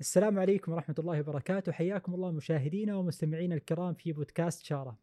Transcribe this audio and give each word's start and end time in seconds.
السلام 0.00 0.38
عليكم 0.38 0.72
ورحمة 0.72 0.94
الله 0.98 1.20
وبركاته. 1.20 1.72
حياكم 1.72 2.14
الله 2.14 2.30
مشاهدينا 2.30 2.96
ومستمعينا 2.96 3.54
الكرام 3.54 3.94
في 3.94 4.12
بودكاست 4.12 4.64
شارة. 4.64 4.98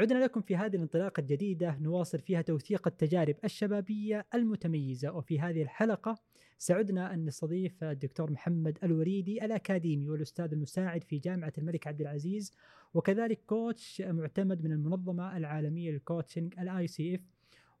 عدنا 0.00 0.24
لكم 0.24 0.40
في 0.40 0.56
هذه 0.56 0.76
الانطلاقة 0.76 1.20
الجديدة 1.20 1.78
نواصل 1.80 2.18
فيها 2.18 2.42
توثيق 2.42 2.86
التجارب 2.86 3.36
الشبابية 3.44 4.26
المتميزة. 4.34 5.12
وفي 5.12 5.40
هذه 5.40 5.62
الحلقة 5.62 6.18
سعدنا 6.58 7.14
أن 7.14 7.24
نستضيف 7.24 7.84
الدكتور 7.84 8.30
محمد 8.30 8.78
الوليدي 8.82 9.44
الأكاديمي 9.44 10.10
والأستاذ 10.10 10.52
المساعد 10.52 11.04
في 11.04 11.18
جامعة 11.18 11.52
الملك 11.58 11.86
عبد 11.86 12.00
العزيز 12.00 12.52
وكذلك 12.94 13.40
coach 13.46 14.00
معتمد 14.00 14.64
من 14.64 14.72
المنظمة 14.72 15.36
العالمية 15.36 15.90
لل 15.90 16.54
coaching 16.58 16.86
ال 16.86 17.14
ICF. 17.14 17.20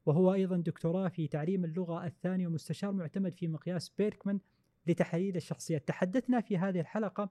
وهو 0.06 0.34
أيضا 0.34 0.56
دكتوراه 0.56 1.08
في 1.08 1.28
تعليم 1.28 1.64
اللغة 1.64 2.06
الثانية 2.06 2.46
ومستشار 2.46 2.92
معتمد 2.92 3.34
في 3.34 3.48
مقياس 3.48 3.92
بيركمان. 3.98 4.40
لتحليل 4.86 5.36
الشخصيات. 5.36 5.88
تحدثنا 5.88 6.40
في 6.40 6.58
هذه 6.58 6.80
الحلقة 6.80 7.30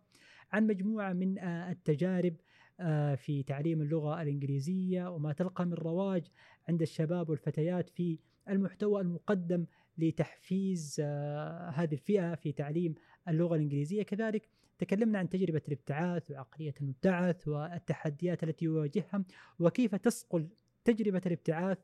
عن 0.52 0.68
مجموعة 0.68 1.14
من 1.14 1.39
آه، 1.39 1.71
التجارب 1.71 2.36
آه، 2.80 3.16
في 3.16 3.44
تعليم 3.44 3.82
اللغة 3.82 4.21
الإنجليزية 4.21 5.07
وما 5.07 5.34
تلقى 5.34 5.66
من 5.66 5.74
رواج 5.74 6.24
عند 6.70 6.82
الشباب 6.82 7.30
والفتيات 7.30 7.89
في 7.89 8.20
المحتوى 8.50 9.02
المقدم 9.02 9.66
لتحفيز 9.97 10.97
آه، 11.00 11.70
هذه 11.70 11.94
الفئة 11.94 12.36
في 12.36 12.52
تعليم 12.52 12.96
اللغة 13.28 13.56
الإنجليزية. 13.56 14.04
كذلك 14.04 14.50
تكلمنا 14.80 15.20
عن 15.20 15.30
تجربة 15.30 15.61
الابتعاث 15.68 16.32
وعقلية 16.32 16.74
المبتعث 16.82 17.47
والتحديات 17.47 18.44
التي 18.44 18.66
يواجهها 18.66 19.24
وكيف 19.60 19.96
تصقل 19.96 20.47
تجربة 20.86 21.22
الابتعاث 21.25 21.78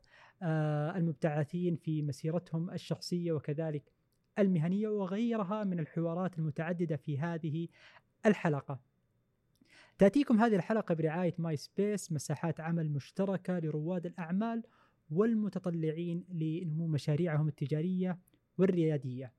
المبتعثين 0.96 1.76
في 1.76 2.02
مسيرتهم 2.02 2.70
الشخصية. 2.70 3.32
وكذلك 3.32 3.92
المهنية 4.38 4.88
وغيرها 4.88 5.64
من 5.64 5.80
الحوارات 5.80 6.38
المتعددة 6.38 6.96
في 6.96 7.18
هذه 7.18 7.68
الحلقة. 8.26 8.80
تأتيكم 9.98 10.40
هذه 10.40 10.56
الحلقة 10.56 10.94
برعاية 10.94 11.34
My 11.38 11.56
Space 11.56 12.12
مساحات 12.12 12.60
عمل 12.60 12.90
مشتركة 12.90 13.58
لرواد 13.58 14.06
الأعمال 14.06 14.62
والمتطلعين 15.10 16.24
لنمو 16.32 16.86
مشاريعهم 16.86 17.48
التجارية 17.48 18.18
والريادية. 18.58 19.32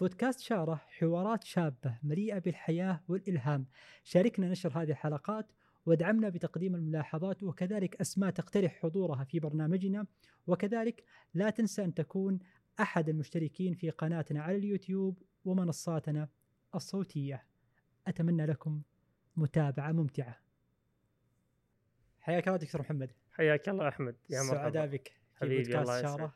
بودكاست 0.00 0.40
شارة 0.40 0.74
حوارات 0.74 1.44
شابة 1.44 1.98
مليئة 2.02 2.38
بالحياة 2.38 3.00
والإلهام. 3.08 3.66
شاركنا 4.04 4.48
نشر 4.48 4.82
هذه 4.82 4.90
الحلقات 4.90 5.52
وادعمنا 5.86 6.28
بتقديم 6.28 6.74
الملاحظات 6.74 7.42
وكذلك 7.42 8.00
أسماء 8.00 8.30
تقترح 8.30 8.78
حضورها 8.82 9.24
في 9.24 9.40
برنامجنا. 9.40 10.06
وكذلك 10.46 11.04
لا 11.34 11.50
تنسى 11.50 11.84
أن 11.84 11.94
تكون 11.94 12.38
أحد 12.80 13.08
المشتركين 13.08 13.74
في 13.74 13.90
قناتنا 13.90 14.42
على 14.42 14.56
اليوتيوب 14.56 15.22
ومنصاتنا 15.44 16.28
الصوتية. 16.74 17.46
أتمنى 18.06 18.46
لكم 18.46 18.82
متابعة 19.36 19.92
ممتعة. 19.92 20.40
حياك 22.20 22.48
الله 22.48 22.58
دكتور 22.58 22.80
محمد. 22.80 23.12
حياك 23.32 23.68
الله 23.68 23.88
أحمد. 23.88 24.16
يا 24.30 24.42
مرحبا. 24.42 24.62
سعداء 24.62 24.86
بك. 24.86 25.12
في 25.34 25.56
بودكاست 25.56 26.02
شارة. 26.02 26.34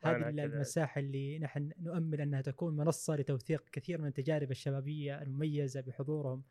هذه 0.00 0.28
المساحة 0.28 0.98
اللي 0.98 1.38
نحن 1.38 1.72
نؤمل 1.78 2.20
أنها 2.20 2.40
تكون 2.40 2.76
منصة 2.76 3.16
لتوثيق 3.16 3.68
كثير 3.68 4.00
من 4.00 4.06
التجارب 4.08 4.50
الشبابية 4.50 5.22
المميزة 5.22 5.80
بحضورهم 5.80 6.42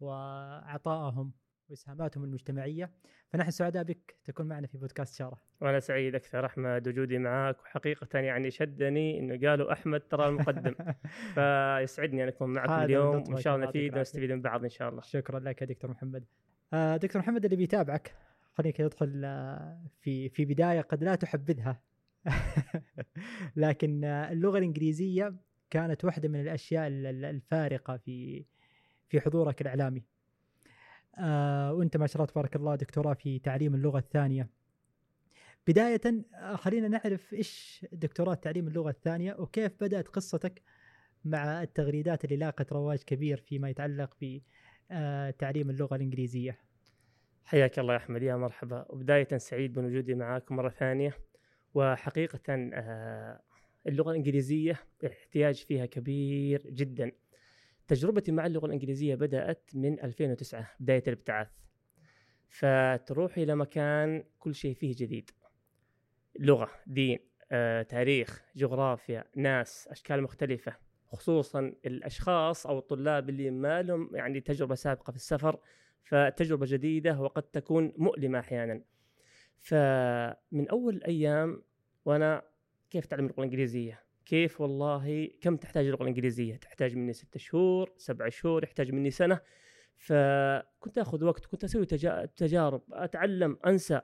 وعطائهم. 0.00 1.32
وإسهاماتهم 1.68 2.24
المجتمعية. 2.24 2.90
فنحن 3.28 3.50
سعداء 3.50 3.82
بك 3.82 4.16
تكون 4.24 4.46
معنا 4.46 4.66
في 4.66 4.78
بودكاست 4.78 5.14
شاره 5.14 5.38
وأنا 5.60 5.80
سعيد 5.80 6.14
أكثر 6.14 6.46
أحمد 6.46 6.88
وجودي 6.88 7.18
معك 7.18 7.60
وحقيقة 7.60 8.18
يعني 8.18 8.50
شدني 8.50 9.18
إنه 9.18 9.48
قالوا 9.48 9.72
أحمد 9.72 10.00
ترى 10.00 10.28
المقدم. 10.28 10.74
فيسعدني 11.34 12.22
أن 12.22 12.28
أكون 12.28 12.52
معكم 12.52 12.72
اليوم. 12.72 13.16
وإن 13.16 13.36
شاء 13.36 13.56
الله 13.56 13.66
نفيد 13.66 13.96
ونستفيد 13.96 14.32
من 14.32 14.42
بعض 14.42 14.62
إن 14.62 14.70
شاء 14.70 14.88
الله. 14.88 15.00
شكرا 15.00 15.40
لك 15.40 15.62
يا 15.62 15.66
دكتور 15.66 15.90
محمد. 15.90 16.24
آه 16.72 16.96
دكتور 16.96 17.22
محمد 17.22 17.44
اللي 17.44 17.56
بيتابعك 17.56 18.14
خليك 18.54 18.80
يدخل 18.80 19.22
آه، 19.24 19.80
في 20.00 20.28
في 20.28 20.44
بداية 20.44 20.80
قد 20.80 21.04
لا 21.04 21.14
تحبذها. 21.14 21.82
لكن 23.56 24.04
آه، 24.04 24.32
اللغة 24.32 24.58
الإنجليزية 24.58 25.34
كانت 25.70 26.04
واحدة 26.04 26.28
من 26.28 26.40
الأشياء 26.40 26.88
الفارقة 26.88 27.96
في 27.96 28.44
في 29.08 29.20
حضورك 29.20 29.60
الإعلامي. 29.60 30.04
آه 31.18 31.72
وأنت 31.72 31.96
ما 31.96 32.06
شاء 32.06 32.16
الله 32.16 32.26
تبارك 32.32 32.56
الله 32.56 32.74
دكتوراه 32.74 33.14
في 33.14 33.38
تعليم 33.38 33.74
اللغة 33.74 33.98
الثانية. 33.98 34.48
بداية 35.66 36.00
آه، 36.34 36.56
خلينا 36.56 36.88
نعرف 36.88 37.32
إيش 37.34 37.86
دكتوراه 37.92 38.34
تعليم 38.34 38.68
اللغة 38.68 38.90
الثانية 38.90 39.36
وكيف 39.38 39.72
بدأت 39.80 40.08
قصتك 40.08 40.62
مع 41.24 41.62
التغريدات 41.62 42.24
اللي 42.24 42.36
لاقت 42.36 42.72
رواج 42.72 43.02
كبير 43.02 43.36
فيما 43.36 43.70
يتعلق 43.70 44.16
بتعليم 44.90 45.68
آه، 45.68 45.72
اللغة 45.72 45.96
الإنجليزية. 45.96 46.58
حياك 47.44 47.78
الله 47.78 47.92
يا 47.92 47.98
أحمد 47.98 48.22
يا 48.22 48.36
مرحبا. 48.36 48.86
وبداية 48.88 49.38
سعيد 49.38 49.72
بوجودي 49.72 50.14
معاكم 50.14 50.56
مرة 50.56 50.68
ثانية. 50.68 51.14
وحقيقة 51.74 52.40
اللغة 53.86 54.10
الإنجليزية 54.10 54.80
الاحتياج 55.02 55.54
فيها 55.54 55.86
كبير 55.86 56.62
جدا. 56.70 57.12
تجربتي 57.88 58.32
مع 58.32 58.46
اللغة 58.46 58.66
الإنجليزية 58.66 59.14
بدأت 59.14 59.70
من 59.74 60.00
2009 60.00 60.70
بداية 60.80 61.02
الابتعاث. 61.06 61.48
فتروح 62.48 63.38
إلى 63.38 63.56
مكان 63.56 64.24
كل 64.38 64.54
شيء 64.54 64.74
فيه 64.74 64.94
جديد. 64.98 65.30
لغة 66.38 66.70
دين 66.86 67.18
آه، 67.52 67.82
تاريخ 67.82 68.44
جغرافيا 68.56 69.24
ناس 69.36 69.88
أشكال 69.88 70.22
مختلفة. 70.22 70.76
خصوصا 71.06 71.60
الأشخاص 71.86 72.66
أو 72.66 72.78
الطلاب 72.78 73.28
اللي 73.28 73.50
ما 73.50 73.82
لهم 73.82 74.16
يعني 74.16 74.40
تجربة 74.40 74.74
سابقة 74.74 75.10
في 75.10 75.16
السفر 75.16 75.58
فتجربة 76.02 76.66
جديدة 76.68 77.20
وقد 77.20 77.42
تكون 77.42 77.92
مؤلمة 77.96 78.38
أحيانا. 78.38 78.82
فمن 79.58 80.68
أول 80.68 80.96
الأيام 80.96 81.62
وأنا 82.04 82.42
كيف 82.90 83.06
تعلم 83.06 83.26
اللغة 83.26 83.38
الإنجليزية؟ 83.38 84.02
كيف 84.26 84.60
والله 84.60 85.30
كم 85.40 85.56
تحتاج 85.56 85.86
اللغة 85.86 86.02
الإنجليزية؟ 86.02 86.56
تحتاج 86.56 86.96
مني 86.96 87.12
ستة 87.12 87.38
شهور، 87.38 87.92
سبع 87.96 88.28
شهور، 88.28 88.64
يحتاج 88.64 88.92
مني 88.92 89.10
سنة. 89.10 89.40
فكنت 89.96 90.98
آخذ 90.98 91.24
وقت، 91.24 91.46
كنت 91.46 91.64
أسوي 91.64 91.86
تجارب، 92.36 92.82
أتعلم، 92.92 93.58
أنسى. 93.66 94.00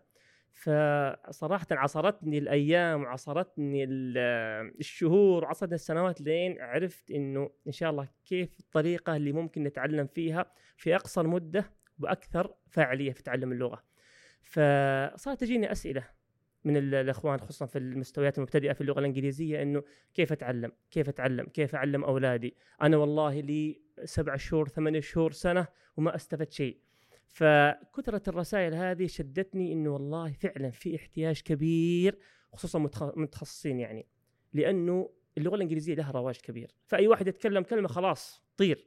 فصراحة 0.53 1.67
عصرتني 1.71 2.39
الأيام 2.39 3.03
وعصرتني 3.03 3.85
الشهور 3.85 5.45
وعصرتني 5.45 5.75
السنوات 5.75 6.21
لين 6.21 6.61
عرفت 6.61 7.11
إنه 7.11 7.51
إن 7.67 7.73
شاء 7.73 7.91
الله 7.91 8.09
كيف 8.25 8.61
الطريقة 8.61 9.17
اللي 9.17 9.33
ممكن 9.33 9.63
نتعلم 9.63 10.07
فيها 10.07 10.53
في 10.77 10.95
أقصر 10.95 11.27
مدة 11.27 11.71
وأكثر 12.01 12.55
فاعلية 12.71 13.13
في 13.13 13.23
تعلم 13.23 13.53
اللغة 13.53 13.83
فصارت 14.43 15.41
تجيني 15.41 15.73
أسئلة 15.73 16.05
من 16.65 16.77
الأخوان 16.77 17.41
خصوصا 17.41 17.67
في 17.67 17.79
المستويات 17.79 18.39
المبتدئة 18.39 18.73
في 18.73 18.81
اللغة 18.81 18.99
الإنجليزية 18.99 19.63
إنه 19.63 19.83
كيف 20.15 20.33
أتعلم؟ 20.33 20.73
كيف 20.91 21.09
أتعلم؟ 21.09 21.47
كيف 21.47 21.75
أعلم 21.75 22.05
أولادي؟ 22.05 22.57
أنا 22.83 22.97
والله 22.97 23.41
لي 23.41 23.81
سبع 24.05 24.37
شهور 24.37 24.69
ثمانية 24.69 25.01
شهور 25.01 25.33
سنة 25.33 25.67
وما 25.97 26.15
أستفدت 26.15 26.53
شيء. 26.53 26.79
فكثرة 27.29 28.23
الرسائل 28.29 28.75
هذه 28.75 29.07
شدتني 29.07 29.73
إنه 29.73 29.91
والله 29.91 30.33
فعلا 30.33 30.71
في 30.71 30.97
احتياج 30.97 31.41
كبير 31.41 32.19
خصوصا 32.53 32.79
متخصصين 33.17 33.81
يعني 33.81 34.07
لأنه 34.53 35.11
اللغة 35.39 35.55
الإنجليزية 35.55 35.95
لها 35.95 36.11
رواج 36.11 36.37
كبير، 36.37 36.71
فأي 36.87 37.09
واحد 37.09 37.29
يتكلم 37.29 37.63
كلمة 37.63 37.89
خلاص 37.89 38.43
طير. 38.57 38.87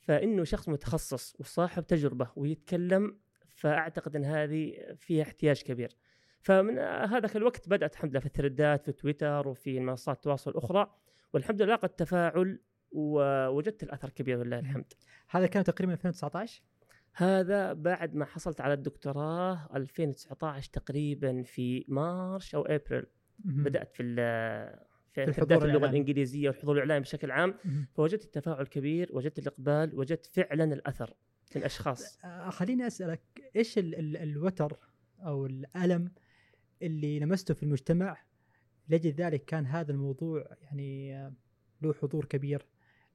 فإنه 0.00 0.44
شخص 0.44 0.68
متخصص 0.68 1.36
وصاحب 1.40 1.86
تجربة 1.86 2.30
ويتكلم 2.36 3.18
فأعتقد 3.48 4.16
إن 4.16 4.24
هذه 4.24 4.94
فيها 4.96 5.22
احتياج 5.22 5.62
كبير. 5.62 5.96
فمن 6.44 6.78
هذاك 6.78 7.36
الوقت 7.36 7.68
بدأت 7.68 7.94
الحمد 7.94 8.10
لله 8.10 8.20
في 8.20 8.26
الثريدات 8.26 8.84
في 8.84 8.92
تويتر 8.92 9.48
وفي 9.48 9.80
منصات 9.80 10.16
التواصل 10.16 10.50
الاخرى 10.50 10.94
والحمد 11.32 11.62
لله 11.62 11.74
لقت 11.74 11.98
تفاعل 11.98 12.60
ووجدت 12.92 13.82
الأثر 13.82 14.10
كبير 14.10 14.44
لله 14.44 14.58
الحمد. 14.58 14.92
هذا 15.30 15.46
كان 15.46 15.64
تقريبا 15.64 15.92
2019 15.92 16.62
هذا 17.12 17.72
بعد 17.72 18.14
ما 18.14 18.24
حصلت 18.24 18.60
على 18.60 18.74
الدكتوراه 18.74 19.68
2019 19.74 20.70
تقريبا 20.72 21.42
في 21.42 21.84
مارش 21.88 22.54
أو 22.54 22.62
إبريل. 22.62 23.06
بدأت 23.38 23.92
في 23.92 24.14
في, 25.12 25.24
في 25.24 25.30
الحضور 25.30 25.64
اللغة 25.64 25.86
الإنجليزية 25.90 26.48
والحضور 26.48 26.74
الإعلامي 26.74 27.00
بشكل 27.00 27.30
عام. 27.30 27.54
فوجدت 27.94 28.24
التفاعل 28.24 28.66
كبير 28.66 29.08
وجدت 29.12 29.38
الإقبال 29.38 29.98
وجدت 29.98 30.26
فعلا 30.26 30.64
الأثر 30.64 31.14
في 31.50 31.58
الاشخاص 31.58 32.18
خليني 32.48 32.86
أسألك 32.86 33.20
إيش 33.56 33.78
ال 33.78 33.94
ال 33.94 34.16
الوتر 34.16 34.78
أو 35.20 35.46
الألم 35.46 36.10
اللي 36.82 37.18
لمسته 37.18 37.54
في 37.54 37.62
المجتمع 37.62 38.16
لأجل 38.88 39.10
ذلك 39.10 39.44
كان 39.44 39.66
هذا 39.66 39.92
الموضوع 39.92 40.56
يعني 40.62 41.12
له 41.82 41.92
حضور 41.92 42.24
كبير. 42.24 42.66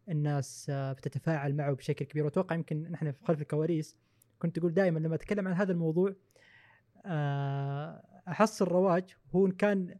الناس 0.09 0.71
بتتفاعل 0.71 1.55
معه 1.55 1.73
بشكل 1.73 2.05
كبير. 2.05 2.25
وأتوقع 2.25 2.55
يمكن 2.55 2.91
نحن 2.91 3.11
في 3.11 3.25
خلف 3.25 3.41
الكواليس 3.41 3.97
كنت 4.39 4.57
أقول 4.57 4.73
دائما 4.73 4.99
لما 4.99 5.15
أتكلم 5.15 5.47
عن 5.47 5.53
هذا 5.53 5.71
الموضوع 5.71 6.15
احصل 8.27 8.67
رواج 8.67 9.15
هو 9.35 9.45
إن 9.45 9.51
كان 9.51 9.97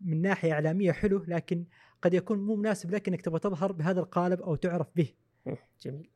من 0.00 0.22
ناحية 0.22 0.52
إعلامية 0.52 0.92
حلو 0.92 1.24
لكن 1.28 1.64
قد 2.02 2.14
يكون 2.14 2.38
مو 2.38 2.56
مناسب 2.56 2.90
لك 2.90 3.08
إنك 3.08 3.22
تبغى 3.22 3.38
تظهر 3.38 3.72
بهذا 3.72 4.00
القالب 4.00 4.42
أو 4.42 4.56
تعرف 4.56 4.86
به. 4.96 5.14
جميل. 5.82 6.10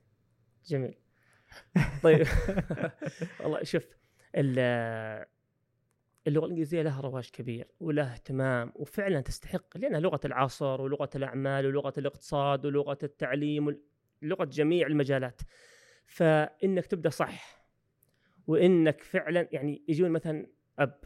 جميل. 0.67 0.95
طيب. 2.03 2.27
والله 3.41 3.63
شوف 3.63 3.87
اللغة 6.27 6.45
الإنجليزية 6.45 6.83
لها 6.83 7.01
رواج 7.01 7.31
كبير 7.31 7.69
ولها 7.81 8.13
اهتمام 8.13 8.73
وفعلا 8.77 9.21
تستحق 9.21 9.77
لأنها 9.77 10.01
لغة 10.01 10.21
العصر 10.25 10.81
ولغة 10.81 11.11
الأعمال 11.15 11.67
ولغة 11.67 11.93
الاقتصاد 11.99 12.67
ولغة 12.67 12.99
التعليم 13.03 13.81
لغة 14.23 14.45
جميع 14.45 14.87
المجالات. 14.87 15.41
فإنك 16.07 16.87
تبدأ 16.87 17.11
صح 17.11 17.65
وإنك 18.47 19.03
فعلا 19.03 19.49
يعني 19.53 19.83
يجون 19.89 20.11
مثلا 20.11 20.47
أب 20.79 21.01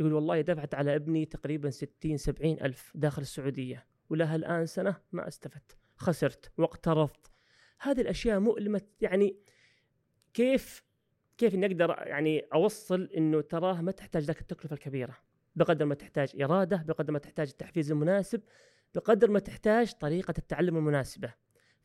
يقول 0.00 0.12
والله 0.12 0.40
دفعت 0.40 0.74
على 0.74 0.94
ابني 0.94 1.24
تقريبا 1.24 1.70
60 1.70 2.16
70 2.16 2.52
ألف 2.52 2.92
داخل 2.94 3.22
السعودية 3.22 3.86
ولها 4.10 4.36
الان 4.36 4.66
سنة 4.66 4.96
ما 5.12 5.28
استفدت 5.28 5.78
خسرت 5.96 6.52
واقترضت. 6.58 7.30
هذه 7.80 8.00
الأشياء 8.00 8.40
مؤلمة 8.40 8.82
يعني 9.00 9.36
كيف 10.34 10.84
كيف 11.38 11.54
إني 11.54 11.66
أقدر 11.66 11.96
يعني 11.98 12.46
أوصل 12.54 13.10
إنه 13.16 13.40
تراه 13.40 13.80
ما 13.80 13.92
تحتاج 13.92 14.22
ذاك 14.22 14.40
التكلفة 14.40 14.74
الكبيرة؟ 14.74 15.16
بقدر 15.56 15.84
ما 15.84 15.94
تحتاج 15.94 16.42
إرادة 16.42 16.84
بقدر 16.88 17.12
ما 17.12 17.18
تحتاج 17.18 17.48
التحفيز 17.48 17.90
المناسب 17.90 18.42
بقدر 18.94 19.30
ما 19.30 19.38
تحتاج 19.38 19.92
طريقة 19.92 20.34
التعلم 20.38 20.76
المناسبة. 20.76 21.34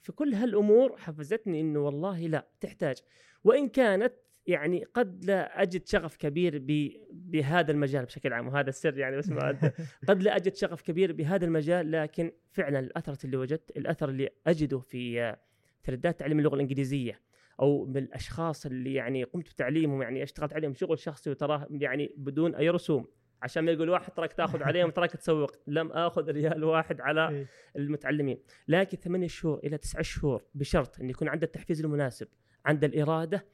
فكل 0.01 0.34
هالأمور 0.34 0.98
حفزتني 0.98 1.62
إنه 1.62 1.80
والله 1.80 2.19
لا 2.19 2.48
تحتاج. 2.60 2.98
وإن 3.44 3.69
كانت 3.69 4.13
يعني 4.48 4.84
قد 4.94 5.25
لا 5.25 5.62
أجد 5.62 5.88
شغف 5.88 6.18
كبير 6.18 6.63
بهذا 7.12 7.72
المجال 7.72 8.06
بشكل 8.06 8.34
عام 8.34 8.48
وهذا 8.48 8.69
السر 8.69 8.98
يعني 8.98 9.18
بس 9.18 9.31
قد 10.10 10.24
لا 10.24 10.36
أجد 10.36 10.56
شغف 10.56 10.81
كبير 10.81 11.13
بهذا 11.13 11.45
المجال 11.45 11.92
لكن 11.92 12.31
فعلا 12.52 12.80
الاثر 12.80 13.18
اللي 13.25 13.38
وجدت 13.38 13.78
الأثر 13.78 14.10
اللي 14.10 14.30
أجده 14.48 14.80
في 14.80 15.36
تردات 15.84 16.19
تعليم 16.19 16.40
اللغة 16.40 16.56
الإنجليزية 16.56 17.19
أو 17.59 17.85
من 17.85 17.97
الأشخاص 17.97 18.65
اللي 18.65 18.94
يعني 18.94 19.23
قمت 19.23 19.50
بتعليمهم 19.50 20.01
يعني 20.01 20.23
اشتغلت 20.23 20.53
عليهم 20.53 20.73
شغل 20.73 21.00
شخصي 21.00 21.29
وتراه 21.29 21.67
يعني 21.71 22.13
بدون 22.17 22.56
أي 22.56 22.69
رسوم. 22.69 23.07
عشان 23.41 23.63
ما 23.63 23.71
يقول 23.71 23.89
واحد 23.89 24.13
تراك 24.13 24.33
تاخذ 24.33 24.63
عليهم 24.63 24.89
تراك 24.89 25.11
تسوق 25.11 25.56
لم 25.67 25.91
آخذ 25.91 26.31
ريال 26.31 26.63
واحد 26.63 27.01
على 27.01 27.29
إيه. 27.29 27.47
المتعلمين. 27.75 28.39
لكن 28.67 28.97
ثمانية 28.97 29.27
شهور 29.27 29.59
إلى 29.63 29.77
تسعة 29.77 30.01
شهور 30.01 30.44
بشرط 30.56 31.00
إن 31.00 31.09
يكون 31.09 31.27
عنده 31.27 31.45
التحفيز 31.45 31.81
المناسب 31.81 32.27
عنده 32.65 32.88
الإرادة 32.88 33.45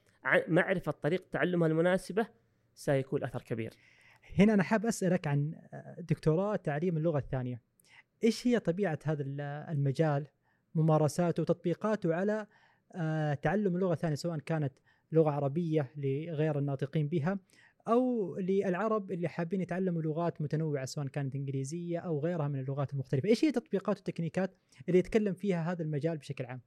معرفة 0.48 0.92
طريقة 0.92 1.24
تعلمها 1.32 1.68
المناسبة 1.68 2.26
سيكون 2.74 3.24
أثر 3.24 3.42
كبير. 3.42 3.72
هنا 4.38 4.54
أنا 4.54 4.62
حاب 4.62 4.86
أسألك 4.86 5.26
عن 5.26 5.54
دكتوراه 5.98 6.56
تعليم 6.56 6.96
اللغة 6.96 7.18
الثانية. 7.18 7.60
إيش 8.24 8.46
هي 8.46 8.58
طبيعة 8.58 8.98
هذا 9.04 9.22
المجال؟ 9.70 10.26
ممارساته 10.74 11.40
وتطبيقاته 11.40 12.14
على 12.14 12.46
تعلم 13.42 13.78
لغة 13.78 13.94
ثانية 13.94 14.14
سواء 14.14 14.38
كانت 14.38 14.72
لغة 15.12 15.30
عربية 15.30 15.90
لغير 15.96 16.58
الناطقين 16.58 17.08
بها 17.08 17.38
أو 17.88 18.36
للعرب 18.38 19.12
اللي 19.12 19.28
حابين 19.28 19.60
يتعلموا 19.60 20.02
لغات 20.02 20.42
متنوعة 20.42 20.84
سواء 20.84 21.06
كانت 21.06 21.34
إنجليزية 21.34 21.98
أو 21.98 22.20
غيرها 22.20 22.48
من 22.48 22.60
اللغات 22.60 22.92
المختلفة، 22.92 23.28
إيش 23.28 23.44
هي 23.44 23.48
التطبيقات 23.48 23.96
والتكنيكات 23.96 24.56
اللي 24.88 24.98
يتكلم 24.98 25.34
فيها 25.34 25.72
هذا 25.72 25.82
المجال 25.82 26.18
بشكل 26.18 26.44
عام؟ 26.44 26.60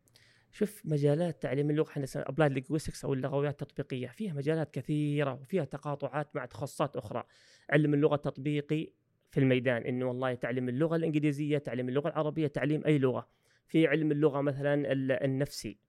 شوف 0.51 0.81
مجالات 0.85 1.43
تعليم 1.43 1.69
اللغة 1.69 1.89
إحنا 1.89 2.05
applied 2.15 2.51
linguistics 2.51 3.05
أو 3.05 3.13
اللغويات 3.13 3.61
التطبيقية 3.61 4.07
فيها 4.07 4.33
مجالات 4.33 4.71
كثيرة 4.71 5.33
وفيها 5.33 5.65
تقاطعات 5.65 6.35
مع 6.35 6.45
تخصصات 6.45 6.95
أخرى. 6.95 7.23
علم 7.69 7.93
اللغة 7.93 8.15
التطبيقي 8.15 8.87
في 9.31 9.39
الميدان 9.39 9.81
إنه 9.81 10.05
والله 10.07 10.33
تعلم 10.33 10.69
اللغة 10.69 10.95
الإنجليزية 10.95 11.57
تعلم 11.57 11.89
اللغة 11.89 12.07
العربية 12.07 12.47
تعليم 12.47 12.85
أي 12.85 12.97
لغة. 12.97 13.27
في 13.67 13.87
علم 13.87 14.11
اللغة 14.11 14.41
مثلا 14.41 14.91
النفسي. 15.25 15.79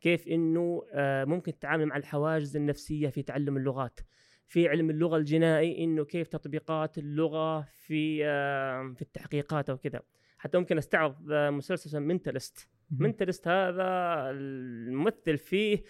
كيف 0.00 0.28
إنه 0.28 0.82
آه، 0.92 1.24
ممكن 1.24 1.58
تتعامل 1.58 1.86
مع 1.86 1.96
الحواجز 1.96 2.56
النفسية 2.56 3.08
في 3.08 3.22
تعلم 3.22 3.56
اللغات. 3.56 4.00
في 4.46 4.68
علم 4.68 4.90
اللغة 4.90 5.16
الجنائي 5.16 5.84
إنه 5.84 6.04
كيف 6.04 6.28
تطبيقات 6.28 6.98
اللغة 6.98 7.60
في 7.60 8.26
آه، 8.26 8.92
في 8.96 9.02
التحقيقات 9.02 9.70
أو 9.70 9.76
كذا. 9.78 10.02
حتى 10.38 10.58
ممكن 10.58 10.78
أستعرض 10.78 11.32
آه، 11.32 11.50
مسلسل 11.50 12.00
منتلست 12.00 12.68
منتلست 12.90 13.48
هذا 13.48 13.84
الممثل 14.30 15.38
فيه 15.38 15.82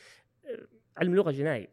علم 0.97 1.15
لغة 1.15 1.31
جنائي. 1.31 1.69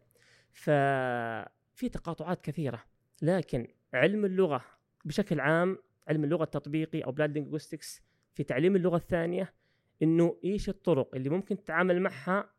ففي 0.51 1.89
تقاطعات 1.91 2.41
كثيرة. 2.41 2.83
لكن 3.21 3.67
علم 3.93 4.25
اللغة 4.25 4.65
بشكل 5.05 5.39
عام 5.39 5.77
علم 6.07 6.23
اللغة 6.23 6.43
التطبيقي 6.43 7.01
أو 7.01 7.11
بلاد 7.11 7.31
لينغويستكس 7.31 8.01
في 8.33 8.43
تعليم 8.43 8.75
اللغة 8.75 8.95
الثانية 8.95 9.53
إنه 10.03 10.39
إيش 10.43 10.69
الطرق 10.69 11.15
اللي 11.15 11.29
ممكن 11.29 11.57
تتعامل 11.57 12.01
معها 12.01 12.53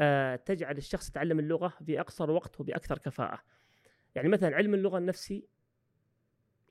آه 0.00 0.36
تجعل 0.36 0.76
الشخص 0.76 1.08
يتعلم 1.08 1.38
اللغة 1.38 1.68
في 1.86 2.00
أقصر 2.00 2.30
وقت 2.30 2.60
وباكثر 2.60 2.98
كفاءة. 2.98 3.40
يعني 4.14 4.28
مثلا 4.28 4.56
علم 4.56 4.74
اللغة 4.74 4.98
النفسي 4.98 5.48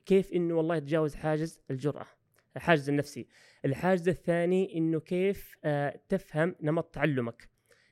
كيف 0.06 0.32
إنه 0.32 0.54
والله 0.54 0.76
يتجاوز 0.76 1.14
حاجز 1.14 1.60
الجرأة 1.70 2.06
الحاجز 2.56 2.88
النفسي. 2.88 3.28
الحاجز 3.64 4.08
الثاني 4.08 4.78
إنه 4.78 5.00
كيف 5.00 5.56
آه 5.64 6.00
تفهم 6.08 6.56
نمط 6.62 6.94
تعلمك. 6.94 7.48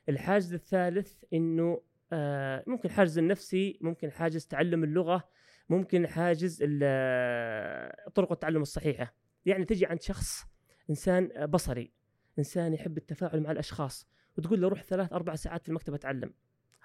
الحاجز 0.09 0.53
الثالث 0.53 1.23
إنه 1.33 1.81
آه 2.13 2.63
ممكن 2.67 2.89
الحاجز 2.89 3.17
النفسي 3.17 3.79
ممكن 3.81 4.11
حاجز 4.11 4.45
تعلم 4.47 4.83
اللغة 4.83 5.29
ممكن 5.69 6.07
حاجز 6.07 6.63
آه، 6.83 8.09
طرق 8.15 8.31
التعلم 8.31 8.61
الصحيحة. 8.61 9.15
يعني 9.45 9.65
تجي 9.65 9.85
عند 9.85 10.01
شخص 10.01 10.50
إنسان 10.91 11.45
بصري 11.45 11.91
إنسان 12.39 12.73
يحب 12.73 12.97
التفاعل 12.97 13.39
مع 13.41 13.51
الأشخاص 13.51 14.07
وتقول 14.37 14.61
له 14.61 14.67
روح 14.67 14.83
ثلاث 14.83 15.13
أربع 15.13 15.35
ساعات 15.35 15.63
في 15.63 15.69
المكتب 15.69 15.93
أتعلم. 15.93 16.33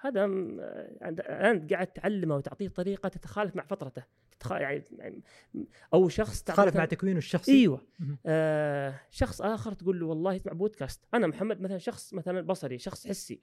هذا 0.01 0.25
انت 1.51 1.73
قاعد 1.73 1.87
تعلمه 1.87 2.35
وتعطيه 2.35 2.67
طريقة 2.67 3.09
تتخالف 3.09 3.55
مع 3.55 3.65
فطرته 3.65 4.03
تتخ... 4.31 4.51
يعني 4.51 5.23
أو 5.93 6.09
شخص 6.09 6.43
تخالف 6.43 6.75
مع 6.75 6.85
تكوينه 6.85 7.17
الشخصي. 7.17 7.51
إيوه. 7.51 7.87
آه 8.25 8.99
شخص 9.11 9.41
آخر 9.41 9.73
تقول 9.73 9.99
له 9.99 10.05
والله 10.05 10.35
اسمع 10.35 10.53
بودكاست 10.53 11.05
أنا 11.13 11.27
محمد 11.27 11.61
مثلا 11.61 11.77
شخص 11.77 12.13
مثلا 12.13 12.41
بصري 12.41 12.77
شخص 12.77 13.07
حسي 13.07 13.41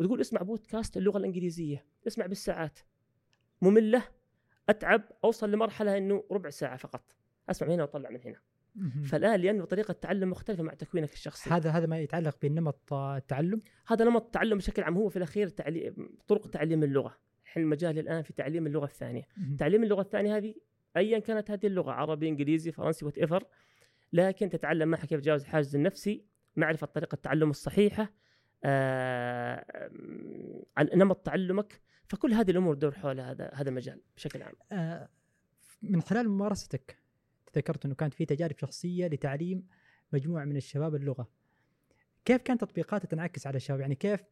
وتقول 0.00 0.20
اسمع 0.20 0.42
بودكاست 0.42 0.96
اللغة 0.96 1.18
الإنجليزية 1.18 1.86
اسمع 2.06 2.26
بالساعات 2.26 2.78
مملة 3.62 4.02
أتعب 4.68 5.02
أوصل 5.24 5.50
لمرحلة 5.50 5.96
إنه 5.98 6.24
ربع 6.30 6.50
ساعة 6.50 6.76
فقط 6.76 7.14
أسمع 7.50 7.68
من 7.68 7.74
هنا 7.74 7.82
وأطلع 7.82 8.10
من 8.10 8.20
هنا. 8.24 8.40
فالآن 9.04 9.40
لأنه 9.40 9.64
طريقة 9.64 9.92
التعلم 9.92 10.30
مختلفة 10.30 10.62
مع 10.62 10.74
تكوينك 10.74 11.12
الشخصي. 11.12 11.50
هذا 11.50 11.70
هذا 11.70 11.86
ما 11.86 11.98
يتعلق 11.98 12.36
بنمط 12.42 12.92
التعلم؟ 12.92 13.62
هذا 13.86 14.04
نمط 14.04 14.24
التعلم 14.24 14.58
بشكل 14.58 14.82
عام 14.82 14.96
هو 14.96 15.08
في 15.08 15.16
الأخير 15.16 15.48
تعليم 15.48 16.16
طرق 16.28 16.46
تعليم 16.46 16.82
اللغة. 16.82 17.16
الحين 17.44 17.62
المجال 17.62 17.98
الآن 17.98 18.22
في 18.22 18.32
تعليم 18.32 18.66
اللغة 18.66 18.84
الثانية. 18.84 19.22
تعليم 19.58 19.82
اللغة 19.82 20.00
الثانية 20.00 20.36
هذه 20.36 20.54
ايا 20.96 21.18
كانت 21.18 21.50
هذه 21.50 21.66
اللغة 21.66 21.92
عربي 21.92 22.28
إنجليزي 22.28 22.72
فرنسي 22.72 23.04
وات 23.04 23.18
ايفر 23.18 23.44
لكن 24.12 24.50
تتعلم 24.50 24.88
معها 24.88 25.06
كيف 25.06 25.20
تجاوز 25.20 25.42
الحاجز 25.42 25.76
النفسي 25.76 26.24
معرفة 26.56 26.86
طريقة 26.86 27.14
التعلم 27.14 27.50
الصحيحة 27.50 28.12
آه، 28.64 29.90
نمط 30.94 31.16
تعلمك. 31.16 31.80
فكل 32.08 32.32
هذه 32.32 32.50
الأمور 32.50 32.74
تدور 32.74 32.92
حول 32.92 33.20
هذا 33.20 33.50
هذا 33.54 33.68
المجال 33.68 34.00
بشكل 34.16 34.42
عام. 34.42 34.54
آه، 34.72 35.08
من 35.82 36.02
خلال 36.02 36.28
ممارستك 36.28 37.05
ذكرت 37.56 37.84
إنه 37.84 37.94
كانت 37.94 38.14
في 38.14 38.24
تجارب 38.24 38.58
شخصية 38.58 39.06
لتعليم 39.06 39.66
مجموعة 40.12 40.44
من 40.44 40.56
الشباب 40.56 40.94
اللغة 40.94 41.28
كيف 42.24 42.42
كانت 42.42 42.60
تطبيقاتها 42.60 43.06
تنعكس 43.06 43.46
على 43.46 43.56
الشباب 43.56 43.80
يعني 43.80 43.94
كيف 43.94 44.24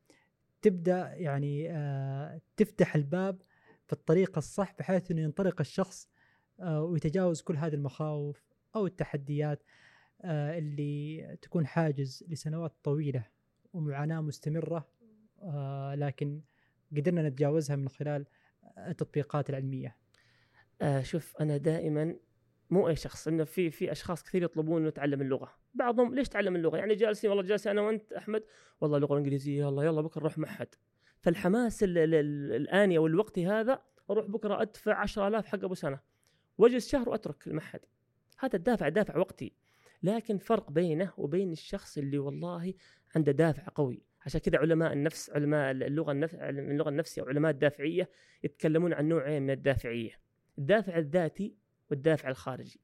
تبدأ 0.63 1.15
يعني 1.15 1.71
آه 1.71 2.41
تفتح 2.57 2.95
الباب 2.95 3.43
في 3.87 3.93
الطريقة 3.93 4.39
الصح 4.39 4.75
بحيث 4.79 5.11
إنه 5.11 5.21
ينطلق 5.21 5.61
الشخص 5.61 6.09
آه 6.61 6.83
ويتجاوز 6.83 7.43
كل 7.43 7.57
هذه 7.57 7.75
المخاوف 7.75 8.45
أو 8.77 8.87
التحديات 8.87 9.63
آه 10.23 10.59
اللي 10.59 11.37
تكون 11.43 11.67
حاجز 11.67 12.25
لسنوات 12.29 12.75
طويلة 12.83 13.27
ومعاناة 13.73 14.21
مستمرة 14.21 14.89
آه 15.43 15.95
لكن 15.95 16.41
قدرنا 16.97 17.29
نتجاوزها 17.29 17.77
من 17.77 17.89
خلال 17.89 18.27
التطبيقات 18.79 19.51
العلمية. 19.51 19.97
آه 20.83 21.03
شوف 21.03 21.37
أنا 21.41 21.57
دائما 21.57 22.17
مو 22.71 22.89
أي 22.89 22.97
شخص 22.97 23.29
إنه 23.29 23.45
في 23.45 23.71
في 23.71 23.93
أشخاص 23.93 24.23
كثير 24.23 24.43
يطلبون 24.43 24.81
إنه 24.81 24.89
يتعلم 24.89 25.21
اللغة. 25.21 25.55
بعضهم 25.75 26.15
ليش 26.15 26.29
تعلم 26.29 26.57
اللغة؟ 26.57 26.77
يعني 26.77 26.95
جالسين 26.95 27.31
والله 27.31 27.43
جالسين 27.43 27.73
أنا 27.73 27.83
وأنت 27.83 28.13
أحمد 28.13 28.45
والله 28.81 28.97
اللغة 28.97 29.13
الإنجليزية 29.13 29.59
يلا 29.65 29.83
يلا 29.83 30.01
بكرة 30.01 30.21
نروح 30.21 30.39
معهد. 30.39 30.75
فالحماس 31.21 31.85
الاني 31.85 32.99
أو 32.99 33.07
الوقتي 33.07 33.47
هذا 33.47 33.83
أروح 34.11 34.27
بكرة 34.27 34.63
أدفع 34.63 34.95
10000 34.95 35.47
حق 35.47 35.65
أبو 35.65 35.75
سنة. 35.75 36.01
وأجلس 36.59 36.91
شهر 36.91 37.09
وأترك 37.09 37.47
المعهد. 37.47 37.81
هذا 38.39 38.57
الدافع 38.57 38.89
دافع 38.89 39.19
وقتي. 39.19 39.53
لكن 40.03 40.39
فرق 40.39 40.71
بينه 40.71 41.13
وبين 41.17 41.53
الشخص 41.53 41.99
اللي 41.99 42.19
والله 42.19 42.75
عنده 43.17 43.33
دافع 43.33 43.67
قوي. 43.75 44.03
عشان 44.27 44.41
كذا 44.41 44.59
علماء 44.59 44.93
النفس 44.93 45.31
علماء 45.31 45.71
اللغة 45.71 46.13
النفس 46.13 46.35
اللغة 46.35 46.89
النفسية 46.89 47.23
وعلماء 47.23 47.51
الدافعية 47.51 48.11
يتكلمون 48.45 48.93
عن 48.93 49.09
نوعين 49.09 49.43
من 49.43 49.51
الدافعية. 49.51 50.13
الدافع 50.59 50.99
الذاتي 50.99 51.55
والدافع 51.95 52.29
الخارجي 52.29 52.81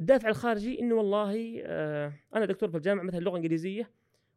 الدافع 0.00 0.28
الخارجي 0.28 0.80
إنه 0.80 0.94
والله 0.94 1.62
آه 1.64 2.12
أنا 2.34 2.44
دكتور 2.44 2.70
في 2.70 2.76
الجامعة 2.76 3.02
مثلا 3.02 3.20
لغة 3.20 3.36
إنجليزية 3.36 3.90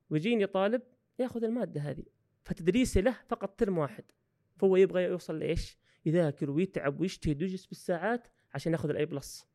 ويجيني 0.09 0.45
طالب 0.45 0.81
ياخذ 1.19 1.43
المادة 1.43 1.81
هذه 1.81 2.03
فتدريسي 2.43 3.01
له 3.01 3.17
فقط 3.27 3.59
ترم 3.59 3.77
واحد 3.77 4.03
فهو 4.57 4.75
يبغى 4.75 5.03
يوصل 5.03 5.39
لإيش؟ 5.39 5.77
يذاكر 6.05 6.51
ويتعب 6.51 6.99
ويجتهد 6.99 7.41
ويجلس 7.41 7.65
بالساعات 7.65 8.27
عشان 8.53 8.71
ياخذ 8.71 8.89
ال 8.89 9.05
A 9.05 9.14
plus 9.14 9.47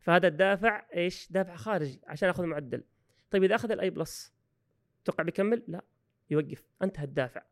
فهذا 0.00 0.28
الدافع 0.28 0.86
إيش؟ 0.94 1.32
دافع 1.32 1.56
خارجي 1.56 2.00
عشان 2.06 2.28
ياخذ 2.28 2.44
معدل 2.44 2.84
طيب 3.30 3.44
إذا 3.44 3.54
أخذ 3.54 3.72
ال 3.72 3.90
A 3.90 3.99
plus 3.99 4.34
توقع 5.04 5.24
بيكمل؟ 5.24 5.62
لا 5.68 5.84
يوقف 6.30 6.68
انتهى 6.82 7.04
الدافع 7.04 7.42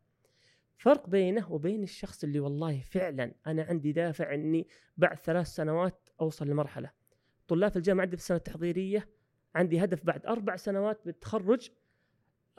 فرق 0.77 1.09
بينه 1.09 1.51
وبين 1.51 1.83
الشخص 1.83 2.23
اللي 2.23 2.39
والله 2.39 2.81
فعلا 2.81 3.33
أنا 3.47 3.63
عندي 3.63 3.91
دافع 3.91 4.33
إني 4.33 4.67
بعد 4.97 5.19
ثلاث 5.19 5.47
سنوات 5.47 6.04
أوصل 6.21 6.47
لمرحلة. 6.47 6.91
طلاب 7.47 7.77
الجامعة 7.77 8.03
عندي 8.03 8.17
في 8.17 8.21
السنة 8.21 8.37
التحضيرية 8.37 9.09
عندي 9.55 9.83
هدف 9.83 10.05
بعد 10.05 10.25
أربع 10.25 10.55
سنوات 10.55 11.05
بالتخرج 11.05 11.69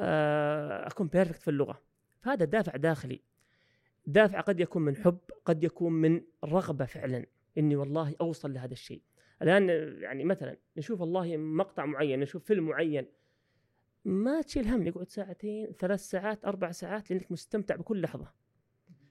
آه، 0.01 0.87
أكون 0.87 1.09
بيرفكت 1.09 1.43
في 1.43 1.49
اللغة. 1.49 1.83
فهذا 2.21 2.45
دافع 2.45 2.77
داخلي. 2.77 3.23
دافع 4.07 4.41
قد 4.41 4.61
يكون 4.61 4.83
من 4.83 4.97
حب 4.97 5.19
قد 5.45 5.65
يكون 5.65 5.93
من 5.93 6.21
رغبة 6.45 6.85
فعلا 6.85 7.27
إني 7.59 7.77
والله 7.77 8.15
أوصل 8.21 8.53
لهذا 8.55 8.73
الشيء. 8.73 9.03
الآن 9.43 9.69
يعني 10.03 10.25
مثلا 10.25 10.57
نشوف 10.77 11.01
والله 11.01 11.37
مقطع 11.37 11.85
معين 11.85 12.21
نشوف 12.21 12.45
فيلم 12.45 12.69
معين. 12.69 13.07
ما 14.05 14.43
تشيل 14.43 14.69
هم 14.69 14.87
يقعد 14.87 15.11
ساعتين 15.11 15.73
ثلاث 15.73 16.01
ساعات 16.01 16.45
أربع 16.45 16.71
ساعات 16.71 17.11
لأنك 17.11 17.33
مستمتع 17.33 17.77
بكل 17.77 18.03
لحظة. 18.03 18.33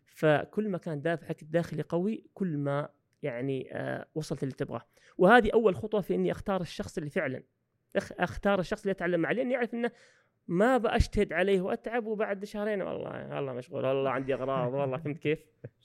فكل 0.06 0.70
ما 0.70 0.78
كان 0.78 1.02
دافعك 1.02 1.42
الداخلي 1.42 1.82
قوي 1.82 2.26
كل 2.34 2.58
ما 2.58 2.90
يعني 3.26 3.70
آه 3.72 4.06
وصلت 4.16 4.44
اللي 4.44 4.54
تبغاه 4.54 4.82
وهذه 5.18 5.50
أول 5.54 5.76
خطوة 5.76 6.02
في 6.02 6.16
إني 6.16 6.32
أختار 6.32 6.62
الشخص 6.62 6.98
اللي 6.98 7.10
فعلا 7.10 7.44
أختار 7.96 8.60
الشخص 8.60 8.82
اللي 8.82 8.92
أتعلم 8.92 9.20
معه 9.20 9.32
لاني 9.32 9.56
أعرف 9.56 9.74
إنه 9.74 9.92
ما 10.48 10.78
بأجتهد 10.78 11.34
عليه 11.34 11.62
وأتعب 11.62 12.06
وبعد 12.06 12.46
شهرين 12.46 12.82
والله 12.82 13.36
والله 13.36 13.54
مشغول 13.54 13.86
والله 13.86 14.10
عندي 14.10 14.34
أغراض 14.34 14.74
والله 14.74 14.98
فهمت 14.98 15.18
كيف؟ 15.18 15.40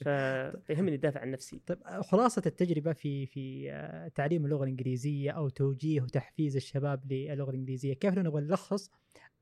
فيهمني 0.67 0.95
الدافع 0.95 1.21
عن 1.21 1.31
نفسي. 1.31 1.61
طيب 1.67 1.79
خلاصة 2.01 2.43
التجربة 2.47 2.93
في 2.93 3.27
في 3.27 3.73
آه، 3.73 4.09
تعليم 4.09 4.45
اللغة 4.45 4.65
الإنجليزية 4.65 5.31
أو 5.31 5.49
توجيه 5.49 6.01
وتحفيز 6.01 6.57
الشباب 6.57 7.13
للغة 7.13 7.51
الإنجليزية، 7.51 7.95
كيف 7.95 8.15
لو 8.15 8.23
نبغى 8.23 8.43
نلخص 8.43 8.91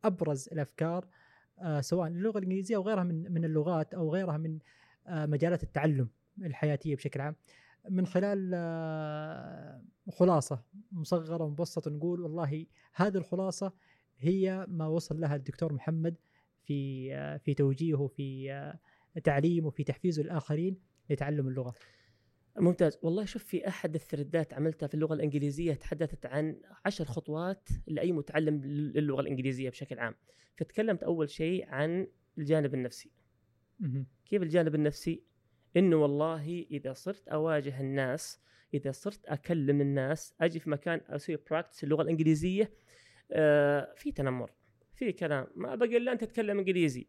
أبرز 0.05 0.49
الأفكار 0.53 1.07
آه، 1.59 1.81
سواء 1.81 2.09
اللغة 2.09 2.39
الإنجليزية 2.39 2.77
أو 2.77 2.83
غيرها 2.83 3.05
من 3.05 3.33
من 3.33 3.45
اللغات 3.45 3.95
أو 3.95 4.13
غيرها 4.13 4.37
من 4.37 4.59
مجالات 5.11 5.63
التعلم 5.63 6.09
الحياتية 6.43 6.97
بشكل 6.97 7.21
عام 7.21 7.35
من 7.91 8.07
خلال 8.07 8.55
خلاصة 10.11 10.63
مصغرة 10.93 11.45
ومبسطة 11.45 11.91
نقول 11.91 12.21
والله 12.21 12.67
هذه 12.95 13.17
الخلاصة 13.17 13.73
هي 14.19 14.67
ما 14.69 14.87
وصل 14.87 15.21
لها 15.21 15.37
الدكتور 15.37 15.73
محمد 15.73 16.17
في 16.63 17.39
في 17.39 17.55
توجيهه 17.55 18.07
في 18.07 18.79
تعليمه 19.25 19.71
في 19.71 19.85
تحفيزه 19.85 20.23
الاخرين 20.23 20.77
لتعلم 21.11 21.49
اللغة. 21.49 21.75
ممتاز. 22.59 22.99
والله 23.03 23.25
شوف 23.25 23.45
في 23.45 23.69
أحد 23.69 23.95
الثريدات 23.95 24.55
عملتها 24.55 24.87
في 24.87 24.95
اللغة 24.95 25.15
الإنجليزية 25.15 25.75
تحدثت 25.75 26.27
عن 26.27 26.61
عشر 26.85 27.05
خطوات 27.05 27.69
لأي 27.87 28.13
متعلم 28.13 28.65
للغة 28.65 29.21
الإنجليزية 29.21 29.71
بشكل 29.71 29.99
عام. 29.99 30.15
فتكلمت 30.57 31.03
أول 31.03 31.31
شيء 31.31 31.69
عن 31.69 32.07
الجانب 32.39 32.75
النفسي. 32.75 33.11
كيف 34.27 34.43
الجانب 34.43 34.75
النفسي؟ 34.75 35.23
إنه 35.79 35.97
والله 35.97 36.67
إذا 36.71 36.93
صرت 36.93 37.29
أواجه 37.29 37.81
الناس 37.81 38.41
إذا 38.75 38.91
صرت 38.91 39.27
أكلم 39.27 39.81
الناس 39.81 40.35
أجي 40.41 40.59
في 40.59 40.71
مكان 40.71 41.01
أسوي 41.09 41.39
براكتس 41.51 41.85
اللغة 41.85 42.03
الإنجليزية 42.03 42.73
آه 43.33 43.95
في 43.97 44.13
تنمر 44.13 44.51
في 44.95 45.13
كلام 45.13 45.47
ما 45.57 45.75
بقى 45.75 45.97
إلا 45.97 46.13
انت 46.13 46.25
تتكلم 46.25 46.59
إنجليزي 46.59 47.09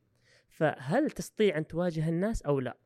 فهل 0.49 1.11
تستطيع 1.11 1.57
أن 1.57 1.67
تواجه 1.67 2.09
الناس 2.09 2.41
أو 2.41 2.59
لا؟ 2.59 2.77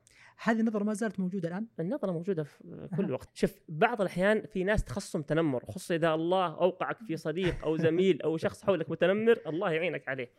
هذه 0.43 0.59
النظرة 0.59 0.83
ما 0.83 0.93
زالت 0.93 1.19
موجودة 1.19 1.49
الآن؟ 1.49 1.67
النظرة 1.79 2.11
موجودة 2.11 2.43
في 2.43 2.89
كل 2.97 3.11
وقت، 3.11 3.29
شوف 3.33 3.59
بعض 3.69 4.01
الأحيان 4.01 4.45
في 4.45 4.63
ناس 4.63 4.83
تخصم 4.83 5.21
تنمر، 5.21 5.65
خصوصا 5.65 5.95
إذا 5.95 6.13
الله 6.13 6.45
أوقعك 6.45 6.97
في 6.97 7.17
صديق 7.17 7.65
أو 7.65 7.77
زميل 7.77 8.21
أو 8.21 8.37
شخص 8.37 8.63
حولك 8.63 8.89
متنمر، 8.89 9.39
الله 9.47 9.71
يعينك 9.71 10.07
عليه. 10.07 10.31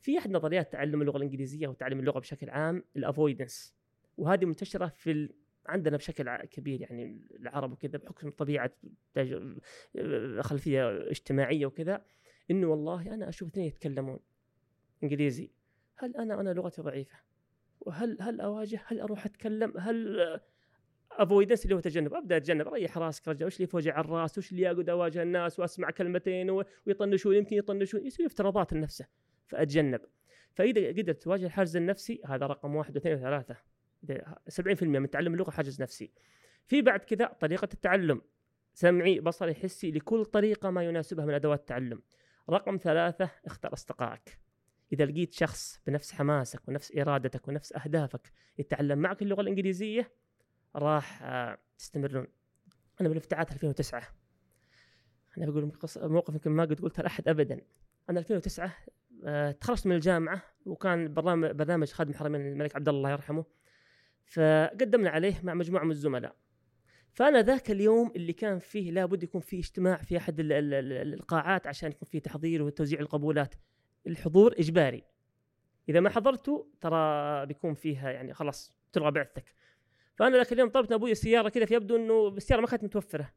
في 0.00 0.18
أحد 0.18 0.30
نظريات 0.30 0.72
تعلم 0.72 1.00
اللغة 1.00 1.16
الإنجليزية 1.16 1.68
وتعلم 1.68 2.00
اللغة 2.00 2.18
بشكل 2.18 2.50
عام 2.50 2.84
ال 2.96 3.03
avoidance، 3.03 3.74
وهذه 4.16 4.44
منتشرة 4.44 4.86
في 4.96 5.10
ال... 5.10 5.34
عندنا 5.66 5.96
بشكل 5.96 6.36
كبير 6.36 6.80
يعني 6.80 7.28
العرب 7.40 7.72
وكذا 7.72 7.98
بحكم 7.98 8.30
طبيعة 8.30 8.70
خلفية 10.40 11.10
اجتماعية 11.10 11.66
وكذا 11.66 12.04
إنه 12.50 12.66
والله 12.66 13.14
أنا 13.14 13.28
أشوف 13.28 13.48
اثنين 13.48 13.66
يتكلمون 13.66 14.18
إنجليزي 15.02 15.50
هل 15.96 16.16
أنا 16.16 16.40
أنا 16.40 16.50
لغتي 16.50 16.82
ضعيفة؟ 16.82 17.16
وهل 17.80 18.16
هل 18.20 18.40
أواجه 18.40 18.80
هل 18.86 19.00
أروح 19.00 19.26
أتكلم؟ 19.26 19.78
هل 19.78 20.40
avoidance 21.12 21.64
اللي 21.64 21.74
هو 21.74 21.80
تجنب؟ 21.80 22.14
أبدأ 22.14 22.36
أتجنب 22.36 22.68
ريح 22.68 22.98
راسك 22.98 23.28
رجال 23.28 23.46
وش 23.46 23.56
اللي 23.56 23.66
في 23.66 23.76
وجع 23.76 24.00
الراس؟ 24.00 24.38
وش 24.38 24.52
اللي 24.52 24.70
اقعد 24.70 24.88
أواجه 24.88 25.22
الناس؟ 25.22 25.60
وأسمع 25.60 25.90
كلمتين 25.90 26.50
ويطنشون 26.86 27.36
يمكن 27.36 27.56
يطنشون 27.56 28.06
يسوي 28.06 28.26
افتراضات 28.26 28.72
لنفسه 28.72 29.06
فأتجنب. 29.46 30.00
فإذا 30.54 30.88
قدرت 30.88 31.22
تواجه 31.22 31.46
الحاجز 31.46 31.76
النفسي 31.76 32.20
هذا 32.26 32.46
رقم 32.46 32.74
واحد 32.74 32.96
واثنين 32.96 33.14
وثلاثة. 33.14 33.56
70% 34.48 34.82
من 34.82 35.10
تعلم 35.10 35.34
اللغة 35.34 35.50
حاجز 35.50 35.82
نفسي. 35.82 36.12
في 36.66 36.82
بعد 36.82 37.00
كذا 37.00 37.26
طريقة 37.40 37.68
التعلم. 37.74 38.22
سمعي 38.74 39.20
بصري 39.20 39.54
حسي 39.54 39.90
لكل 39.90 40.24
طريقة 40.24 40.70
ما 40.70 40.84
يناسبها 40.84 41.24
من 41.24 41.34
أدوات 41.34 41.60
التعلم. 41.60 42.02
رقم 42.50 42.76
ثلاثة 42.76 43.30
اختر 43.46 43.72
أصدقائك. 43.72 44.38
إذا 44.92 45.04
لقيت 45.04 45.32
شخص 45.32 45.80
بنفس 45.86 46.12
حماسك 46.12 46.68
ونفس 46.68 46.96
إرادتك 46.96 47.48
ونفس 47.48 47.72
أهدافك 47.72 48.32
يتعلم 48.58 48.98
معك 48.98 49.22
اللغة 49.22 49.40
الإنجليزية 49.40 50.10
راح 50.76 51.22
آه، 51.22 51.58
تستمرون. 51.78 52.26
أنا 53.00 53.08
بالافتتاحات 53.08 53.52
2009 53.52 54.02
أنا 55.38 55.50
بقول 55.50 55.72
موقف 55.96 56.34
يمكن 56.34 56.50
ما 56.50 56.62
قد 56.62 56.80
قلتها 56.80 57.02
لأحد 57.02 57.28
أبدا. 57.28 57.60
أنا 58.10 58.18
2009 58.20 58.72
آه، 59.24 59.52
تخرجت 59.52 59.86
من 59.86 59.96
الجامعة 59.96 60.42
وكان 60.66 61.14
برنامج 61.14 61.50
برنامج 61.50 61.90
خادم 61.90 62.14
حرمين 62.14 62.40
الملك 62.40 62.76
عبد 62.76 62.88
الله 62.88 63.10
يرحمه. 63.10 63.44
فقدمنا 64.24 65.10
عليه 65.10 65.40
مع 65.42 65.54
مجموعة 65.54 65.84
من 65.84 65.90
الزملاء. 65.90 66.36
فأنا 67.12 67.42
ذاك 67.42 67.70
اليوم 67.70 68.12
اللي 68.16 68.32
كان 68.32 68.58
فيه 68.58 68.90
لابد 68.90 69.22
يكون 69.22 69.40
فيه 69.40 69.58
اجتماع 69.58 69.96
في 69.96 70.16
أحد 70.16 70.36
القاعات 70.40 71.66
عشان 71.66 71.90
يكون 71.90 72.08
فيه 72.08 72.18
تحضير 72.18 72.62
وتوزيع 72.62 73.00
القبولات. 73.00 73.54
الحضور 74.06 74.54
إجباري. 74.58 75.04
إذا 75.88 76.00
ما 76.00 76.10
حضرتوا 76.10 76.64
ترى 76.80 77.46
بيكون 77.46 77.74
فيها 77.74 78.10
يعني 78.10 78.34
خلاص 78.34 78.74
تلغى 78.92 79.10
بعثتك. 79.10 79.54
فأنا 80.14 80.36
ذاك 80.36 80.52
اليوم 80.52 80.68
طلبت 80.68 80.92
أبوي 80.92 81.12
السيارة 81.12 81.48
كذا 81.48 81.64
فيبدو 81.64 81.96
إنه 81.96 82.28
السيارة 82.28 82.60
ما 82.60 82.66
كانت 82.66 82.84
متوفرة. 82.84 83.32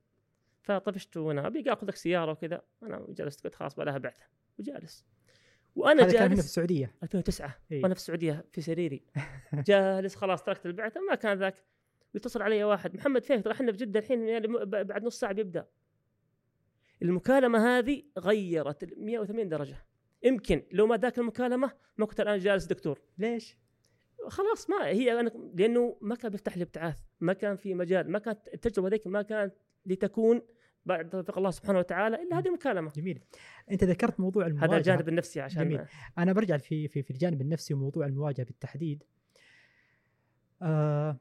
فطفشت 0.62 1.18
وأنا 1.18 1.48
أبي 1.48 1.74
أخذ 1.74 1.88
لك 1.88 1.96
سيارة 1.96 2.32
وكذا. 2.32 2.62
أنا 2.84 3.06
جلست 3.10 3.44
قلت 3.44 3.56
خلاص 3.56 3.75
بلاها 3.75 3.98
بعثة. 3.98 4.25
وجالس. 4.60 5.06
وأنا 5.75 6.01
جالس 6.01 6.13
كان 6.13 6.25
هنا 6.25 6.36
في 6.36 6.48
السعودية. 6.48 6.96
2009 7.03 7.55
إيه؟ 7.72 7.84
وأنا 7.84 7.94
في 7.94 8.00
السعودية 8.00 8.46
في 8.51 8.62
سريري. 8.62 9.03
جالس 9.67 10.15
خلاص 10.15 10.44
تركت 10.44 10.65
البعثة 10.65 11.01
ما 11.01 11.15
كان 11.15 11.38
ذاك. 11.38 11.63
يتصل 12.13 12.41
علي 12.41 12.63
واحد 12.63 12.96
محمد 12.96 13.22
ترى 13.22 13.51
إحنا 13.51 13.72
في 13.72 13.77
جدة 13.77 14.00
الحين 14.00 14.27
يعني 14.27 14.48
بعد 14.65 15.03
نص 15.03 15.20
ساعة 15.20 15.34
بيبدأ. 15.34 15.67
المكالمة 17.01 17.77
هذه 17.77 18.03
غيرت 18.20 18.98
180 18.98 19.50
درجة. 19.50 19.86
يمكن 20.24 20.63
لو 20.72 20.88
ما 20.88 20.98
ذاك 20.98 21.20
المكالمة 21.20 21.72
ما 21.98 22.05
كنت 22.05 22.20
الآن 22.20 22.39
جالس 22.39 22.65
دكتور. 22.65 23.01
ليش؟ 23.17 23.58
خلاص 24.27 24.70
ما 24.70 24.88
هي 24.88 25.20
أنا 25.20 25.32
لأنه 25.53 25.98
ما 26.01 26.15
كان 26.15 26.32
بيفتح 26.32 26.58
لي 26.58 26.63
ابتعاث 26.63 26.98
ما 27.20 27.34
كان 27.34 27.55
في 27.55 27.74
مجال 27.74 28.12
ما 28.12 28.20
كانت 28.20 28.39
التجربة 28.53 28.89
ذيك 28.89 29.08
ما 29.08 29.22
كانت 29.22 29.53
لتكون 29.86 30.41
بعد 30.86 31.10
توفيق 31.10 31.38
الله 31.38 31.51
سبحانه 31.51 31.80
وتعالى 31.80 32.24
إلا 32.24 32.39
هذه 32.39 32.48
المكالمة. 32.48 32.92
جميل. 32.96 33.22
أنت 33.72 33.84
ذكرت 33.84 34.20
موضوع 34.20 34.48
المواجهة. 34.48 34.68
هذا 34.68 34.77
الجانب 34.77 35.10
النفسي 35.10 35.42
عشان 35.42 35.63
جميل. 35.63 35.86
أنا 36.18 36.34
برجع 36.34 36.58
في 36.58 36.88
في 36.88 37.04
في 37.04 37.12
الجانب 37.12 37.42
النفسي 37.42 37.74
وموضوع 37.74 38.06
المواجهة 38.06 38.46
بالتحديد. 38.46 39.04
آه 40.62 41.18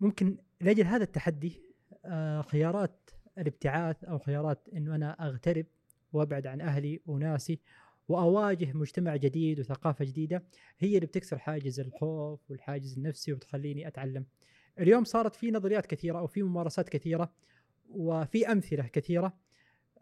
ممكن 0.00 0.36
لأجل 0.60 0.84
هذا 0.84 1.02
التحدي 1.02 1.62
آه، 2.04 2.42
خيارات 2.42 3.10
الابتعاث 3.38 4.04
أو 4.04 4.18
خيارات 4.18 4.68
إنه 4.76 4.94
أنا 4.94 5.26
أغترب 5.26 5.66
وأبعد 6.12 6.46
عن 6.46 6.60
أهلي 6.60 7.00
وناسي 7.06 7.60
وأواجه 8.08 8.72
مجتمع 8.72 9.16
جديد 9.16 9.60
وثقافة 9.60 10.04
جديدة 10.04 10.44
هي 10.78 10.94
اللي 10.94 11.06
بتكسر 11.06 11.38
حاجز 11.38 11.80
الخوف 11.80 12.50
والحاجز 12.50 12.96
النفسي 12.96 13.32
وتخليني 13.32 13.88
أتعلم. 13.88 14.26
اليوم 14.78 15.04
صارت 15.04 15.34
في 15.36 15.50
نظريات 15.50 15.86
كثيرة 15.86 16.18
أو 16.18 16.26
في 16.26 16.42
ممارسات 16.42 16.88
كثيرة 16.88 17.32
وفي 17.90 18.52
أمثلة 18.52 18.86
كثيرة. 18.86 19.36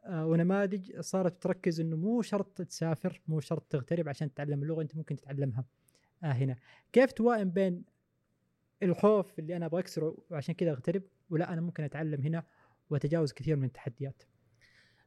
آه، 0.04 0.26
ونماذج 0.26 1.00
صارت 1.00 1.42
تركز 1.42 1.80
إنه 1.80 1.96
مو 1.96 2.22
شرط 2.22 2.62
تسافر 2.62 3.20
مو 3.28 3.40
شرط 3.40 3.62
تغترب 3.70 4.08
عشان 4.08 4.34
تتعلم 4.34 4.62
اللغة 4.62 4.82
أنت 4.82 4.96
ممكن 4.96 5.16
تتعلمها. 5.16 5.64
آه 6.22 6.26
هنا. 6.32 6.56
كيف 6.92 7.12
توائم 7.12 7.50
بين 7.50 7.84
الخوف 8.82 9.38
اللي 9.38 9.56
أنا 9.56 9.66
أبغى 9.66 9.80
أكسره 9.80 10.16
وعشان 10.30 10.54
كذا 10.54 10.70
أغترب 10.70 11.02
ولا 11.30 11.52
أنا 11.52 11.60
ممكن 11.60 11.84
أتعلم 11.84 12.22
هنا 12.22 12.44
وأتجاوز 12.90 13.32
كثير 13.32 13.56
من 13.56 13.64
التحديات؟ 13.64 14.22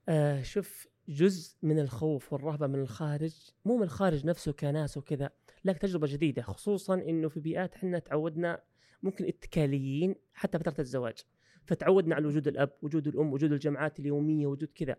آه 0.10 0.42
شوف 0.42 0.88
جزء 1.10 1.58
من 1.62 1.80
الخوف 1.80 2.34
والرهبة 2.34 2.68
من 2.68 2.80
الخارج 2.80 3.36
مو 3.66 3.78
من 3.78 3.84
الخارج 3.84 4.26
نفسه 4.26 4.52
كناس 4.52 4.98
وكذا 4.98 5.30
لكن 5.66 5.80
تجربة 5.80 6.08
جديدة 6.08 6.42
خصوصا 6.42 6.94
إنه 6.94 7.30
في 7.30 7.40
بيئات 7.40 7.76
إحنا 7.76 8.00
تعودنا 8.00 8.62
ممكن 9.04 9.26
إتكاليين 9.26 10.16
حتى 10.34 10.60
فترة 10.60 10.76
الزواج. 10.80 11.18
فتعودنا 11.66 12.16
على 12.16 12.28
وجود 12.28 12.48
الأب 12.48 12.72
وجود 12.82 13.08
الأم 13.08 13.34
وجود 13.34 13.52
الجمعات 13.52 14.00
اليومية 14.00 14.48
وجود 14.48 14.70
كذا. 14.76 14.96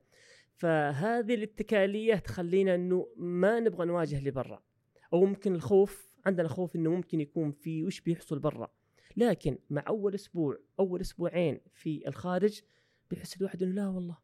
فهذه 0.57 1.35
الاتكالية 1.35 2.15
تخلينا 2.15 2.75
إنه 2.75 3.09
ما 3.17 3.61
نبغى 3.61 3.87
نواجه 3.87 4.19
اللي 4.19 4.31
برا 4.31 4.63
أو 5.13 5.25
ممكن 5.25 5.55
الخوف 5.55 6.09
عندنا 6.27 6.49
خوف 6.49 6.77
إنه 6.77 6.91
ممكن 6.91 7.21
يكون 7.21 7.53
في 7.53 7.85
وش 7.85 8.01
بيحصل 8.01 8.39
برا. 8.39 8.73
لكن 9.17 9.59
مع 9.71 9.85
أول 9.89 10.15
أسبوع 10.15 10.59
أول 10.81 11.01
أسبوعين 11.01 11.61
في 11.73 12.09
الخارج 12.09 12.61
بيحس 13.11 13.37
الواحد 13.37 13.63
إنه 13.63 13.73
لا 13.75 13.89
والله 13.89 14.17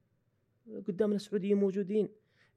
قدامنا 0.89 1.19
سعوديين 1.19 1.57
موجودين 1.57 2.09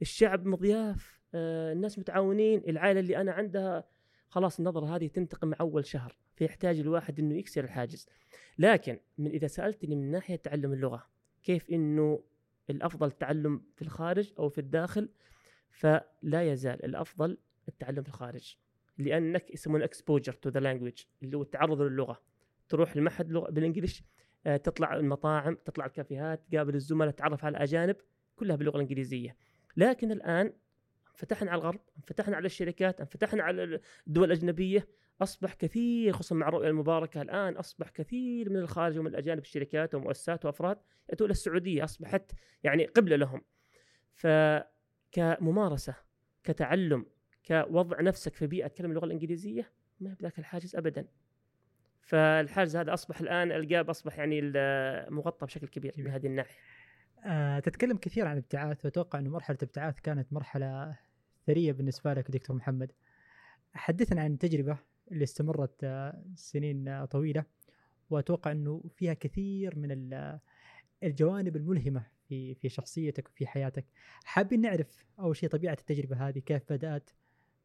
الشعب 0.02 0.46
مضياف 0.46 1.22
آه، 1.34 1.74
الناس 1.74 2.00
متعاونين 2.00 2.64
العائلة 2.68 3.00
اللي 3.00 3.18
أنا 3.18 3.32
عندها 3.32 3.84
خلاص 4.30 4.60
النظرة 4.60 4.96
هذه 4.96 5.08
تنتقل 5.08 5.48
مع 5.48 5.58
أول 5.60 5.86
شهر. 5.86 6.18
فيحتاج 6.42 6.80
الواحد 6.80 7.20
إنه 7.20 7.36
يكسر 7.36 7.64
الحاجز. 7.64 8.08
لكن 8.58 9.00
من 9.18 9.32
إذا 9.32 9.48
سألتني 9.48 9.96
من 9.96 10.12
ناحية 10.12 10.36
تعلم 10.36 10.74
اللغة 10.74 11.06
كيف 11.44 11.70
إنه 11.70 12.24
الأفضل 12.70 13.08
التعلم 13.08 13.62
في 13.76 13.82
الخارج 13.82 14.34
أو 14.40 14.50
في 14.50 14.58
الداخل 14.58 15.10
فلا 15.70 16.52
يزال 16.52 16.86
الأفضل 16.86 17.38
التعلم 17.68 18.04
في 18.04 18.10
الخارج. 18.10 18.58
لأنك 18.98 19.54
يسمونه 19.54 19.86
exposure 19.86 20.34
to 20.34 20.50
the 20.50 20.60
language 20.60 21.04
اللي 21.24 21.38
هو 21.38 21.42
التعرض 21.42 21.82
للغة. 21.82 22.22
تروح 22.70 22.98
لمعهد 22.98 23.32
لغة 23.32 23.52
بال 23.52 23.63
English 23.63 24.04
آه، 24.46 24.58
تطلع 24.58 24.96
المطاعم 24.96 25.56
تطلع 25.66 25.86
الكافيهات 25.86 26.44
تقابل 26.52 26.76
الزملاء 26.76 27.12
تتعرف 27.12 27.46
على 27.46 27.58
الأجانب 27.58 27.96
كلها 28.36 28.56
باللغة 28.56 28.76
الإنجليزية. 28.76 29.36
لكن 29.78 30.12
الآن 30.12 30.54
فتحنا 31.14 31.52
على 31.52 31.62
الغرب 31.62 31.80
فتحنا 32.08 32.36
على 32.36 32.46
الشركات 32.46 33.04
فتحنا 33.04 33.44
على 33.44 33.80
الدول 34.08 34.32
الأجنبية 34.32 34.88
أصبح 35.22 35.54
كثير 35.54 36.14
خصوصا 36.14 36.36
مع 36.36 36.48
الرؤية 36.48 36.68
المباركة 36.68 37.22
الآن 37.22 37.54
أصبح 37.54 37.90
كثير 37.90 38.50
من 38.50 38.58
الخارج 38.58 39.00
ومن 39.00 39.08
الأجانب 39.08 39.42
الشركات 39.42 39.96
ومؤسسات 39.96 40.46
وأفراد 40.46 40.78
يأتون 41.10 41.26
إلى 41.26 41.32
السعودية 41.32 41.84
أصبحت 41.84 42.32
يعني 42.64 42.86
قبلة 42.86 43.16
لهم. 43.16 43.42
فكممارسه 44.14 45.96
كتعلم 46.44 47.06
كوضع 47.48 48.02
نفسك 48.02 48.36
في 48.36 48.48
بيئة 48.48 48.68
تكلم 48.68 48.90
اللغة 48.90 49.06
الإنجليزية 49.06 49.72
ما 50.00 50.14
بذاك 50.20 50.40
الحاجز 50.40 50.76
ابدا. 50.76 51.08
فالحاجز 52.02 52.76
هذا 52.76 52.94
أصبح 52.94 53.20
الآن 53.20 53.52
القاب 53.52 53.90
أصبح 53.90 54.18
يعني 54.18 54.42
مغطى 55.10 55.46
بشكل 55.46 55.68
كبير 55.68 55.94
من 55.98 56.08
هذه 56.08 56.28
الناحية. 56.28 56.60
آه، 57.26 57.60
تتكلم 57.60 57.98
كثير 57.98 58.28
عن 58.28 58.34
الابتعاث 58.34 58.86
وأتوقع 58.86 59.20
إنه 59.20 59.30
مرحلة 59.30 59.58
الابتعاث 59.62 60.00
كانت 60.00 60.34
مرحلة 60.34 60.98
ثرية 61.48 61.72
بالنسبة 61.72 62.14
لك 62.14 62.32
دكتور 62.32 62.56
محمد. 62.56 62.92
حدثنا 63.74 64.22
عن 64.22 64.34
التجربه 64.34 64.78
اللي 65.12 65.24
استمرت 65.24 65.84
آه، 65.84 66.24
سنين 66.36 66.88
آه، 66.88 67.06
طويلة. 67.06 67.46
وأتوقع 68.10 68.52
إنه 68.52 68.84
فيها 68.96 69.14
كثير 69.14 69.80
من 69.80 69.92
الجوانب 71.04 71.56
الملهمة 71.56 72.08
في 72.28 72.56
في 72.56 72.70
شخصيتك 72.70 73.30
وفي 73.30 73.48
حياتك. 73.48 73.86
حابين 74.24 74.62
نعرف 74.62 75.06
أول 75.20 75.36
شيء 75.36 75.50
طبيعة 75.50 75.74
التجربة 75.74 76.28
هذه 76.28 76.40
كيف 76.40 76.74
بدأت 76.74 77.10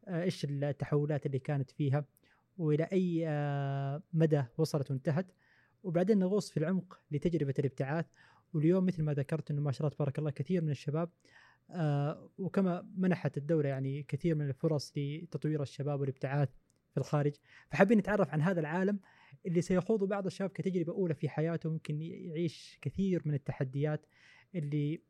إيش 0.09 0.45
التحولات 0.51 1.27
اللي 1.27 1.39
كانت 1.39 1.71
فيها 1.71 2.05
وإلى 2.59 2.85
أي 2.93 3.27
مدى 4.13 4.43
وصلت 4.59 4.91
وانتهت. 4.91 5.33
وبعدين 5.83 6.19
نغوص 6.19 6.51
في 6.51 6.57
العمق 6.57 7.01
لتجربة 7.11 7.55
الابتعاث. 7.59 8.07
واليوم 8.55 8.87
مثل 8.87 9.03
ما 9.03 9.15
ذكرت 9.15 9.51
إنه 9.51 9.61
ما 9.61 9.73
شاء 9.73 9.87
الله 9.87 9.97
تبارك 9.97 10.19
الله 10.19 10.31
كثير 10.31 10.63
من 10.63 10.71
الشباب 10.71 11.11
آه 11.71 12.31
وكما 12.39 12.89
منحت 12.97 13.37
الدولة 13.37 13.69
يعني 13.69 14.03
كثير 14.03 14.35
من 14.35 14.49
الفرص 14.49 14.93
لتطوير 14.97 15.63
الشباب 15.63 16.01
والابتعاث. 16.01 16.49
في 16.97 17.01
الخارج 17.01 17.33
فحابين 17.71 17.99
نتعرف 17.99 18.31
عن 18.31 18.43
هذا 18.43 18.61
العالم 18.61 19.01
اللي 19.47 19.61
سيخوض 19.61 20.05
بعض 20.05 20.27
الشباب 20.27 20.51
كتجربة 20.51 20.93
أولى 20.93 21.15
في 21.15 21.29
حياته 21.29 21.71
ممكن 21.71 22.03
يعيش 22.03 22.79
كثير 22.83 23.23
من 23.25 23.35
التحديات 23.35 24.07
اللي 24.55 25.03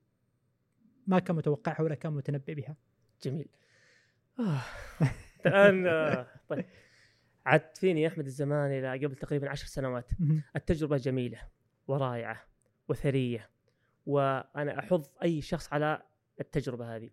ما 1.06 1.18
كان 1.18 1.36
متوقعها 1.36 1.82
ولا 1.82 1.94
كان 1.94 2.12
متنبئ 2.12 2.54
بها. 2.54 2.76
جميل. 3.22 3.48
آه. 4.38 4.62
الآن 5.46 5.86
آه، 5.86 6.26
طيب 6.48 6.64
عدت 7.46 7.76
فيني 7.76 8.02
يا 8.02 8.08
أحمد 8.08 8.26
الزمان 8.26 8.70
إلى 8.70 9.06
قبل 9.06 9.16
تقريبا 9.16 9.50
عشر 9.50 9.66
سنوات 9.66 10.10
التجربة 10.56 10.96
جميلة 10.96 11.40
ورائعة 11.88 12.42
وثرية 12.88 13.50
وأنا 14.06 14.78
احض 14.78 15.06
أي 15.22 15.40
شخص 15.40 15.72
على 15.72 16.02
التجربة 16.40 16.96
هذه 16.96 17.10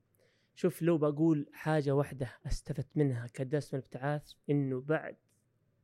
شوف 0.56 0.82
لو 0.82 0.98
بقول 0.98 1.50
حاجة 1.54 1.92
واحدة 1.92 2.30
استفدت 2.48 2.88
منها 2.96 3.28
كدرس 3.28 3.74
من 3.74 3.80
الابتعاث 3.80 4.34
إنه 4.50 4.82
بعد 4.82 5.16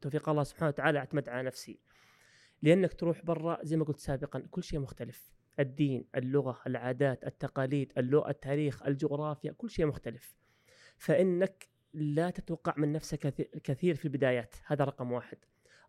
توفيق 0.01 0.29
الله 0.29 0.43
سبحانه 0.43 0.67
وتعالى 0.67 0.99
اعتمد 0.99 1.29
على 1.29 1.47
نفسي. 1.47 1.79
لأنك 2.61 2.93
تروح 2.93 3.25
برا 3.25 3.59
زي 3.63 3.77
ما 3.77 3.83
قلت 3.85 3.99
سابقا 3.99 4.39
كل 4.51 4.63
شيء 4.63 4.79
مختلف. 4.79 5.31
الدين 5.59 6.05
اللغة 6.15 6.61
العادات 6.67 7.23
التقاليد 7.23 7.93
اللغة 7.97 8.29
التاريخ 8.29 8.83
الجغرافيا 8.83 9.51
كل 9.51 9.69
شيء 9.69 9.85
مختلف. 9.85 10.35
فإنك 10.97 11.67
لا 11.93 12.29
تتوقع 12.29 12.73
من 12.77 12.91
نفسك 12.91 13.33
كثير 13.63 13.95
في 13.95 14.05
البدايات. 14.05 14.55
هذا 14.65 14.83
رقم 14.83 15.11
واحد. 15.11 15.37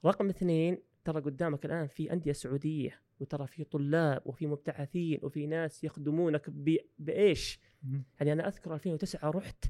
رقم 0.04 0.28
اثنين 0.28 0.78
ترى 1.04 1.20
قدامك 1.20 1.64
الآن 1.64 1.86
في 1.86 2.12
أندية 2.12 2.32
سعودية 2.32 3.00
وترى 3.20 3.46
في 3.46 3.64
طلاب 3.64 4.22
وفي 4.26 4.46
مبتعثين 4.46 5.18
وفي 5.22 5.46
ناس 5.46 5.84
يخدمونك 5.84 6.50
بإيش؟ 6.98 7.60
يعني 8.20 8.32
أنا 8.32 8.48
أذكر 8.48 8.74
2009 8.74 9.30
رحت 9.30 9.64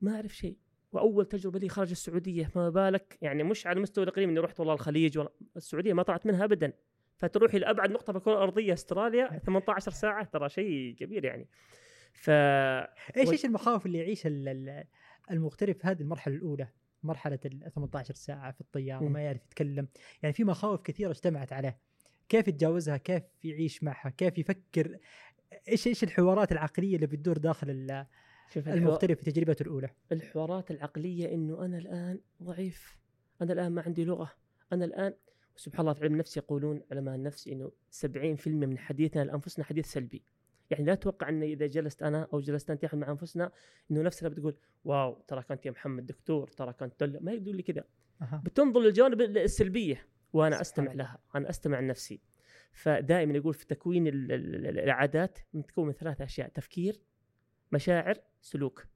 ما 0.00 0.14
أعرف 0.14 0.36
شيء. 0.36 0.56
وأول 0.92 1.26
تجربة 1.26 1.58
لي 1.58 1.68
خارج 1.68 1.90
السعودية 1.90 2.44
فما 2.44 2.70
بالك؟ 2.70 3.18
يعني 3.22 3.42
مش 3.42 3.66
على 3.66 3.76
المستوى 3.76 4.04
الاقليمي 4.04 4.32
إني 4.32 4.40
رحت 4.40 4.60
والله 4.60 4.74
الخليج 4.74 5.18
ولا 5.18 5.30
السعودية 5.56 5.92
ما 5.92 6.02
طلعت 6.02 6.26
منها 6.26 6.44
ابدا. 6.44 6.72
فتروح 7.16 7.54
إلى 7.54 7.70
ابعد 7.70 7.90
نقطة 7.90 8.12
في 8.12 8.18
الكرة 8.18 8.32
الأرضية 8.32 8.72
أستراليا 8.72 9.38
18 9.46 9.90
ساعة 9.90 10.24
ترى 10.24 10.48
شيء 10.48 10.94
كبير 10.94 11.24
يعني. 11.24 11.48
ف 12.12 12.30
إيش 12.30 13.30
إيش 13.30 13.44
المخاوف 13.44 13.86
اللي 13.86 13.98
يعيشها 13.98 14.28
المغترب 15.30 15.74
في 15.74 15.86
هذه 15.86 16.00
المرحلة 16.00 16.34
الأولى؟ 16.34 16.68
مرحلة 17.04 17.38
ال 17.44 17.72
18 17.74 18.14
ساعة 18.14 18.52
في 18.52 18.60
الطيارة 18.60 19.04
ما 19.04 19.20
يعرف 19.20 19.44
يتكلم. 19.44 19.88
يعني 20.22 20.32
في 20.34 20.44
مخاوف 20.44 20.82
كثيرة 20.82 21.10
اجتمعت 21.10 21.52
عليه. 21.52 21.78
كيف 22.28 22.48
يتجاوزها؟ 22.48 22.96
كيف 22.96 23.22
يعيش 23.44 23.82
معها؟ 23.82 24.10
كيف 24.10 24.38
يفكر؟ 24.38 24.98
إيش 25.68 25.86
إيش 25.86 26.04
الحوارات 26.04 26.52
العقلية 26.52 26.96
اللي 26.96 27.06
بتدور 27.06 27.38
داخل 27.38 28.04
المغترب 28.56 29.16
في 29.16 29.30
تجربته 29.30 29.62
الأولى؟ 29.62 29.90
الحوارات 30.12 30.70
العقلية 30.70 31.34
إنه 31.34 31.64
أنا 31.64 31.78
الآن 31.78 32.20
ضعيف. 32.42 32.98
أنا 33.42 33.52
الآن 33.52 33.72
ما 33.72 33.82
عندي 33.82 34.04
لغة. 34.04 34.32
أنا 34.72 34.84
الآن 34.84 35.14
سبحان 35.56 35.80
الله 35.80 35.92
في 35.92 36.04
علم 36.04 36.12
النفس 36.12 36.36
يقولون 36.36 36.82
علماء 36.92 37.14
النفس 37.14 37.48
إنه 37.48 37.72
70% 37.90 38.46
من 38.46 38.78
حديثنا 38.78 39.24
لانفسنا 39.24 39.64
حديث 39.64 39.92
سلبي. 39.92 40.22
يعني 40.74 40.86
لا 40.86 40.94
تتوقع 40.94 41.28
ان 41.28 41.42
إذا 41.42 41.66
جلست 41.66 42.02
أنا 42.02 42.28
أو 42.32 42.40
جلست 42.40 42.70
أنت 42.70 42.94
مع 42.94 43.10
أنفسنا 43.10 43.52
إنه 43.90 44.02
نفسنا 44.02 44.28
بتقول 44.28 44.56
واو 44.84 45.22
ترى 45.28 45.42
كنت 45.42 45.66
يا 45.66 45.70
محمد 45.70 46.06
دكتور 46.06 46.48
ترى 46.48 46.72
كنت 46.72 47.04
ما 47.04 47.32
يقول 47.32 47.56
لي 47.56 47.62
كذا. 47.62 47.84
أه. 48.22 48.42
بتنظر 48.44 48.80
للجوانب 48.80 49.20
السلبية 49.20 50.06
وأنا 50.32 50.60
أستمع 50.60 50.92
لها 50.92 51.18
أنا 51.34 51.50
أستمع 51.50 51.80
لنفسي. 51.80 52.20
فدائما 52.72 53.34
يقول 53.34 53.54
في 53.54 53.66
تكوين 53.66 54.04
العادات 54.08 55.38
متكون 55.54 55.86
من 55.86 55.92
ثلاث 55.92 56.20
أشياء 56.20 56.48
تفكير 56.48 57.00
مشاعر 57.72 58.18
سلوك. 58.40 58.86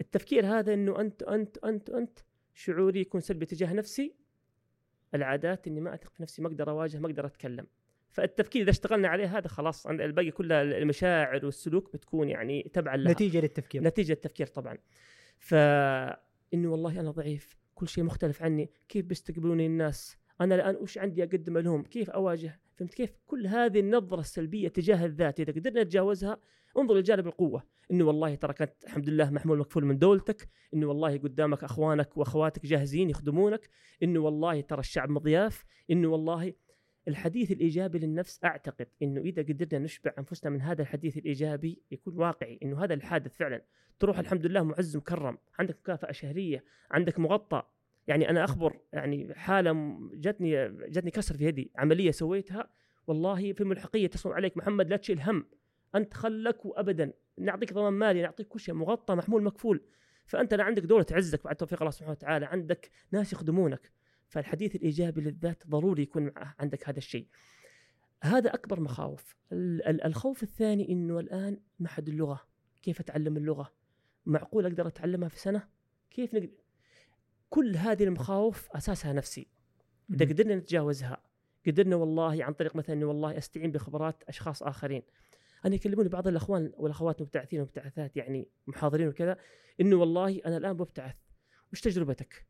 التفكير 0.00 0.46
هذا 0.46 0.74
إنه 0.74 1.00
أنت 1.00 1.22
أنت 1.22 1.58
أنت 1.58 1.90
أنت 1.90 2.18
شعوري 2.54 3.00
يكون 3.00 3.20
سلبي 3.20 3.46
تجاه 3.46 3.72
نفسي 3.72 4.14
العادات 5.14 5.66
إني 5.66 5.80
ما 5.80 5.94
أثق 5.94 6.12
في 6.12 6.22
نفسي 6.22 6.42
ما 6.42 6.48
أقدر 6.48 6.70
أواجه 6.70 6.98
ما 6.98 7.06
أقدر 7.06 7.26
أتكلم. 7.26 7.66
فالتفكير 8.10 8.62
إذا 8.62 8.70
اشتغلنا 8.70 9.08
عليه 9.08 9.38
هذا 9.38 9.48
خلاص 9.48 9.86
الباقي 9.86 10.30
كلها 10.30 10.62
المشاعر 10.62 11.44
والسلوك 11.44 11.92
بتكون 11.92 12.28
يعني 12.28 12.70
تبعا 12.72 12.96
لها. 12.96 13.12
نتيجة 13.12 13.40
للتفكير. 13.40 13.82
نتيجة 13.82 14.12
للتفكير 14.12 14.46
طبعا. 14.46 14.78
فانه 15.38 16.72
والله 16.72 17.00
أنا 17.00 17.10
ضعيف 17.10 17.56
كل 17.74 17.88
شيء 17.88 18.04
مختلف 18.04 18.42
عني 18.42 18.70
كيف 18.88 19.04
بيستقبلوني 19.04 19.66
الناس؟ 19.66 20.16
أنا 20.40 20.54
الآن 20.54 20.76
وش 20.76 20.98
عندي 20.98 21.22
أقدم 21.22 21.58
لهم؟ 21.58 21.82
كيف 21.82 22.10
أواجه؟ 22.10 22.60
فهمت 22.74 22.94
كيف؟ 22.94 23.10
كل 23.26 23.46
هذه 23.46 23.80
النظرة 23.80 24.20
السلبية 24.20 24.68
تجاه 24.68 25.06
الذات 25.06 25.40
إذا 25.40 25.52
قدرنا 25.52 25.82
نتجاوزها 25.82 26.38
انظر 26.78 26.94
لجانب 26.94 27.26
القوة. 27.26 27.62
إنه 27.90 28.04
والله 28.04 28.34
ترى 28.34 28.52
كانت 28.52 28.84
الحمد 28.84 29.08
لله 29.08 29.30
محمول 29.30 29.58
مكفول 29.58 29.84
من 29.84 29.98
دولتك. 29.98 30.48
إنه 30.74 30.86
والله 30.86 31.18
قدامك 31.18 31.64
أخوانك 31.64 32.16
وأخواتك 32.16 32.66
جاهزين 32.66 33.10
يخدمونك. 33.10 33.68
إنه 34.02 34.20
والله 34.20 34.60
ترى 34.60 34.80
الشعب 34.80 35.10
مضياف. 35.10 35.64
إنه 35.90 36.08
والله 36.08 36.52
الحديث 37.08 37.50
الإيجابي 37.52 37.98
للنفس 37.98 38.44
أعتقد 38.44 38.86
إنه 39.02 39.20
إذا 39.20 39.42
قدرنا 39.42 39.84
نشبع 39.84 40.12
أنفسنا 40.18 40.50
من 40.50 40.60
هذا 40.60 40.82
الحديث 40.82 41.16
الإيجابي 41.16 41.82
يكون 41.90 42.18
واقعي 42.18 42.58
إنه 42.62 42.84
هذا 42.84 42.94
الحادث 42.94 43.36
فعلا. 43.36 43.62
تروح 43.98 44.18
الحمد 44.18 44.46
لله 44.46 44.62
معز 44.62 44.96
مكرم 44.96 45.38
عندك 45.58 45.76
مكافأة 45.80 46.12
شهرية 46.12 46.64
عندك 46.90 47.18
مغطى. 47.18 47.62
يعني 48.06 48.30
أنا 48.30 48.44
أخبر 48.44 48.80
يعني 48.92 49.34
حالة 49.34 49.98
جتني 50.14 50.68
جتني 50.68 51.10
كسر 51.10 51.36
في 51.36 51.44
يدي 51.44 51.70
عملية 51.76 52.10
سويتها 52.10 52.70
والله 53.06 53.52
في 53.52 53.64
ملحقيه 53.64 54.06
تصل 54.06 54.32
عليك 54.32 54.56
محمد 54.56 54.90
لا 54.90 54.96
تشيل 54.96 55.20
هم. 55.20 55.46
أنت 55.94 56.14
خلك 56.14 56.66
وابدا. 56.66 57.12
نعطيك 57.38 57.72
ضمان 57.72 57.92
مالي 57.92 58.22
نعطيك 58.22 58.48
كل 58.48 58.60
شيء 58.60 58.74
مغطى 58.74 59.14
محمول 59.14 59.42
مكفول. 59.42 59.82
فأنت 60.26 60.54
لا 60.54 60.64
عندك 60.64 60.82
دولة 60.82 61.02
تعزك 61.02 61.44
بعد 61.44 61.56
توفيق 61.56 61.82
الله 61.82 61.90
سبحانه 61.90 62.12
وتعالى 62.12 62.46
عندك 62.46 62.90
ناس 63.12 63.32
يخدمونك. 63.32 63.92
فالحديث 64.28 64.76
الإيجابي 64.76 65.20
للذات 65.20 65.66
ضروري 65.66 66.02
يكون 66.02 66.32
عندك 66.36 66.88
هذا 66.88 66.98
الشيء. 66.98 67.28
هذا 68.22 68.54
أكبر 68.54 68.80
مخاوف. 68.80 69.36
الخوف 70.04 70.42
الثاني 70.42 70.88
إنه 70.92 71.20
الآن 71.20 71.60
محد 71.80 72.08
اللغة. 72.08 72.48
كيف 72.82 73.00
أتعلم 73.00 73.36
اللغة؟ 73.36 73.72
معقول 74.26 74.66
أقدر 74.66 74.86
أتعلمها 74.86 75.28
في 75.28 75.38
سنة؟ 75.38 75.68
كيف 76.10 76.34
نقدر 76.34 76.50
كل 77.50 77.76
هذه 77.76 78.04
المخاوف 78.04 78.70
أساسها 78.72 79.12
نفسي. 79.12 79.48
إذا 80.10 80.24
قدرنا 80.24 80.54
نتجاوزها. 80.54 81.22
قدرنا 81.66 81.96
والله 81.96 82.44
عن 82.44 82.52
طريق 82.52 82.76
مثلا 82.76 83.06
والله 83.06 83.38
أستعين 83.38 83.72
بخبرات 83.72 84.22
أشخاص 84.28 84.62
آخرين. 84.62 85.02
أنا 85.64 85.74
يكلموني 85.74 86.08
بعض 86.08 86.28
الأخوان 86.28 86.72
والأخوات 86.76 87.22
مبتعثين 87.22 87.60
ومبتعثات 87.60 88.16
يعني 88.16 88.48
محاضرين 88.66 89.08
وكذا. 89.08 89.36
إنه 89.80 89.96
والله 89.96 90.40
أنا 90.46 90.56
الآن 90.56 90.76
مبتعث. 90.76 91.16
وش 91.72 91.80
تجربتك؟ 91.80 92.46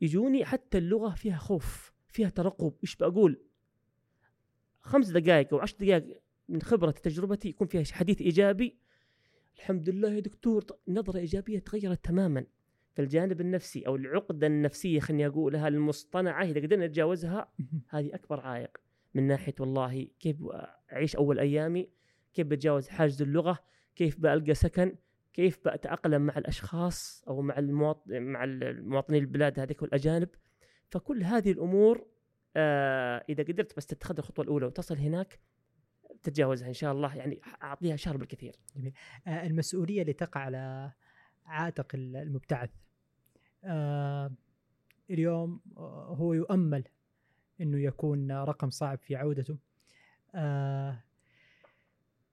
يجوني 0.00 0.44
حتى 0.44 0.78
اللغة 0.78 1.14
فيها 1.14 1.36
خوف 1.36 1.92
فيها 2.08 2.28
ترقب. 2.28 2.74
إيش 2.82 2.96
بقول؟ 2.96 3.40
خمس 4.80 5.08
دقائق 5.08 5.54
أو 5.54 5.60
عشر 5.60 5.76
دقائق 5.80 6.22
من 6.48 6.62
خبرتي 6.62 7.02
تجربتي 7.02 7.48
يكون 7.48 7.66
فيها 7.66 7.84
حديث 7.92 8.20
إيجابي. 8.20 8.78
الحمد 9.56 9.88
لله 9.88 10.12
يا 10.12 10.20
دكتور 10.20 10.64
نظرة 10.88 11.18
إيجابية 11.18 11.58
تغيرت 11.58 12.04
تماما. 12.04 12.46
فالجانب 12.94 13.40
النفسي 13.40 13.86
أو 13.86 13.96
العقدة 13.96 14.46
النفسية 14.46 15.00
خليني 15.00 15.26
أقولها 15.26 15.68
المصطنعة 15.68 16.44
إذا 16.44 16.60
قدرنا 16.60 16.86
نتجاوزها 16.86 17.52
هذه 17.88 18.14
أكبر 18.14 18.40
عائق. 18.40 18.78
من 19.14 19.26
ناحية 19.26 19.54
والله 19.60 20.08
كيف 20.20 20.36
أعيش 20.92 21.16
أول 21.16 21.38
أيامي 21.38 21.88
كيف 22.34 22.46
بتجاوز 22.46 22.88
حاجز 22.88 23.22
اللغة 23.22 23.58
كيف 23.96 24.20
بألقى 24.20 24.54
سكن 24.54 24.96
كيف 25.32 25.64
بأتأقلم 25.64 26.22
مع 26.22 26.38
الأشخاص 26.38 27.24
أو 27.28 27.42
مع 27.42 27.58
المواطن 27.58 28.22
مع 28.22 28.44
المواطنين 28.44 29.22
البلاد 29.22 29.60
هذيك 29.60 29.82
والأجانب 29.82 30.28
فكل 30.90 31.22
هذه 31.22 31.52
الأمور 31.52 32.06
آه 32.56 33.24
إذا 33.28 33.42
قدرت 33.42 33.76
بس 33.76 33.86
تتخذ 33.86 34.18
الخطوة 34.18 34.44
الأولى 34.44 34.66
وتصل 34.66 34.96
هناك 34.96 35.40
تتجاوزها 36.22 36.68
إن 36.68 36.72
شاء 36.72 36.92
الله 36.92 37.16
يعني 37.16 37.40
أعطيها 37.62 37.96
شهر 37.96 38.16
بالكثير. 38.16 38.56
جميل. 38.76 38.92
آه 39.26 39.46
المسؤولية 39.46 40.02
اللي 40.02 40.12
تقع 40.12 40.40
على 40.40 40.92
عاتق 41.46 41.86
المبتعث 41.94 42.70
آه 43.64 44.32
اليوم 45.10 45.60
آه، 45.76 46.14
هو 46.18 46.32
يؤمل 46.32 46.84
إنه 47.60 47.78
يكون 47.78 48.32
رقم 48.32 48.70
صعب 48.70 48.98
في 48.98 49.16
عودته. 49.16 49.58
آه 50.34 51.04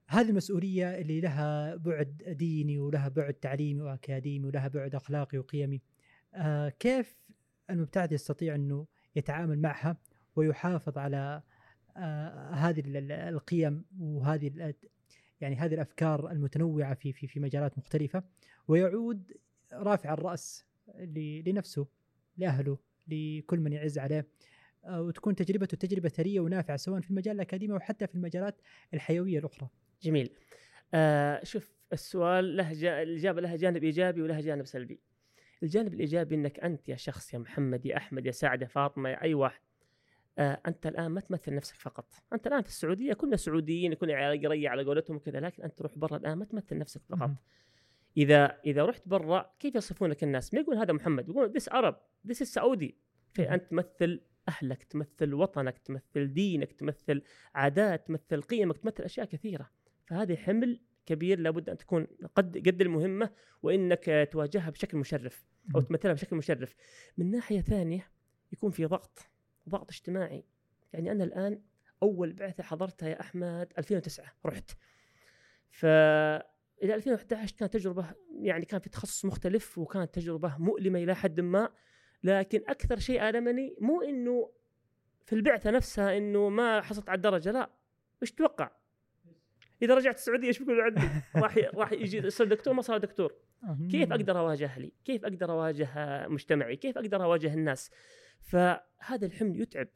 هذه 0.08 0.28
المسؤولية 0.28 0.98
اللي 1.00 1.20
لها 1.20 1.76
بعد 1.76 2.22
ديني 2.38 2.78
ولها 2.78 3.08
بعد 3.08 3.34
تعليمي 3.34 3.80
وأكاديمي 3.80 4.46
ولها 4.46 4.68
بعد 4.68 4.94
أخلاقي 4.94 5.38
وقيمي. 5.38 5.82
آه 6.34 6.68
كيف 6.68 7.18
المبتعث 7.70 8.12
يستطيع 8.12 8.54
أنه 8.54 8.86
يتعامل 9.16 9.58
معها 9.58 9.96
ويحافظ 10.36 10.98
على 10.98 11.42
آه، 11.96 12.50
هذه 12.50 12.82
القيم 12.86 13.84
وهذه 14.00 14.74
يعني 15.40 15.56
هذه 15.56 15.74
الأفكار 15.74 16.30
المتنوعة 16.30 16.94
في 16.94 17.12
في 17.12 17.26
في 17.26 17.40
مجالات 17.40 17.78
مختلفة 17.78 18.22
ويعود 18.68 19.32
رافع 19.72 20.12
الرأس 20.12 20.66
لنفسه 21.46 21.86
لأهله 22.36 22.78
لكل 23.08 23.60
من 23.60 23.72
يعز 23.72 23.98
عليه 23.98 24.26
آه، 24.84 25.02
وتكون 25.02 25.34
تجربته 25.34 25.76
تجربة 25.76 26.08
ثرية 26.08 26.40
ونافعة 26.40 26.76
سواء 26.76 27.00
في 27.00 27.10
المجال 27.10 27.34
الأكاديمي 27.34 27.74
أو 27.74 27.80
حتى 27.80 28.06
في 28.06 28.14
المجالات 28.14 28.60
الحيوية 28.94 29.38
الأخرى. 29.38 29.68
جميل. 30.02 30.30
آه 30.94 31.44
شوف 31.44 31.78
السؤال 31.92 32.56
له 32.56 32.72
جا... 32.72 33.02
الإجابة 33.02 33.40
لها 33.40 33.56
جانب 33.56 33.84
إيجابي 33.84 34.22
ولها 34.22 34.40
جانب 34.40 34.66
سلبي. 34.66 35.00
الجانب 35.62 35.94
الإيجابي 35.94 36.34
إنك 36.34 36.60
أنت 36.60 36.88
يا 36.88 36.96
شخص 36.96 37.34
يا 37.34 37.38
محمد 37.38 37.86
يا 37.86 37.96
أحمد 37.96 38.26
يا 38.26 38.30
سعد 38.30 38.62
يا 38.62 38.66
فاطمة 38.66 39.08
يا 39.08 39.22
أي 39.22 39.34
واحد 39.34 39.60
آه 40.38 40.60
أنت 40.66 40.86
الآن 40.86 41.10
ما 41.10 41.20
تمثل 41.20 41.54
نفسك 41.54 41.76
فقط. 41.76 42.14
أنت 42.32 42.46
الآن 42.46 42.62
في 42.62 42.68
السعودية 42.68 43.12
كنا 43.12 43.36
سعوديين 43.36 43.94
كنا 43.94 44.30
قريه 44.30 44.68
على 44.68 44.84
قولتهم 44.84 45.16
وكذا 45.16 45.40
لكن 45.40 45.62
أنت 45.62 45.78
تروح 45.78 45.98
برا 45.98 46.16
الآن 46.16 46.38
ما 46.38 46.44
تمثل 46.44 46.78
نفسك 46.78 47.02
فقط. 47.08 47.30
إذا 48.16 48.60
إذا 48.66 48.84
رحت 48.84 49.08
برا 49.08 49.54
كيف 49.58 49.74
يصفونك 49.74 50.24
الناس؟ 50.24 50.54
ما 50.54 50.60
يقول 50.60 50.76
هذا 50.76 50.92
محمد 50.92 51.28
يقول 51.28 51.50
ذس 51.50 51.68
عرب 51.68 52.00
ذس 52.26 52.42
السعودي 52.42 52.98
فانت 53.34 53.70
تمثل 53.70 54.20
أهلك 54.48 54.82
تمثل 54.82 55.34
وطنك 55.34 55.78
تمثل 55.78 56.32
دينك 56.32 56.72
تمثل 56.72 57.22
عادات 57.54 58.06
تمثل 58.06 58.42
قيمك 58.42 58.78
تمثل 58.78 59.04
أشياء 59.04 59.26
كثيرة. 59.26 59.70
فهذه 60.08 60.36
حمل 60.36 60.80
كبير 61.06 61.38
لابد 61.38 61.70
أن 61.70 61.76
تكون 61.76 62.06
قد 62.34 62.68
قد 62.68 62.80
المهمة 62.80 63.30
وإنك 63.62 64.28
تواجهها 64.32 64.70
بشكل 64.70 64.98
مشرف 64.98 65.46
أو 65.74 65.80
تمثلها 65.80 66.12
بشكل 66.12 66.36
مشرف. 66.36 66.74
من 67.18 67.30
ناحية 67.30 67.60
ثانية 67.60 68.10
يكون 68.52 68.70
في 68.70 68.84
ضغط 68.84 69.18
ضغط 69.68 69.90
اجتماعي. 69.90 70.44
يعني 70.92 71.12
أنا 71.12 71.24
الآن 71.24 71.62
أول 72.02 72.32
بعثة 72.32 72.62
حضرتها 72.62 73.08
يا 73.08 73.20
أحمد 73.20 73.72
2009 73.78 74.32
رحت. 74.46 74.70
ف 75.70 75.86
إلى 76.82 76.94
2011 76.94 77.56
كانت 77.56 77.72
تجربة 77.72 78.14
يعني 78.40 78.64
كان 78.64 78.80
في 78.80 78.88
تخصص 78.90 79.24
مختلف 79.24 79.78
وكانت 79.78 80.14
تجربة 80.14 80.58
مؤلمة 80.58 80.98
إلى 80.98 81.14
حد 81.14 81.40
ما 81.40 81.68
لكن 82.24 82.62
أكثر 82.68 82.98
شيء 82.98 83.28
آلمني 83.28 83.76
مو 83.80 84.02
إنه 84.02 84.50
في 85.24 85.34
البعثة 85.34 85.70
نفسها 85.70 86.16
إنه 86.16 86.48
ما 86.48 86.80
حصلت 86.80 87.08
على 87.08 87.16
الدرجة 87.16 87.50
لا. 87.50 87.70
إيش 88.22 88.32
تتوقع؟ 88.32 88.70
إذا 89.82 89.94
رجعت 89.94 90.14
السعودية 90.14 90.48
إيش 90.48 90.58
بيقولوا 90.58 90.84
عندي؟ 90.84 91.00
راح 91.42 91.58
راح 91.74 91.92
يجي 91.92 92.18
يصير 92.18 92.46
دكتور 92.46 92.74
ما 92.74 92.82
صار 92.82 92.98
دكتور 92.98 93.34
كيف 93.90 94.12
أقدر 94.12 94.38
أواجه 94.38 94.64
أهلي؟ 94.64 94.92
كيف 95.04 95.24
أقدر 95.24 95.50
أواجه 95.50 95.88
مجتمعي؟ 96.28 96.76
كيف 96.76 96.98
أقدر 96.98 97.24
أواجه 97.24 97.54
الناس؟ 97.54 97.90
فهذا 98.40 99.26
الحمل 99.26 99.60
يتعب 99.60 99.88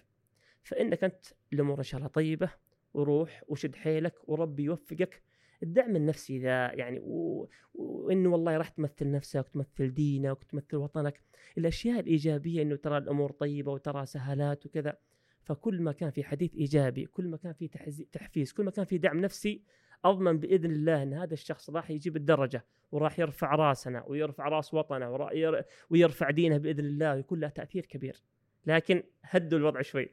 فإنك 0.63 1.05
أنت 1.05 1.25
الأمور 1.53 1.79
إن 1.79 1.83
شاء 1.83 1.99
الله 1.99 2.09
طيبة 2.09 2.51
وروح 2.95 3.43
وشد 3.49 3.77
حيلك 3.77 4.29
وربي 4.29 4.63
يوفقك 4.63 5.23
الدعم 5.63 5.97
النفسي 5.97 6.39
ذا 6.39 6.73
يعني 6.73 6.99
و... 6.99 7.49
وإنه 7.75 8.29
والله 8.29 8.57
راح 8.57 8.69
تمثل 8.69 9.11
نفسك 9.11 9.47
وتمثل 9.47 9.95
دينك 9.95 10.41
وتمثل 10.41 10.77
وطنك 10.77 11.21
الأشياء 11.59 12.01
الإيجابية 12.01 12.63
إنه 12.63 12.77
ترى 12.77 12.99
الأمور 12.99 13.33
طيبة 13.33 13.73
وترى 13.73 14.07
سهالات 14.07 14.67
وكذا 14.67 14.99
فكل 15.45 15.83
ما 15.83 15.93
كان 15.93 16.11
في 16.11 16.25
حديث 16.25 16.55
إيجابي 16.55 17.07
كل 17.07 17.29
ما 17.29 17.37
كان 17.37 17.53
في 17.53 17.69
تحفيز 18.13 18.53
كل 18.53 18.65
ما 18.65 18.71
كان 18.71 18.85
في 18.85 18.99
دعم 18.99 19.21
نفسي 19.21 19.63
أضمن 20.05 20.39
بإذن 20.39 20.71
الله 20.71 21.03
إن 21.03 21.15
هذا 21.15 21.35
الشخص 21.35 21.71
راح 21.71 21.91
يجيب 21.91 22.17
الدرجة 22.17 22.65
وراح 22.93 23.19
يرفع 23.19 23.55
رأسنا 23.55 24.05
ويرفع 24.07 24.49
رأس 24.49 24.75
وطنه 24.75 25.29
ويرفع 25.91 26.31
دينه 26.31 26.59
بإذن 26.59 26.85
الله 26.85 27.15
ويكون 27.15 27.41
له 27.41 27.49
تأثير 27.49 27.87
كبير. 27.87 28.23
لكن 28.67 29.03
هدوا 29.23 29.59
الوضع 29.59 29.83
شوي. 29.83 30.09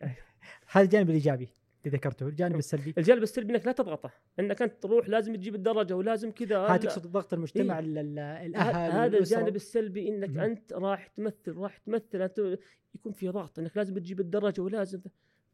هذا 0.71 0.85
الجانب 0.85 1.09
الإيجابي. 1.09 1.49
ذكرته 1.87 2.27
الجانب 2.27 2.55
السلبي. 2.55 2.93
الجانب 2.97 3.23
السلبي 3.23 3.53
إنك 3.53 3.65
لا 3.65 3.71
تضغطه 3.71 4.11
إنك 4.39 4.61
أنت 4.61 4.83
تروح 4.83 5.09
لازم 5.09 5.35
تجيب 5.35 5.55
الدرجة 5.55 5.95
ولازم 5.95 6.31
كذا 6.31 6.59
هذا 6.59 6.77
تقصد 6.77 7.07
ضغط 7.07 7.33
المجتمع 7.33 7.79
إيه؟ 7.79 7.85
الأهل 7.85 8.91
هذا 8.91 9.17
الجانب 9.17 9.55
السلبي 9.55 10.09
إنك 10.09 10.29
م- 10.29 10.39
أنت 10.39 10.73
راح 10.73 11.07
تمثل 11.07 11.57
راح 11.57 11.77
تمثل 11.77 12.21
أنت 12.21 12.57
يكون 12.95 13.11
في 13.11 13.29
ضغط 13.29 13.59
إنك 13.59 13.77
لازم 13.77 13.97
تجيب 13.97 14.19
الدرجة 14.19 14.61
ولازم 14.61 15.01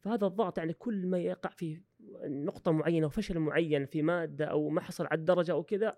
فهذا 0.02 0.28
الضغط 0.28 0.58
يعني 0.58 0.74
كل 0.74 1.08
ما 1.08 1.18
يقع 1.20 1.50
في 1.50 1.82
نقطة 2.24 2.72
معينة 2.72 3.06
وفشل 3.08 3.40
معين 3.40 3.86
في 3.86 4.02
مادة 4.02 4.46
أو 4.46 4.70
ما 4.70 4.82
حصل 4.82 5.06
على 5.06 5.20
الدرجة 5.20 5.52
أو 5.52 5.64
كذا 5.64 5.98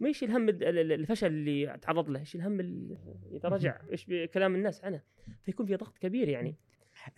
ما 0.00 0.08
يشيل 0.08 0.30
هم 0.30 0.48
الفشل 0.48 1.26
اللي 1.26 1.78
تعرض 1.82 2.10
له 2.10 2.20
يشيل 2.20 2.40
هم 2.40 2.60
اذا 3.32 3.48
رجع 3.48 3.80
إيش 3.92 4.06
كلام 4.34 4.54
الناس 4.54 4.84
عنه. 4.84 5.02
فيكون 5.42 5.66
في 5.66 5.76
ضغط 5.76 5.98
كبير 5.98 6.28
يعني. 6.28 6.56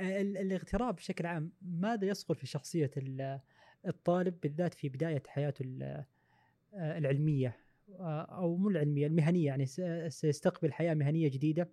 الاغتراب 0.00 0.96
بشكل 0.96 1.26
عام 1.26 1.52
ماذا 1.62 2.06
يصقل 2.06 2.34
في 2.34 2.46
شخصية 2.46 2.90
الطالب 3.86 4.40
بالذات 4.40 4.74
في 4.74 4.88
بداية 4.88 5.22
حياته 5.26 5.64
العلمية؟ 6.74 7.56
أو 8.00 8.56
مو 8.56 8.68
العلمية 8.68 9.06
المهنية 9.06 9.46
يعني 9.46 9.66
سيستقبل 10.10 10.72
حياة 10.72 10.94
مهنية 10.94 11.28
جديدة. 11.28 11.70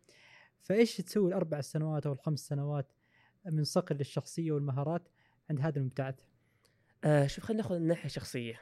فإيش 0.59 0.97
تسوي 0.97 1.29
الأربع 1.29 1.61
سنوات 1.61 2.05
أو 2.05 2.13
الخمس 2.13 2.39
سنوات 2.39 2.93
من 3.45 3.63
صقل 3.63 3.95
للشخصية 3.95 4.51
والمهارات 4.51 5.09
عند 5.49 5.61
هذا 5.61 5.79
المبتعث؟ 5.79 6.15
آه 7.03 7.27
شوف 7.27 7.43
خلينا 7.43 7.63
ناخذ 7.63 7.75
الناحيه 7.75 8.05
الشخصيه 8.05 8.61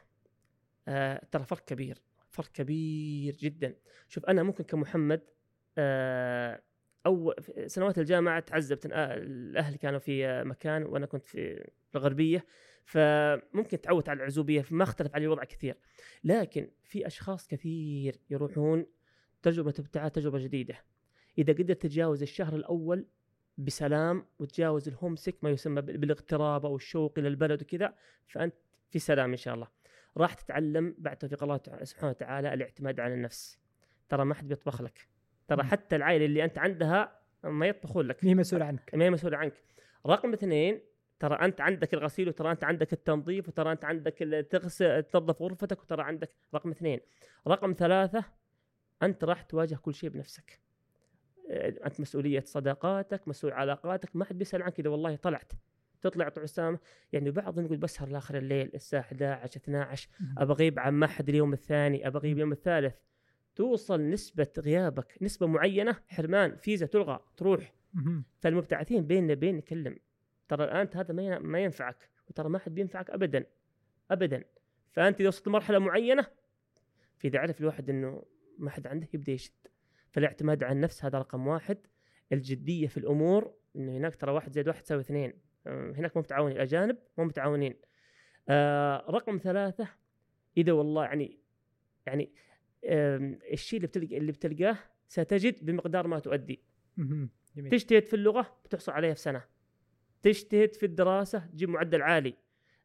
آه 0.87 1.25
ترى 1.31 1.43
فرق 1.43 1.65
كبير 1.65 2.01
فرق 2.29 2.51
كبير 2.51 3.35
جدا. 3.35 3.75
شوف 4.07 4.25
أنا 4.25 4.43
ممكن 4.43 4.63
كمحمد 4.63 5.21
آه 5.77 6.61
أو 7.05 7.33
سنوات 7.67 7.99
الجامعة 7.99 8.39
تعذبت 8.39 8.85
الأهل 8.85 9.75
كانوا 9.75 9.99
في 9.99 10.43
مكان 10.43 10.83
وأنا 10.83 11.05
كنت 11.05 11.27
في 11.27 11.69
الغربية 11.95 12.45
فممكن 12.85 13.81
تعودت 13.81 14.09
على 14.09 14.17
العزوبية 14.17 14.61
فما 14.61 14.83
اختلف 14.83 15.15
علي 15.15 15.25
الوضع 15.25 15.43
كثير. 15.43 15.77
لكن 16.23 16.71
في 16.83 17.07
أشخاص 17.07 17.47
كثير 17.47 18.15
يروحون 18.29 18.85
تجربة 19.41 19.73
ابتعاث 19.79 20.11
تجربة 20.11 20.39
جديدة. 20.39 20.75
إذا 21.37 21.53
قدرت 21.53 21.81
تتجاوز 21.81 22.21
الشهر 22.21 22.55
الأول 22.55 23.07
بسلام 23.57 24.25
وتجاوز 24.39 24.87
الهومسك 24.87 25.35
ما 25.43 25.49
يسمى 25.49 25.81
بالاغتراب 25.81 26.65
أو 26.65 26.75
الشوق 26.75 27.13
إلى 27.19 27.27
البلد 27.27 27.61
وكذا 27.61 27.93
فأنت 28.27 28.55
في 28.89 28.99
سلام 28.99 29.29
إن 29.29 29.37
شاء 29.37 29.55
الله. 29.55 29.67
راح 30.17 30.33
تتعلم 30.33 30.95
بعد 30.97 31.17
توفيق 31.17 31.43
الله 31.43 31.59
سبحانه 31.83 32.09
وتعالى 32.09 32.53
الاعتماد 32.53 32.99
على 32.99 33.13
النفس. 33.13 33.59
ترى 34.09 34.25
ما 34.25 34.33
حد 34.33 34.47
بيطبخ 34.47 34.81
لك. 34.81 35.10
ترى. 35.55 35.63
حتى 35.63 35.95
العائلة 35.95 36.25
اللي 36.25 36.43
أنت 36.43 36.57
عندها 36.57 37.19
ما 37.43 37.67
يطبخون 37.67 38.07
لك. 38.07 38.25
هي 38.25 38.35
مسؤولة 38.35 38.65
عنك. 38.65 38.95
ما 38.95 39.05
هي 39.05 39.09
مسؤولة 39.09 39.37
عنك. 39.37 39.53
رقم 40.07 40.33
اثنين 40.33 40.81
ترى 41.19 41.35
أنت 41.35 41.61
عندك 41.61 41.93
الغسيل 41.93 42.27
وترى 42.27 42.51
أنت 42.51 42.63
عندك 42.63 42.93
التنظيف 42.93 43.47
وترى 43.47 43.71
أنت 43.71 43.85
عندك 43.85 44.47
تغسل 44.51 45.03
تنظف 45.03 45.41
غرفتك 45.41 45.81
وترى 45.81 46.03
عندك. 46.03 46.29
رقم 46.55 46.69
اثنين. 46.71 46.99
رقم 47.47 47.75
ثلاثة 47.77 48.23
أنت 49.03 49.23
راح 49.23 49.41
تواجه 49.41 49.75
كل 49.75 49.93
شيء 49.93 50.09
بنفسك. 50.09 50.59
آه، 51.49 51.73
أنت 51.85 51.99
مسؤولية 51.99 52.43
صداقاتك 52.45 53.27
مسؤول 53.27 53.53
علاقاتك 53.53 54.15
ما 54.15 54.25
حد 54.25 54.37
بيسأل 54.37 54.61
عنك 54.63 54.79
إذا 54.79 54.89
والله 54.89 55.15
طلعت. 55.15 55.51
تطلع 56.01 56.29
طعسام 56.29 56.79
يعني 57.13 57.31
بعضهم 57.31 57.65
يقول 57.65 57.77
بسهر 57.77 58.09
لاخر 58.09 58.37
الليل 58.37 58.71
الساعة 58.75 59.01
11 59.01 59.57
12 59.57 60.09
مم. 60.19 60.35
ابى 60.37 60.53
اغيب 60.53 60.79
عن 60.79 60.93
معهد 60.93 61.29
اليوم 61.29 61.53
الثاني 61.53 62.07
ابى 62.07 62.17
اغيب 62.17 62.35
اليوم 62.35 62.51
الثالث. 62.51 62.95
توصل 63.61 64.09
نسبة 64.09 64.47
غيابك 64.59 65.17
نسبة 65.21 65.47
معينة 65.47 65.95
حرمان 66.07 66.55
فيزا 66.55 66.85
تلغى 66.85 67.19
تروح. 67.37 67.73
فالمبتعثين 68.39 69.07
بيننا 69.07 69.33
بين 69.33 69.57
نكلم 69.57 69.97
ترى 70.47 70.63
الآن 70.63 70.87
هذا 70.95 71.13
ما 71.13 71.39
ما 71.39 71.59
ينفعك 71.59 72.09
وترى 72.29 72.49
ما 72.49 72.59
حد 72.59 72.75
بينفعك 72.75 73.09
ابدا 73.09 73.45
ابدا. 74.11 74.43
فأنت 74.91 75.19
إذا 75.19 75.27
وصلت 75.27 75.47
لمرحلة 75.47 75.79
معينة 75.79 76.27
فاذا 77.17 77.39
عرف 77.39 77.61
الواحد 77.61 77.89
إنه 77.89 78.23
ما 78.57 78.69
حد 78.69 78.87
عنده 78.87 79.07
يبدأ 79.13 79.31
يشد. 79.31 79.67
فالاعتماد 80.11 80.63
على 80.63 80.73
النفس 80.73 81.05
هذا 81.05 81.19
رقم 81.19 81.47
واحد. 81.47 81.77
الجدية 82.31 82.87
في 82.87 82.97
الأمور 82.97 83.53
إنه 83.75 83.97
هناك 83.97 84.15
ترى 84.15 84.31
واحد 84.31 84.51
زائد 84.51 84.67
واحد 84.67 84.81
يساوي 84.81 85.01
اثنين. 85.01 85.33
آه، 85.67 85.91
هناك 85.91 86.17
مو 86.17 86.21
متعاونين 86.21 86.55
الأجانب 86.55 86.97
مو 87.17 87.23
متعاونين. 87.25 87.75
آه 88.49 89.05
رقم 89.09 89.37
ثلاثة 89.37 89.87
إذا 90.57 90.71
والله 90.71 91.03
يعني 91.03 91.39
يعني 92.05 92.31
الشيء 92.83 93.77
اللي 93.77 93.87
بتلقى 93.87 94.17
اللي 94.17 94.31
بتلقاه 94.31 94.77
ستجد 95.07 95.65
بمقدار 95.65 96.07
ما 96.07 96.19
تؤدي. 96.19 96.63
جميل. 96.97 97.29
تجتهد 97.71 98.05
في 98.05 98.13
اللغة 98.15 98.59
بتحصل 98.65 98.91
عليها 98.91 99.13
في 99.13 99.19
سنة. 99.19 99.43
تجتهد 100.21 100.75
في 100.75 100.85
الدراسة 100.85 101.39
تجيب 101.39 101.69
معدل 101.69 102.01
عالي. 102.01 102.35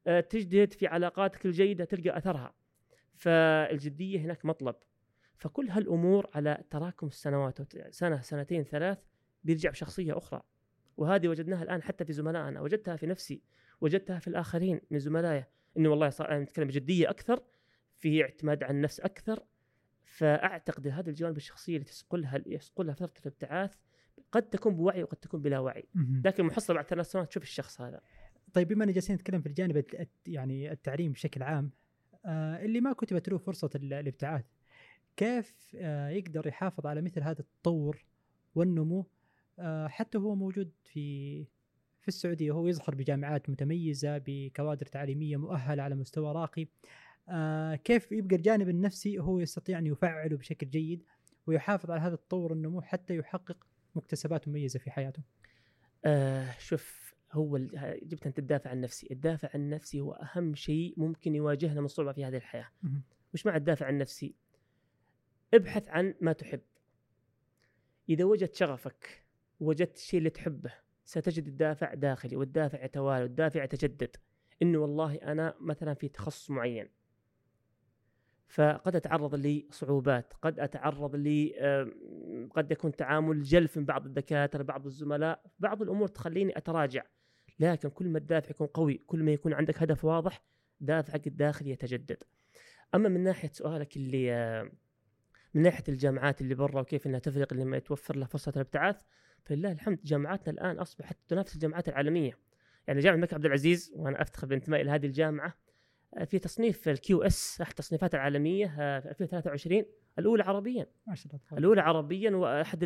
آه، 0.06 0.20
تجتهد 0.20 0.72
في 0.72 0.86
علاقاتك 0.86 1.46
الجيدة 1.46 1.84
تلقى 1.84 2.16
أثرها. 2.18 2.54
فالجدية 3.14 4.20
هناك 4.20 4.44
مطلب. 4.44 4.74
فكل 5.36 5.68
هالأمور 5.70 6.30
على 6.34 6.64
تراكم 6.70 7.06
السنوات 7.06 7.58
سنة 7.94 8.20
سنتين 8.20 8.64
ثلاث 8.64 8.98
بيرجع 9.44 9.70
بشخصية 9.70 10.18
أخرى. 10.18 10.42
وهذه 10.96 11.28
وجدناها 11.28 11.62
الآن 11.62 11.82
حتى 11.82 12.04
في 12.04 12.12
زملائنا. 12.12 12.60
وجدتها 12.60 12.96
في 12.96 13.06
نفسي. 13.06 13.42
وجدتها 13.80 14.18
في 14.18 14.28
الآخرين 14.28 14.80
من 14.90 14.98
زملائي. 14.98 15.44
إنه 15.76 15.88
والله 15.88 16.10
صار 16.10 16.30
أنا 16.30 16.40
نتكلم 16.40 16.68
بجدية 16.68 17.10
أكثر. 17.10 17.42
في 17.96 18.22
اعتماد 18.22 18.62
على 18.62 18.70
النفس 18.70 19.00
أكثر. 19.00 19.44
فأعتقد 20.06 20.88
هذه 20.88 21.08
الجوانب 21.08 21.36
الشخصية 21.36 21.74
اللي 21.74 21.84
تسقلها 21.84 22.42
يسقلها 22.46 22.94
فتره 22.94 23.20
الابتعاث 23.20 23.74
قد 24.32 24.42
تكون 24.42 24.76
بوعي 24.76 25.02
وقد 25.02 25.16
تكون 25.16 25.42
بلا 25.42 25.58
وعي. 25.58 25.88
لكن 26.24 26.44
محصله 26.44 26.76
بعد 26.76 26.86
ثلاث 26.86 27.10
سنوات 27.10 27.28
تشوف 27.28 27.42
الشخص 27.42 27.80
هذا. 27.80 28.00
طيب 28.52 28.68
بما 28.68 28.84
إن 28.84 28.92
جالسين 28.92 29.16
نتكلم 29.16 29.40
في 29.40 29.48
الجانب 29.48 29.84
يعني 30.26 30.72
التعليم 30.72 31.12
بشكل 31.12 31.42
عام 31.42 31.70
آه 32.26 32.64
اللي 32.64 32.80
ما 32.80 32.92
كتبت 32.92 33.28
له 33.28 33.38
فرصة 33.38 33.70
ال- 33.74 33.92
الابتعاث 33.92 34.44
كيف 35.16 35.56
آه 35.76 36.08
يقدر 36.08 36.46
يحافظ 36.46 36.86
على 36.86 37.02
مثل 37.02 37.22
هذا 37.22 37.40
التطور 37.40 38.04
والنمو؟ 38.54 39.06
آه 39.58 39.86
حتى 39.88 40.18
هو 40.18 40.34
موجود 40.34 40.70
في 40.84 41.44
في 42.00 42.08
السعودية 42.08 42.50
هو 42.52 42.66
يظهر 42.66 42.94
بجامعات 42.94 43.50
متميزة 43.50 44.18
بكوادر 44.26 44.86
تعليمية 44.86 45.36
مؤهلة 45.36 45.82
على 45.82 45.94
مستوى 45.94 46.32
راقي. 46.32 46.66
آه 47.28 47.74
كيف 47.74 48.12
يبقى 48.12 48.36
الجانب 48.36 48.68
النفسي 48.68 49.18
هو 49.18 49.38
يستطيع 49.38 49.78
أن 49.78 49.86
يفعله 49.86 50.36
بشكل 50.36 50.70
جيد 50.70 51.02
ويحافظ 51.46 51.90
على 51.90 52.00
هذا 52.00 52.14
التطور 52.14 52.52
والنمو 52.52 52.80
حتى 52.80 53.16
يحقق 53.16 53.66
مكتسبات 53.94 54.48
مميزة 54.48 54.78
في 54.78 54.90
حياته 54.90 55.22
آه 56.04 56.50
شوف 56.58 57.14
هو 57.32 57.58
جبت 58.02 58.26
أنت 58.26 58.38
الدافع 58.38 58.72
النفسي، 58.72 59.08
الدافع 59.10 59.48
النفسي 59.54 60.00
هو 60.00 60.12
أهم 60.12 60.54
شيء 60.54 60.94
ممكن 60.96 61.34
يواجهنا 61.34 61.80
من 61.80 61.86
صعوبة 61.86 62.12
في 62.12 62.24
هذه 62.24 62.36
الحياة. 62.36 62.68
وش 63.34 63.46
مع 63.46 63.56
الدافع 63.56 63.88
النفسي؟ 63.88 64.34
ابحث 65.54 65.88
عن 65.88 66.14
ما 66.20 66.32
تحب. 66.32 66.60
إذا 68.08 68.24
وجدت 68.24 68.54
شغفك 68.54 69.24
وجدت 69.60 69.96
الشيء 69.96 70.18
اللي 70.18 70.30
تحبه 70.30 70.72
ستجد 71.04 71.46
الدافع 71.46 71.94
داخلي 71.94 72.36
والدافع 72.36 72.84
يتوالى 72.84 73.22
والدافع 73.22 73.64
يتجدد. 73.64 74.16
إنه 74.62 74.78
والله 74.78 75.14
أنا 75.14 75.54
مثلا 75.60 75.94
في 75.94 76.08
تخصص 76.08 76.50
معين 76.50 76.88
فقد 78.48 78.96
أتعرض 78.96 79.34
لصعوبات، 79.34 80.32
قد 80.42 80.60
أتعرض 80.60 81.16
ل 81.16 81.52
قد 82.54 82.70
يكون 82.70 82.92
تعامل 82.92 83.42
جلف 83.42 83.76
من 83.78 83.84
بعض 83.84 84.06
الدكاترة، 84.06 84.62
بعض 84.62 84.86
الزملاء، 84.86 85.42
بعض 85.58 85.82
الأمور 85.82 86.08
تخليني 86.08 86.58
أتراجع. 86.58 87.02
لكن 87.60 87.88
كل 87.88 88.08
ما 88.08 88.18
الدافع 88.18 88.50
يكون 88.50 88.66
قوي، 88.66 88.94
كل 89.06 89.22
ما 89.22 89.32
يكون 89.32 89.52
عندك 89.52 89.82
هدف 89.82 90.04
واضح، 90.04 90.42
دافعك 90.80 91.26
الداخلي 91.26 91.70
يتجدد. 91.70 92.22
أما 92.94 93.08
من 93.08 93.24
ناحية 93.24 93.50
سؤالك 93.52 93.96
اللي 93.96 94.62
من 95.54 95.62
ناحية 95.62 95.84
الجامعات 95.88 96.40
اللي 96.40 96.54
برا 96.54 96.80
وكيف 96.80 97.06
إنها 97.06 97.18
تفرق 97.18 97.54
لما 97.54 97.76
يتوفر 97.76 98.16
لها 98.16 98.26
فرصة 98.26 98.52
الابتعاث، 98.56 99.02
فلله 99.44 99.72
الحمد 99.72 99.98
جامعاتنا 100.04 100.52
الآن 100.52 100.78
أصبحت 100.78 101.16
تنافس 101.28 101.54
الجامعات 101.54 101.88
العالمية. 101.88 102.38
يعني 102.86 103.00
جامعة 103.00 103.14
الملك 103.14 103.34
عبد 103.34 103.44
العزيز 103.44 103.92
وأنا 103.96 104.22
أفتخر 104.22 104.46
بانتمائي 104.46 104.84
لهذه 104.84 105.06
الجامعة 105.06 105.54
في 106.24 106.38
تصنيف 106.38 106.88
ال 106.88 107.22
QS 107.22 107.60
أحد 107.60 107.70
التصنيفات 107.70 108.14
العالمية 108.14 108.74
آه، 108.78 109.00
في 109.00 109.08
2023 109.08 109.84
الأولى 110.18 110.42
عربيا. 110.42 110.86
ما 111.06 111.14
شاء 111.14 111.26
الله 111.26 111.58
الأولى 111.58 111.80
عربيا 111.80 112.30
وأحد 112.30 112.84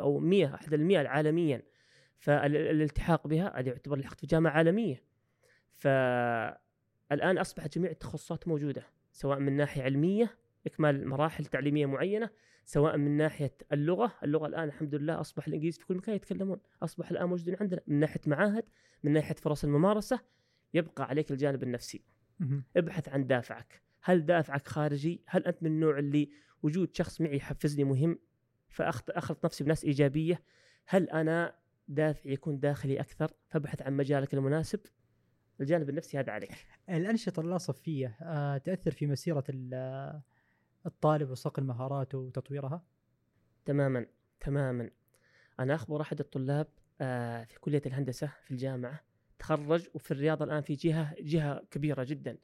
أو 0.00 0.18
100 0.18 0.54
أحد 0.54 0.74
ال 0.74 0.84
100 0.84 1.08
عالميا. 1.08 1.62
فالالتحاق 2.18 3.26
بها 3.26 3.60
هذا 3.60 3.68
يعتبر 3.68 3.98
لحقت 3.98 4.20
في 4.20 4.26
جامعة 4.26 4.50
عالمية. 4.50 5.02
فالآن 5.72 7.38
أصبحت 7.38 7.78
جميع 7.78 7.90
التخصصات 7.90 8.48
موجودة 8.48 8.82
سواء 9.12 9.38
من 9.38 9.56
ناحية 9.56 9.82
علمية 9.82 10.38
إكمال 10.66 11.08
مراحل 11.08 11.44
تعليمية 11.44 11.86
معينة 11.86 12.30
سواء 12.64 12.96
من 12.96 13.16
ناحية 13.16 13.54
اللغة. 13.72 14.12
اللغة 14.22 14.46
الآن 14.46 14.64
الحمد 14.64 14.94
لله 14.94 15.20
أصبح 15.20 15.46
الإنجليزي 15.46 15.80
في 15.80 15.86
كل 15.86 15.96
مكان 15.96 16.14
يتكلمون 16.14 16.60
أصبح 16.82 17.10
الآن 17.10 17.28
موجودين 17.28 17.56
عندنا. 17.60 17.80
من 17.86 18.00
ناحية 18.00 18.20
معاهد 18.26 18.64
من 19.04 19.12
ناحية 19.12 19.34
فرص 19.34 19.64
الممارسة 19.64 20.20
يبقى 20.74 21.04
عليك 21.04 21.30
الجانب 21.30 21.62
النفسي. 21.62 22.15
ابحث 22.76 23.08
عن 23.08 23.26
دافعك. 23.26 23.82
هل 24.02 24.26
دافعك 24.26 24.68
خارجي؟ 24.68 25.24
هل 25.26 25.44
أنت 25.44 25.62
من 25.62 25.70
النوع 25.70 25.98
اللي 25.98 26.30
وجود 26.62 26.96
شخص 26.96 27.20
معي 27.20 27.36
يحفزني 27.36 27.84
مهم؟ 27.84 28.18
فاخلط 28.68 29.44
نفسي 29.44 29.64
بناس 29.64 29.84
إيجابية. 29.84 30.42
هل 30.86 31.10
أنا 31.10 31.54
دافعي 31.88 32.32
يكون 32.32 32.60
داخلي 32.60 33.00
أكثر؟ 33.00 33.32
فابحث 33.48 33.82
عن 33.82 33.96
مجالك 33.96 34.34
المناسب. 34.34 34.80
الجانب 35.60 35.88
النفسي 35.88 36.18
هذا 36.18 36.32
عليك. 36.32 36.66
الأنشطة 36.88 37.40
اللا 37.40 37.58
صفية 37.58 38.16
آه، 38.22 38.58
تأثر 38.58 38.90
في 38.90 39.06
آه، 39.74 40.22
الطالب 40.86 41.30
وصقل 41.30 41.64
مهاراته 41.64 42.18
وتطويرها؟ 42.18 42.84
تماما 43.64 44.06
تماما. 44.40 44.90
أنا 45.60 45.74
أخبر 45.74 46.00
أحد 46.00 46.20
الطلاب 46.20 46.66
آه، 47.00 47.44
في 47.44 47.60
كلية 47.60 47.82
الهندسة 47.86 48.32
في 48.44 48.50
الجامعة 48.50 49.05
تخرج 49.38 49.88
وفي 49.94 50.10
الرياض 50.10 50.42
الآن 50.42 50.60
في 50.60 50.74
جهة 50.74 51.14
جهة 51.20 51.64
كبيرة 51.70 52.04
جدا. 52.04 52.38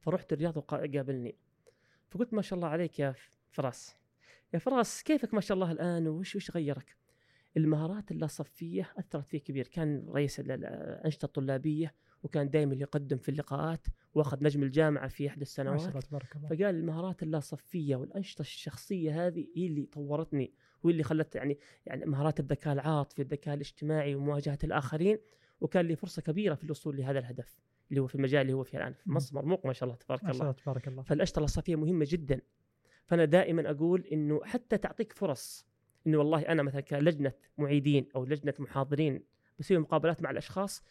فرحت 0.00 0.32
الرياض 0.32 0.56
وقابلني. 0.56 1.36
فقلت 2.10 2.34
ما 2.34 2.42
شاء 2.42 2.56
الله 2.56 2.68
عليك 2.68 2.98
يا 2.98 3.14
فراس. 3.50 3.96
يا 4.54 4.58
فراس 4.58 5.02
كيفك 5.02 5.34
ما 5.34 5.40
شاء 5.40 5.54
الله 5.54 5.72
الآن؟ 5.72 6.08
وش 6.08 6.36
وش 6.36 6.50
غيرك؟ 6.50 6.96
المهارات 7.56 8.10
اللاصفيه 8.10 8.92
أثرت 8.98 9.26
فيه 9.28 9.38
كبير. 9.38 9.66
كان 9.66 10.06
رئيس 10.08 10.40
ال- 10.40 10.50
ال- 10.50 10.64
الأنشطة 10.64 11.26
الطلابية 11.26 11.94
وكان 12.22 12.50
دائما 12.50 12.74
يقدم 12.74 13.16
في 13.16 13.28
اللقاءات 13.28 13.86
وأخذ 14.14 14.44
نجم 14.44 14.62
الجامعة 14.62 15.08
في 15.08 15.26
إحدى 15.28 15.42
السنوات. 15.42 15.80
تبارك 16.06 16.36
الله. 16.36 16.48
فقال 16.48 16.62
المهارات 16.74 17.22
اللاصفيه 17.22 17.96
والأنشطة 17.96 18.40
الشخصية 18.40 19.26
هذه 19.26 19.46
هي 19.56 19.66
اللي 19.66 19.82
طورتني 19.86 20.52
واللي 20.82 21.02
خلت 21.02 21.34
يعني 21.34 21.58
يعني 21.86 22.06
مهارات 22.06 22.40
الذكاء 22.40 22.74
العاطفي، 22.74 23.22
الذكاء 23.22 23.54
الاجتماعي 23.54 24.14
ومواجهة 24.14 24.58
الآخرين. 24.64 25.18
وكان 25.60 25.86
لي 25.86 25.96
فرصة 25.96 26.22
كبيرة 26.22 26.54
في 26.54 26.64
الوصول 26.64 26.96
لهذا 26.96 27.18
الهدف 27.18 27.58
اللي 27.90 28.00
هو 28.00 28.06
في 28.06 28.14
المجال 28.14 28.42
اللي 28.42 28.52
هو 28.52 28.62
فيه 28.62 28.78
الآن 28.78 28.92
في. 28.92 29.10
مصر 29.10 29.36
مرموق 29.36 29.66
ما 29.66 29.72
شاء 29.72 29.88
الله 29.88 29.96
تبارك 29.96 30.24
ما 30.24 30.32
شاء 30.32 30.40
الله. 30.40 30.50
الله 30.50 30.62
تبارك 30.62 30.88
الله. 30.88 31.02
فالانشطه 31.02 31.38
اللاصفيه 31.38 31.76
مهمة 31.76 32.06
جدا. 32.08 32.40
فأنا 33.04 33.24
دائما 33.24 33.70
أقول 33.70 34.00
إنه 34.00 34.40
حتى 34.44 34.78
تعطيك 34.78 35.12
فرص 35.12 35.66
إنه 36.06 36.18
والله 36.18 36.40
أنا 36.42 36.62
مثلا 36.62 36.80
كلجنة 36.80 37.32
معيدين 37.58 38.08
أو 38.16 38.24
لجنة 38.24 38.54
محاضرين 38.58 39.22
بسوي 39.58 39.78
مقابلات 39.78 40.22
مع 40.22 40.30
الأشخاص 40.30 40.84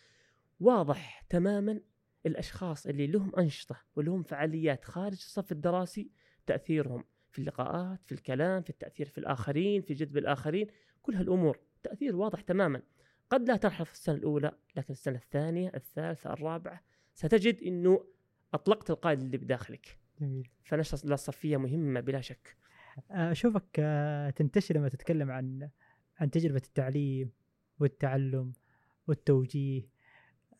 واضح 0.59 1.25
تماما 1.29 1.79
الأشخاص 2.25 2.87
اللي 2.87 3.07
لهم 3.07 3.35
أنشطة 3.35 3.77
ولهم 3.95 4.23
فعاليات 4.23 4.85
خارج 4.85 5.13
الصف 5.13 5.51
الدراسي 5.51 6.11
تأثيرهم 6.45 7.03
في 7.31 7.39
اللقاءات 7.39 7.99
في 8.05 8.11
الكلام 8.11 8.61
في 8.61 8.69
التأثير 8.69 9.07
في 9.07 9.17
الآخرين 9.17 9.81
في 9.81 9.93
جذب 9.93 10.17
الآخرين 10.17 10.67
كل 11.01 11.15
هالأمور 11.15 11.59
تأثير 11.83 12.15
واضح 12.15 12.41
تماما. 12.41 12.81
قد 13.29 13.47
لا 13.47 13.57
تلحظ 13.57 13.85
في 13.85 13.93
السنة 13.93 14.15
الأولى 14.15 14.51
لكن 14.75 14.93
السنة 14.93 15.17
الثانية 15.17 15.71
الثالثة 15.75 16.33
الرابعة 16.33 16.81
ستجد 17.13 17.63
إنه 17.63 18.05
أطلقت 18.53 18.89
القائد 18.89 19.21
اللي 19.21 19.37
بداخلك. 19.37 19.99
جميل. 20.19 20.49
فنشرة 20.63 21.13
الصفيه 21.13 21.57
مهمة 21.57 21.99
بلا 21.99 22.21
شك. 22.21 22.57
أشوفك 23.11 23.79
آه، 23.79 24.29
تنتشر 24.29 24.75
لما 24.77 24.89
تتكلم 24.89 25.31
عن 25.31 25.69
عن 26.19 26.31
تجربة 26.31 26.61
التعليم 26.65 27.31
والتعلم 27.79 28.53
والتوجيه. 29.07 29.89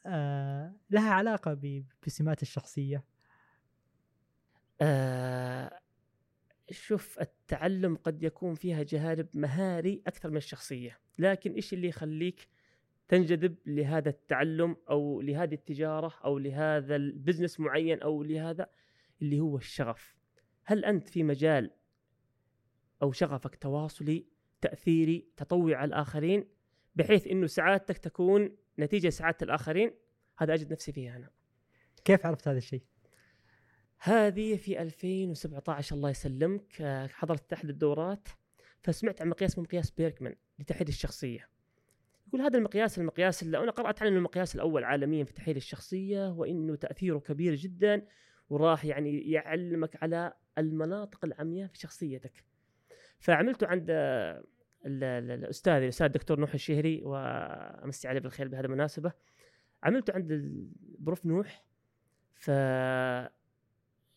آه، 0.06 0.76
لها 0.90 1.10
علاقة 1.12 1.84
بسمات 2.08 2.42
الشخصية؟ 2.42 3.04
شوف 6.72 7.20
التعلم 7.20 7.96
قد 7.96 8.24
يكون 8.24 8.56
فيها 8.56 8.84
جانب 8.84 9.28
مهاري 9.34 10.02
أكثر 10.08 10.30
من 10.30 10.38
الشخصية 10.38 11.00
لكن 11.20 11.54
إيش 11.54 11.74
اللي 11.74 11.88
يخليك 11.88 12.48
تنجذب 13.08 13.56
لهذا 13.66 14.10
التعلم 14.10 14.76
أو 14.90 15.22
لهذه 15.22 15.54
التجارة 15.54 16.14
أو 16.26 16.38
لهذا 16.38 16.96
البزنس 16.96 17.60
معين 17.60 18.02
أو 18.02 18.24
لهذا 18.24 18.68
اللي 19.22 19.40
هو 19.40 19.58
الشغف. 19.58 20.16
هل 20.64 20.86
أنت 20.86 21.10
في 21.10 21.24
مجال 21.24 21.72
أو 23.02 23.12
شغفك 23.12 23.56
تواصلي 23.56 24.26
تأثيري 24.62 25.28
تطوعي 25.38 25.76
على 25.76 25.88
الآخرين 25.88 26.46
بحيث 26.96 27.28
إنه 27.28 27.48
سعادتك 27.48 27.98
تكون 27.98 28.58
نتيجة 28.80 29.10
سعادة 29.10 29.38
الآخرين؟ 29.42 29.92
هذا 30.38 30.54
أجد 30.54 30.72
نفسي 30.72 30.92
فيها 30.92 31.16
أنا. 31.16 31.30
كيف 32.06 32.26
عرفت 32.26 32.48
هذا 32.48 32.58
الشيء؟ 32.58 32.84
هذه 34.00 34.56
في 34.56 34.82
2017 34.82 35.96
الله 35.96 36.10
يسلمك 36.10 36.82
آه، 36.82 37.08
حضرت 37.08 37.54
أحد 37.54 37.70
الدورات 37.70 38.28
فسمعت 38.82 39.22
عن 39.22 39.28
مقياس 39.28 39.52
اسمه 39.52 39.64
مقياس 39.64 39.92
بيركمان 39.92 40.36
لتحديد 40.60 40.88
الشخصية. 40.88 41.50
يقول 42.28 42.42
هذا 42.42 42.58
المقياس 42.58 43.00
المقياس 43.00 43.44
اللي 43.44 43.58
أنا 43.58 43.72
قرأت 43.72 44.02
عنه 44.02 44.18
المقياس 44.18 44.56
الأول 44.56 44.84
عالميا 44.84 45.24
في 45.24 45.34
تحديد 45.34 45.56
الشخصية 45.56 46.30
وإنه 46.32 46.76
تأثيره 46.76 47.20
كبير 47.20 47.56
جدا 47.56 48.06
وراح 48.50 48.86
يعني 48.86 49.32
يعلمك 49.32 50.04
على 50.04 50.34
المناطق 50.58 51.26
العمياء 51.26 51.68
في 51.68 51.78
شخصيتك. 51.80 52.44
فعملته 53.20 53.68
عند 53.68 53.90
ال- 53.90 54.44
ال- 55.04 55.32
الأستاذ 55.32 55.74
الأستاذ 55.74 56.06
الدكتور 56.06 56.40
نوح 56.40 56.54
الشهري 56.54 57.02
وأمسي 57.04 58.08
عليه 58.08 58.20
بالخير 58.20 58.48
بهذه 58.48 58.66
المناسبة. 58.66 59.12
عملته 59.84 60.14
عند 60.14 60.32
البروف 60.32 61.26
نوح 61.26 61.66
ف 62.34 62.50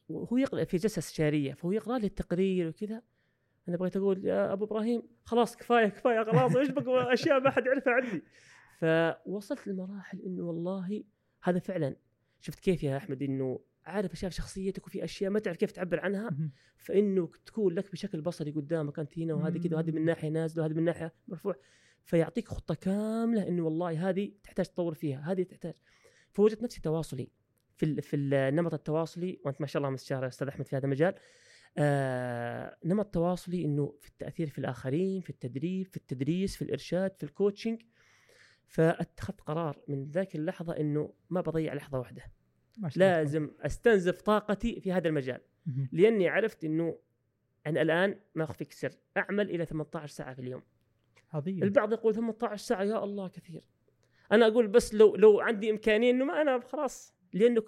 وهو 0.09 0.37
يقرأ 0.37 0.65
في 0.65 0.77
جلسة 0.77 0.99
استشارية 0.99 1.53
فهو 1.55 1.73
يقرأ 1.73 1.99
لي 1.99 2.07
التقرير 2.07 2.69
وكذا. 2.69 3.03
أنا 3.69 3.77
بغيت 3.77 3.97
أقول 3.97 4.25
يا 4.25 4.53
أبو 4.53 4.65
إبراهيم 4.65 5.03
خلاص 5.25 5.57
كفاية 5.57 5.89
كفاية 5.89 6.25
خلاص 6.25 6.57
إيش 6.57 6.71
بقى؟ 6.71 7.13
أشياء 7.15 7.41
ما 7.41 7.51
حد 7.51 7.67
يعرفها 7.67 7.93
عني. 7.93 8.23
فوصلت 8.81 9.67
لمراحل 9.67 10.21
إنه 10.21 10.43
والله 10.43 11.05
هذا 11.43 11.59
فعلا. 11.59 11.97
شفت 12.41 12.61
كيف 12.61 12.83
يا 12.83 12.97
أحمد؟ 12.97 13.23
إنه 13.23 13.61
عارف 13.85 14.13
أشياء 14.13 14.31
في 14.31 14.37
شخصيتك 14.37 14.87
وفي 14.87 15.05
أشياء 15.05 15.31
ما 15.31 15.39
تعرف 15.39 15.57
كيف 15.57 15.73
تعبر 15.73 16.01
عنها. 16.01 16.31
فإنه 16.77 17.31
تكون 17.47 17.75
لك 17.75 17.93
بشكل 17.93 18.21
بصري 18.21 18.51
قدامك 18.51 18.99
أنت 18.99 19.19
هنا 19.19 19.35
وهذه 19.35 19.59
كذا 19.59 19.77
وهذه 19.77 19.91
من 19.91 20.05
ناحية 20.05 20.29
نازلة 20.29 20.63
وهذه 20.63 20.75
من 20.75 20.85
ناحية 20.85 21.15
مرفوع. 21.29 21.55
فيعطيك 22.05 22.49
خطة 22.49 22.75
كاملة 22.75 23.49
إنه 23.49 23.65
والله 23.65 24.09
هذه 24.09 24.33
تحتاج 24.43 24.67
تطور 24.67 24.95
فيها 24.95 25.33
هذه 25.33 25.43
تحتاج. 25.43 25.75
فوجدت 26.33 26.63
نفسي 26.63 26.81
تواصلي 26.81 27.29
في 27.77 28.03
في 28.03 28.17
النمط 28.17 28.75
التواصلي 28.75 29.41
وأنت 29.45 29.61
ما 29.61 29.67
شاء 29.67 29.81
الله 29.83 29.91
مستشار 29.91 30.27
أستاذ 30.27 30.49
أحمد 30.49 30.67
في 30.67 30.77
هذا 30.77 30.85
المجال. 30.85 31.15
آه 31.79 32.77
نمط 32.85 33.07
تواصلي 33.07 33.65
إنه 33.65 33.95
في 34.01 34.09
التأثير 34.09 34.49
في 34.49 34.59
الآخرين 34.59 35.21
في 35.21 35.31
التدريب 35.31 35.87
في 35.87 35.97
التدريس 35.97 36.57
في 36.57 36.63
الإرشاد 36.63 37.17
في 37.17 37.23
الكوتشنج 37.23 37.83
فأتخذت 38.67 39.41
قرار 39.41 39.79
من 39.89 40.11
ذاك 40.11 40.35
اللحظة 40.37 40.77
إنه 40.77 41.13
ما 41.31 41.41
بضيع 41.41 41.75
لحظة 41.75 41.99
واحدة. 41.99 42.23
لازم 42.97 43.51
أستنزف 43.61 44.21
طاقتي 44.21 44.81
في 44.81 44.93
هذا 44.93 45.09
المجال. 45.09 45.41
لأني 45.93 46.29
عرفت 46.29 46.65
إنه 46.65 46.99
أنا 47.67 47.83
الآن 47.83 48.21
ما 48.35 48.45
أخفيك 48.45 48.73
سر 48.73 48.93
أعمل 49.17 49.51
إلى 49.51 49.67
18 49.67 50.07
ساعة 50.07 50.35
في 50.35 50.41
اليوم. 50.41 50.63
عظيم. 51.33 51.63
البعض 51.63 51.93
يقول 51.93 52.15
18 52.15 52.65
ساعة 52.67 52.83
يا 52.83 53.05
الله 53.05 53.29
كثير. 53.29 53.65
أنا 54.33 54.47
أقول 54.47 54.69
بس 54.69 54.95
لو 54.95 55.17
لو 55.17 55.41
عندي 55.41 55.71
إمكانية 55.71 56.11
إنه 56.11 56.25
ما 56.25 56.43
أنا 56.43 56.61
خلاص. 56.61 57.15
لأنه 57.33 57.63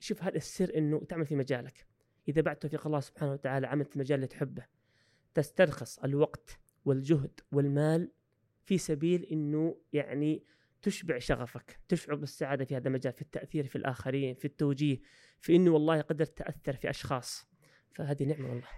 شوف 0.00 0.22
هذا 0.22 0.36
السر 0.36 0.76
إنه 0.76 1.04
تعمل 1.04 1.26
في 1.26 1.36
مجالك. 1.36 1.86
إذا 2.28 2.42
بعد 2.42 2.56
توفيق 2.56 2.86
الله 2.86 3.00
سبحانه 3.00 3.32
وتعالى 3.32 3.66
عملت 3.66 3.96
المجال 3.96 4.16
اللي 4.16 4.26
تحبه. 4.26 4.66
تسترخص 5.34 5.98
الوقت 5.98 6.60
والجهد 6.84 7.40
والمال 7.52 8.12
في 8.64 8.78
سبيل 8.78 9.24
إنه 9.24 9.76
يعني 9.92 10.44
تشبع 10.82 11.18
شغفك 11.18 11.80
تشعر 11.88 12.14
بالسعادة 12.14 12.64
في 12.64 12.76
هذا 12.76 12.88
المجال 12.88 13.12
في 13.12 13.22
التأثير 13.22 13.66
في 13.66 13.76
الآخرين 13.76 14.34
في 14.34 14.44
التوجيه 14.44 15.00
في 15.40 15.56
إنه 15.56 15.70
والله 15.70 16.00
قدرت 16.00 16.38
تأثر 16.38 16.76
في 16.76 16.90
أشخاص. 16.90 17.48
فهذه 17.92 18.24
نعمة 18.24 18.48
والله. 18.48 18.68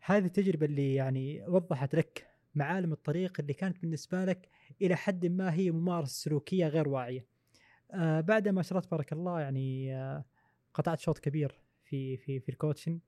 هذه 0.00 0.24
التجربة 0.24 0.66
اللي 0.66 0.94
يعني 0.94 1.44
وضحت 1.48 1.94
لك 1.94 2.26
معالم 2.54 2.92
الطريق 2.92 3.40
اللي 3.40 3.52
كانت 3.52 3.82
بالنسبة 3.82 4.24
لك 4.24 4.48
إلى 4.82 4.96
حد 4.96 5.26
ما 5.26 5.54
هي 5.54 5.70
ممارسة 5.70 6.12
سلوكية 6.24 6.66
غير 6.66 6.88
واعية. 6.88 7.26
آه 7.90 8.20
بعد 8.20 8.48
ما 8.48 8.62
شرط 8.62 8.90
بارك 8.90 9.12
الله 9.12 9.40
يعني 9.40 9.96
آه 9.96 10.24
قطعت 10.74 11.00
شوط 11.00 11.18
كبير 11.18 11.63
في 11.94 12.16
في 12.16 12.40
في 12.40 12.48
ال 12.48 12.54
coaching 12.54 13.00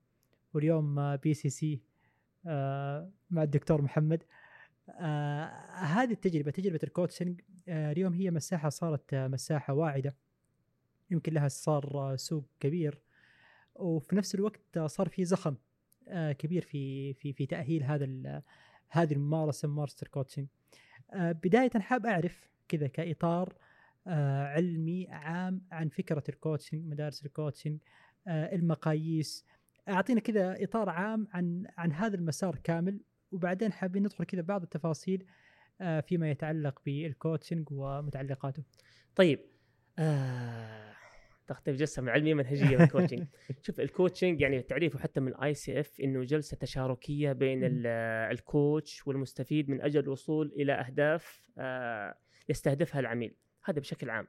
واليوم 0.55 1.16
PCC 1.16 1.81
مع 3.31 3.42
الدكتور 3.42 3.83
محمد. 3.83 4.22
آه 4.88 5.44
هذه 5.75 6.12
التجربة 6.12 6.51
تجربة 6.51 6.81
ال 6.85 6.91
coaching 6.91 7.40
آه 7.68 7.92
اليوم 7.92 8.12
هي 8.12 8.31
مساحة 8.31 8.68
صارت 8.68 9.14
آه 9.14 9.29
مساحة 9.29 9.75
واعدة 9.75 10.14
يمكن 11.11 11.33
لها 11.33 11.49
صار 11.49 12.16
سوق 12.16 12.44
كبير 12.61 13.03
وفي 13.75 14.16
نفس 14.16 14.35
الوقت 14.35 14.79
صار 14.79 15.09
في 15.09 15.25
زخم 15.25 15.57
كبير 16.38 16.62
في 16.62 17.14
في 17.14 17.33
في 17.33 17.46
تأهيل 17.46 17.83
هذا 17.83 18.42
هذه 18.88 19.12
الممارسة 19.12 19.68
ممارسة 19.68 20.03
ال 20.03 20.07
coaching. 20.07 20.47
بداية 21.14 21.70
حاب 21.79 22.07
أعرف 22.07 22.51
كذا 22.68 22.87
كإطار 22.87 23.57
علمي 24.07 25.09
عام 25.11 25.62
عن 25.72 25.88
فكرة 25.88 26.25
ال 26.29 26.34
coaching، 26.34 26.87
مدارس 26.87 27.27
ال 27.27 27.32
coaching، 27.32 27.79
المقاييس، 28.29 29.47
أعطينا 29.89 30.21
كذا 30.21 30.65
إطار 30.65 30.89
عام 30.89 31.29
عن 31.33 31.67
عن 31.79 31.93
هذا 31.93 32.17
المسار 32.17 32.57
كامل 32.65 33.01
وبعدين 33.33 33.73
حابين 33.73 34.03
ندخل 34.03 34.25
كذا 34.25 34.43
بعض 34.43 34.62
التفاصيل 34.62 35.27
آه، 35.81 36.01
فيما 36.01 36.31
يتعلق 36.31 36.81
بال 36.87 37.03
coaching 37.03 37.69
ومتعلقاته. 37.71 38.62
طيب 39.17 39.41
آه 39.99 40.93
تختلف 41.47 41.77
جلسة 41.77 42.11
علميه 42.11 42.35
منهجية 42.35 42.77
بال 42.77 42.87
coaching 42.87 43.27
شوف 43.67 43.81
ال 43.81 43.87
coaching 43.87 44.40
يعني 44.41 44.62
تعريفه 44.62 44.99
حتى 44.99 45.21
من 45.21 45.35
ICF 45.35 46.01
إنه 46.01 46.25
جلسة 46.25 46.57
تشاركية 46.57 47.33
بين 47.33 47.61
ال 47.64 47.88
coach 47.88 49.07
والمستفيد 49.07 49.71
من 49.71 49.81
أجل 49.81 50.01
الوصول 50.01 50.53
إلى 50.57 50.73
أهداف 50.73 51.47
آه 51.59 52.19
يستهدفها 52.49 53.01
العميل. 53.01 53.35
هذا 53.65 53.81
بشكل 53.81 54.11
عام. 54.11 54.29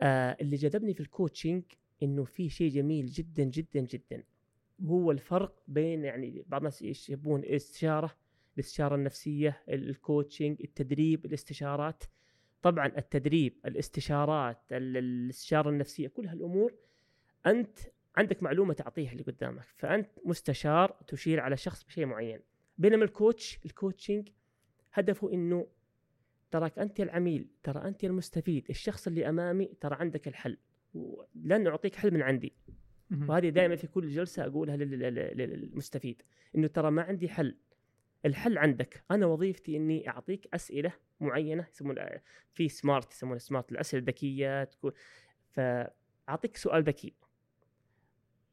آه 0.00 0.36
اللي 0.40 0.56
جذبني 0.56 0.94
في 0.94 1.00
ال 1.00 1.07
coaching 1.07 1.62
إنه 2.02 2.24
في 2.24 2.48
شيء 2.48 2.70
جميل 2.70 3.06
جدا 3.06 3.44
جدا 3.44 3.80
جدا. 3.80 4.22
هو 4.84 5.10
الفرق 5.10 5.62
بين 5.68 6.04
يعني 6.04 6.44
بعض 6.46 6.60
الناس 6.60 6.82
يشبهون 6.82 7.40
الاستشارة 7.40 8.16
الاستشارة 8.54 8.94
النفسية 8.94 9.62
ال 9.68 9.78
coaching 9.78 10.56
التدريب 10.62 11.24
الاستشارات. 11.24 12.04
طبعا 12.62 12.86
التدريب 12.86 13.58
الاستشارات 13.66 14.58
ال- 14.72 14.96
الاستشارة 14.96 15.70
النفسية 15.70 16.08
كل 16.08 16.26
هالأمور 16.26 16.74
أنت 17.46 17.78
عندك 18.16 18.42
معلومة 18.42 18.74
تعطيها 18.74 19.12
اللي 19.12 19.22
قدامك. 19.22 19.64
فأنت 19.76 20.10
مستشار 20.24 20.96
تشير 21.06 21.40
على 21.40 21.56
شخص 21.56 21.84
بشيء 21.84 22.06
معين. 22.06 22.40
بينما 22.78 23.04
ال 23.04 23.13
coach 23.13 23.58
ال 23.64 23.71
coaching 23.71 24.28
هدفه 24.92 25.32
إنه 25.32 25.66
ترى 26.50 26.78
أنت 26.78 27.00
العميل 27.00 27.46
ترى 27.62 27.88
أنت 27.88 28.04
المستفيد. 28.04 28.66
الشخص 28.70 29.06
اللي 29.06 29.28
أمامي 29.28 29.66
ترى 29.80 29.94
عندك 29.94 30.28
الحل. 30.28 30.58
لن 31.34 31.66
اعطيك 31.66 31.96
حل 31.96 32.10
من 32.14 32.22
عندي. 32.22 32.52
وهذه 33.28 33.48
دائما 33.48 33.76
في 33.76 33.86
كل 33.86 34.08
جلسة 34.08 34.46
أقولها 34.46 34.76
لل- 34.76 34.98
لل- 34.98 35.36
للمستفيد. 35.36 36.22
إنه 36.56 36.66
ترى 36.66 36.90
ما 36.90 37.02
عندي 37.02 37.28
حل. 37.28 37.56
الحل 38.26 38.58
عندك. 38.58 39.04
أنا 39.10 39.26
وظيفتي 39.26 39.76
إني 39.76 40.08
أعطيك 40.08 40.48
أسئلة 40.54 40.92
معينة 41.20 41.66
يسمون 41.72 41.96
في 42.52 42.68
سمارت 42.68 43.12
يسمونها 43.12 43.38
سمارت 43.38 43.72
الأسئلة 43.72 44.00
الذكية. 44.00 44.64
تكون 44.64 44.92
فأعطيك 45.50 46.56
سؤال 46.56 46.82
ذكي. 46.82 47.14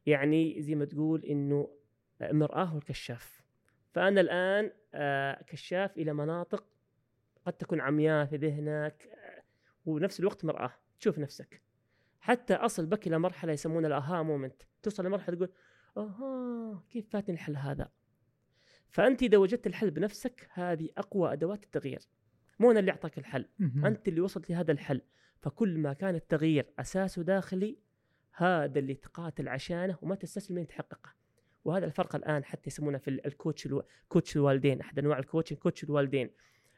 يعني 0.05 0.61
زي 0.61 0.75
ما 0.75 0.85
تقول 0.85 1.25
إنه 1.25 1.69
مرآه 2.21 2.77
الكشاف 2.77 3.41
فأنا 3.93 4.21
الآن 4.21 4.71
آه، 4.93 5.43
كشاف 5.43 5.97
إلى 5.97 6.13
مناطق 6.13 6.65
قد 7.45 7.53
تكون 7.53 7.81
عمياء 7.81 8.25
في 8.25 8.35
ذهنك 8.37 9.07
آه، 9.13 9.43
ونفس 9.85 10.19
الوقت 10.19 10.45
مرآة. 10.45 10.71
تشوف 10.99 11.19
نفسك. 11.19 11.61
حتى 12.19 12.53
أصل 12.53 12.85
بك 12.85 13.07
إلى 13.07 13.19
مرحلة 13.19 13.53
يسمونها 13.53 13.87
الأها 13.87 14.23
مومنت 14.23 14.61
توصل 14.83 15.05
لمرحلة 15.05 15.35
تقول 15.35 15.49
أها 15.97 16.83
كيف 16.89 17.09
فاتني 17.09 17.35
الحل 17.35 17.55
هذا؟ 17.55 17.91
فأنت 18.89 19.23
إذا 19.23 19.37
وجدت 19.37 19.67
الحل 19.67 19.91
بنفسك 19.91 20.49
هذه 20.53 20.89
أقوى 20.97 21.33
أدوات 21.33 21.63
التغيير. 21.63 21.99
مو 22.59 22.71
أنا 22.71 22.79
اللي 22.79 22.91
أعطاك 22.91 23.17
الحل. 23.17 23.45
أنت 23.85 24.07
اللي 24.07 24.21
وصلت 24.21 24.49
لهذا 24.49 24.71
الحل. 24.71 25.01
فكل 25.41 25.77
ما 25.77 25.93
كان 25.93 26.15
التغيير 26.15 26.73
اساسه 26.79 27.23
داخلي 27.23 27.79
هذا 28.33 28.79
اللي 28.79 28.93
تقاتل 28.93 29.47
عشانه 29.47 29.97
وما 30.01 30.15
تستسلم 30.15 30.57
لين 30.57 30.67
تحققه. 30.67 31.13
وهذا 31.65 31.85
الفرق 31.85 32.15
الآن 32.15 32.43
حتى 32.43 32.67
يسمونه 32.67 32.97
في 32.97 33.07
ال 33.07 33.17
coach 33.17 33.65
ألو... 33.65 33.83
coach 34.09 34.35
الوالدين 34.35 34.81
أحد 34.81 34.99
أنواع 34.99 35.19
ال 35.19 35.23
coaching 35.23 35.59
coach 35.59 35.83
الوالدين. 35.83 36.31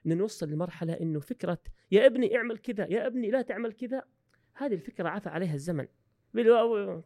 انه 0.06 0.16
نوصل 0.16 0.50
لمرحلة 0.50 0.94
إنه 0.94 1.20
فكرة 1.20 1.62
يا 1.92 2.06
ابني 2.06 2.38
اعمل 2.38 2.58
كذا 2.58 2.88
يا 2.88 3.08
ابني 3.08 3.32
لا 3.32 3.42
تعمل 3.42 3.74
كذا. 3.74 4.04
هذه 4.54 4.74
الفكرة 4.74 5.10
عفى 5.10 5.30
عليها 5.30 5.54
الزمن. 5.54 5.88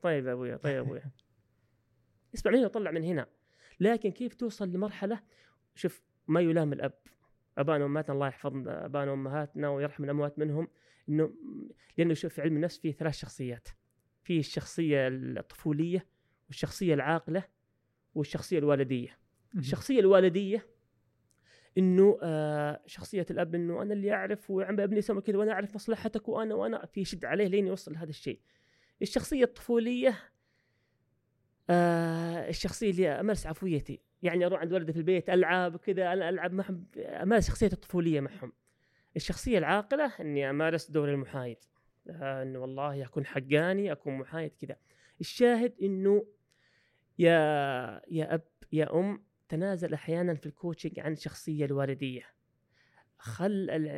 طيب 0.01 0.25
يا 0.25 0.33
ابويا 0.33 0.57
طيب 0.57 0.75
يا 0.75 0.79
ابويا 0.79 1.11
اسمع 2.35 2.51
من 2.51 2.57
هنا 2.57 2.65
وطلع 2.65 2.91
من 2.91 3.03
هنا. 3.03 3.27
لكن 3.79 4.11
كيف 4.11 4.33
توصل 4.33 4.69
لمرحلة؟ 4.69 5.19
شوف 5.75 6.01
ما 6.27 6.41
يلام 6.41 6.73
الأب. 6.73 6.93
أبانا 7.57 7.83
وامهاتنا 7.83 8.13
الله 8.13 8.27
يحفظ 8.27 8.67
أبانا 8.67 9.11
وأمهاتنا 9.11 9.69
ويرحم 9.69 10.03
الأموات 10.03 10.39
منهم. 10.39 10.67
إنه 11.09 11.33
لأنه 11.97 12.13
شوف 12.13 12.33
في 12.33 12.41
علم 12.41 12.55
النفس 12.55 12.79
في 12.79 12.91
ثلاث 12.91 13.13
شخصيات. 13.13 13.67
في 14.23 14.39
الشخصية 14.39 15.07
الطفولية 15.07 16.05
والشخصية 16.47 16.93
العاقلة 16.93 17.43
والشخصية 18.15 18.59
الوالدية. 18.59 19.17
الشخصية 19.55 19.99
الوالدية 19.99 20.74
إنه 21.77 22.19
آه 22.23 22.81
شخصية 22.85 23.25
الأب 23.31 23.55
إنه 23.55 23.81
أنا 23.81 23.93
اللي 23.93 24.13
أعرف 24.13 24.51
وعم 24.51 24.79
ابني 24.79 25.01
سوى 25.01 25.21
كذا 25.21 25.37
وأنا 25.37 25.51
أعرف 25.51 25.75
مصلحتك 25.75 26.29
وأنا 26.29 26.55
وأنا 26.55 26.85
في 26.85 27.05
شد 27.05 27.25
عليه 27.25 27.47
لين 27.47 27.67
يوصل 27.67 27.93
لهذا 27.93 28.09
الشيء. 28.09 28.39
الشخصية 29.01 29.43
الطفولية 29.43 30.19
آه 31.69 32.49
الشخصية 32.49 32.89
اللي 32.91 33.07
أمارس 33.09 33.47
عفويتي. 33.47 34.01
يعني 34.23 34.45
أروح 34.45 34.59
عند 34.59 34.73
ولدي 34.73 34.93
في 34.93 34.99
البيت 34.99 35.29
ألعب 35.29 35.77
كذا 35.77 36.13
أنا 36.13 36.29
ألعب 36.29 36.53
معهم 36.53 36.85
أمارس 36.97 37.47
شخصيتي 37.47 37.75
الطفولية 37.75 38.19
معهم. 38.19 38.53
الشخصية 39.15 39.57
العاقلة 39.57 40.11
إني 40.19 40.49
أمارس 40.49 40.91
دور 40.91 41.09
المحايد. 41.09 41.57
آه 42.09 42.43
إنه 42.43 42.59
والله 42.59 43.05
أكون 43.05 43.25
حقاني 43.25 43.91
أكون 43.91 44.17
محايد 44.17 44.51
كذا. 44.61 44.77
الشاهد 45.21 45.73
إنه 45.81 46.25
يا 47.19 47.31
يا 48.07 48.33
أب 48.33 48.41
يا 48.71 48.99
أم 48.99 49.23
تنازل 49.49 49.93
أحيانا 49.93 50.33
في 50.33 50.45
الكوتشنج 50.45 50.99
عن 50.99 51.11
الشخصيه 51.11 51.65
الوالدية. 51.65 52.23
خل 53.17 53.89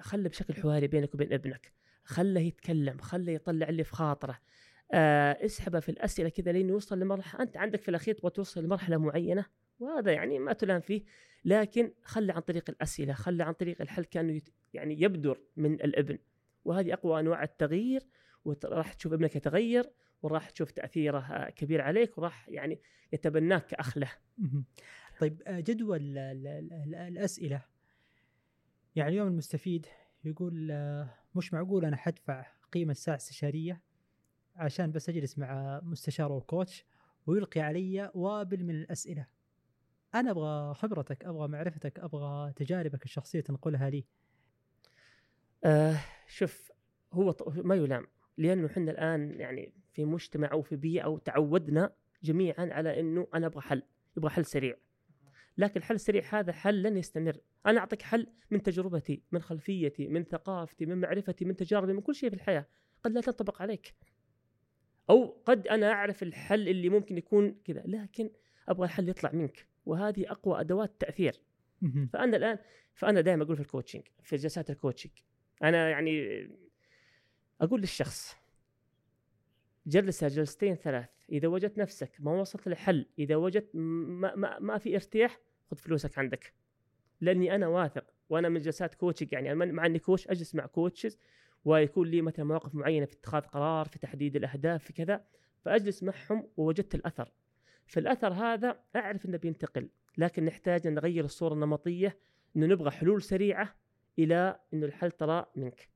خل 0.00 0.28
بشكل 0.28 0.54
حواري 0.54 0.86
بينك 0.86 1.14
وبين 1.14 1.32
ابنك. 1.32 1.72
خله 2.04 2.40
يتكلم 2.40 2.98
خله 2.98 3.32
يطلع 3.32 3.68
اللي 3.68 3.84
في 3.84 3.92
خاطره. 3.92 4.38
أه 4.92 5.44
اسحبه 5.44 5.80
في 5.80 5.88
الأسئلة 5.88 6.28
كذا 6.28 6.52
لين 6.52 6.68
يوصل 6.68 7.00
لمرحله 7.00 7.42
أنت 7.42 7.56
عندك 7.56 7.82
في 7.82 7.88
الاخير 7.88 8.14
تبغى 8.14 8.30
توصل 8.30 8.64
لمرحلة 8.64 8.96
معينة. 8.96 9.46
وهذا 9.80 10.12
يعني 10.12 10.38
ما 10.38 10.52
تلام 10.52 10.80
فيه. 10.80 11.02
لكن 11.44 11.92
خله 12.04 12.34
عن 12.34 12.40
طريق 12.40 12.70
الأسئلة 12.70 13.12
خله 13.12 13.44
عن 13.44 13.52
طريق 13.52 13.82
الحل 13.82 14.04
كأنه 14.04 14.40
يعني 14.74 15.02
يبدر 15.02 15.38
من 15.56 15.74
الابن. 15.74 16.18
وهذه 16.64 16.92
أقوى 16.92 17.20
أنواع 17.20 17.42
التغيير 17.42 18.02
وراح 18.44 18.92
تشوف 18.92 19.12
ابنك 19.12 19.36
يتغير. 19.36 19.90
وراح 20.22 20.50
تشوف 20.50 20.70
تأثيره 20.70 21.50
كبير 21.50 21.80
عليك 21.80 22.18
وراح 22.18 22.48
يعني 22.48 22.80
يتبناك 23.12 23.66
كاخ 23.66 23.98
له. 23.98 24.12
طيب 25.20 25.42
آه، 25.46 25.60
جدول 25.60 26.18
الأسئلة 26.94 27.64
يعني 28.96 29.10
اليوم 29.10 29.28
المستفيد 29.28 29.86
يقول 30.24 30.68
آه، 30.70 31.14
مش 31.34 31.54
معقول 31.54 31.84
أنا 31.84 31.96
حدفع 31.96 32.46
قيمة 32.72 32.92
ساعة 32.92 33.16
استشارية 33.16 33.82
عشان 34.56 34.92
بس 34.92 35.08
أجلس 35.08 35.38
مع 35.38 35.80
مستشار 35.82 36.32
أو 36.32 36.40
كوتش 36.40 36.84
ويلقي 37.26 37.60
علي 37.60 38.10
وابل 38.14 38.64
من 38.64 38.74
الأسئلة. 38.74 39.26
أنا 40.14 40.30
أبغى 40.30 40.74
خبرتك، 40.74 41.24
أبغى 41.24 41.48
معرفتك، 41.48 41.98
أبغى 41.98 42.52
تجاربك 42.52 43.04
الشخصية 43.04 43.40
تنقلها 43.40 43.90
لي. 43.90 44.04
آه 45.64 46.00
شوف 46.26 46.72
هو 47.12 47.36
ما 47.46 47.74
يلام 47.74 48.06
لأنه 48.38 48.66
إحنا 48.66 48.90
الآن 48.90 49.40
يعني 49.40 49.72
في 49.92 50.04
مجتمع 50.04 50.52
أو 50.52 50.62
في 50.62 50.76
بيئة 50.76 51.02
أو 51.02 51.18
تعودنا 51.18 51.92
جميعا 52.22 52.68
على 52.72 53.00
إنه 53.00 53.26
أنا 53.34 53.46
أبغى 53.46 53.60
حل 53.60 53.82
يبغى 54.16 54.30
حل 54.30 54.44
سريع. 54.44 54.76
لكن 55.58 55.80
الحل 55.80 55.94
السريع 55.94 56.22
هذا 56.30 56.52
حل 56.52 56.82
لن 56.82 56.96
يستمر. 56.96 57.40
أنا 57.66 57.78
أعطيك 57.80 58.02
حل 58.02 58.26
من 58.50 58.62
تجربتي 58.62 59.22
من 59.32 59.42
خلفيتي 59.42 60.08
من 60.08 60.24
ثقافتي 60.24 60.86
من 60.86 61.00
معرفتي 61.00 61.44
من 61.44 61.56
تجاربي 61.56 61.92
من 61.92 62.00
كل 62.00 62.14
شيء 62.14 62.30
في 62.30 62.36
الحياة. 62.36 62.66
قد 63.04 63.12
لا 63.12 63.20
تنطبق 63.20 63.62
عليك. 63.62 63.94
أو 65.10 65.42
قد 65.44 65.66
أنا 65.66 65.92
أعرف 65.92 66.22
الحل 66.22 66.68
اللي 66.68 66.88
ممكن 66.88 67.18
يكون 67.18 67.60
كذا 67.64 67.82
لكن 67.86 68.30
أبغى 68.68 68.84
الحل 68.84 69.08
يطلع 69.08 69.32
منك. 69.32 69.66
وهذه 69.86 70.30
أقوى 70.30 70.60
أدوات 70.60 70.90
التاثير 70.90 71.40
فأنا 72.12 72.36
الآن 72.36 72.58
فأنا 72.94 73.20
دائما 73.20 73.44
أقول 73.44 73.56
في 73.56 73.62
ال 73.62 73.66
coaching 73.66 74.02
في 74.22 74.36
جلسات 74.36 74.70
ال 74.70 74.75
coaching 74.75 75.12
أنا 75.62 75.90
يعني 75.90 76.48
أقول 77.62 77.80
للشخص 77.80 78.36
جلسة 79.86 80.28
جلستين 80.28 80.74
ثلاث 80.74 81.10
إذا 81.32 81.48
وجدت 81.48 81.78
نفسك 81.78 82.16
ما 82.18 82.32
وصلت 82.40 82.68
لحل 82.68 83.06
إذا 83.18 83.36
وجدت 83.36 83.70
ما, 83.74 84.34
ما, 84.34 84.58
ما 84.58 84.78
في 84.78 84.94
ارتياح 84.94 85.40
خذ 85.70 85.76
فلوسك 85.76 86.18
عندك. 86.18 86.54
لأني 87.20 87.54
أنا 87.54 87.68
واثق 87.68 88.04
وأنا 88.28 88.48
من 88.48 88.60
جلسات 88.60 88.94
coaching 88.94 89.32
يعني 89.32 89.54
مع 89.54 89.86
أني 89.86 89.98
coach 89.98 90.28
أجلس 90.28 90.54
مع 90.54 90.66
coaches 90.66 91.18
ويكون 91.64 92.08
لي 92.08 92.22
مثلا 92.22 92.44
مواقف 92.44 92.74
معينة 92.74 93.06
في 93.06 93.12
اتخاذ 93.12 93.42
قرار 93.42 93.86
في 93.86 93.98
تحديد 93.98 94.36
الأهداف 94.36 94.84
في 94.84 94.92
كذا 94.92 95.24
فأجلس 95.60 96.02
معهم 96.02 96.48
ووجدت 96.56 96.94
الأثر. 96.94 97.32
فالأثر 97.86 98.32
هذا 98.32 98.80
أعرف 98.96 99.26
أنه 99.26 99.36
بينتقل 99.36 99.88
لكن 100.18 100.44
نحتاج 100.44 100.86
أن 100.86 100.94
نغير 100.94 101.24
الصورة 101.24 101.54
النمطية 101.54 102.18
أنه 102.56 102.66
نبغى 102.66 102.90
حلول 102.90 103.22
سريعة 103.22 103.76
إلى 104.18 104.60
أنه 104.74 104.86
الحل 104.86 105.10
ترى 105.10 105.46
منك. 105.56 105.91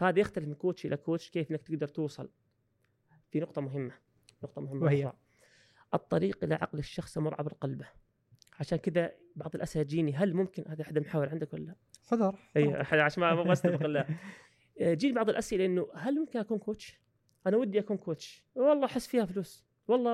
فهذا 0.00 0.20
يختلف 0.20 0.48
من 0.48 0.54
coach 0.54 0.86
إلى 0.86 0.96
coach 0.96 1.30
كيف 1.30 1.50
أنك 1.50 1.62
تقدر 1.62 1.88
توصل 1.88 2.30
في 3.30 3.40
نقطة 3.40 3.60
مهمة 3.62 3.94
نقطة 4.42 4.62
مهمة 4.62 4.84
وهي؟ 4.84 5.06
أخرى. 5.06 5.16
الطريق 5.94 6.44
إلى 6.44 6.54
عقل 6.54 6.78
الشخص 6.78 7.16
يمر 7.16 7.34
عبر 7.34 7.52
قلبه. 7.52 7.88
عشان 8.60 8.78
كذا 8.78 9.12
بعض 9.36 9.54
الأسئلة 9.54 9.84
تجيني 9.84 10.12
هل 10.12 10.34
ممكن 10.34 10.64
هذا 10.68 10.82
أحد 10.82 10.96
المحاور 10.96 11.28
عندك 11.28 11.54
ولا 11.54 11.74
آخر 12.02 12.38
أي 12.56 12.74
عشان 13.00 13.20
ما 13.20 13.32
أبغى 13.32 13.52
استبق 13.52 14.04
جيني 15.00 15.14
بعض 15.14 15.28
الأسئلة 15.28 15.64
إنه 15.66 15.88
هل 15.94 16.14
ممكن 16.14 16.38
أكون 16.38 16.58
coach؟ 16.58 17.00
أنا 17.46 17.56
ودي 17.56 17.78
أكون 17.78 17.96
coach. 17.96 18.44
والله 18.54 18.84
أحس 18.84 19.06
فيها 19.06 19.24
فلوس. 19.24 19.64
والله 19.88 20.12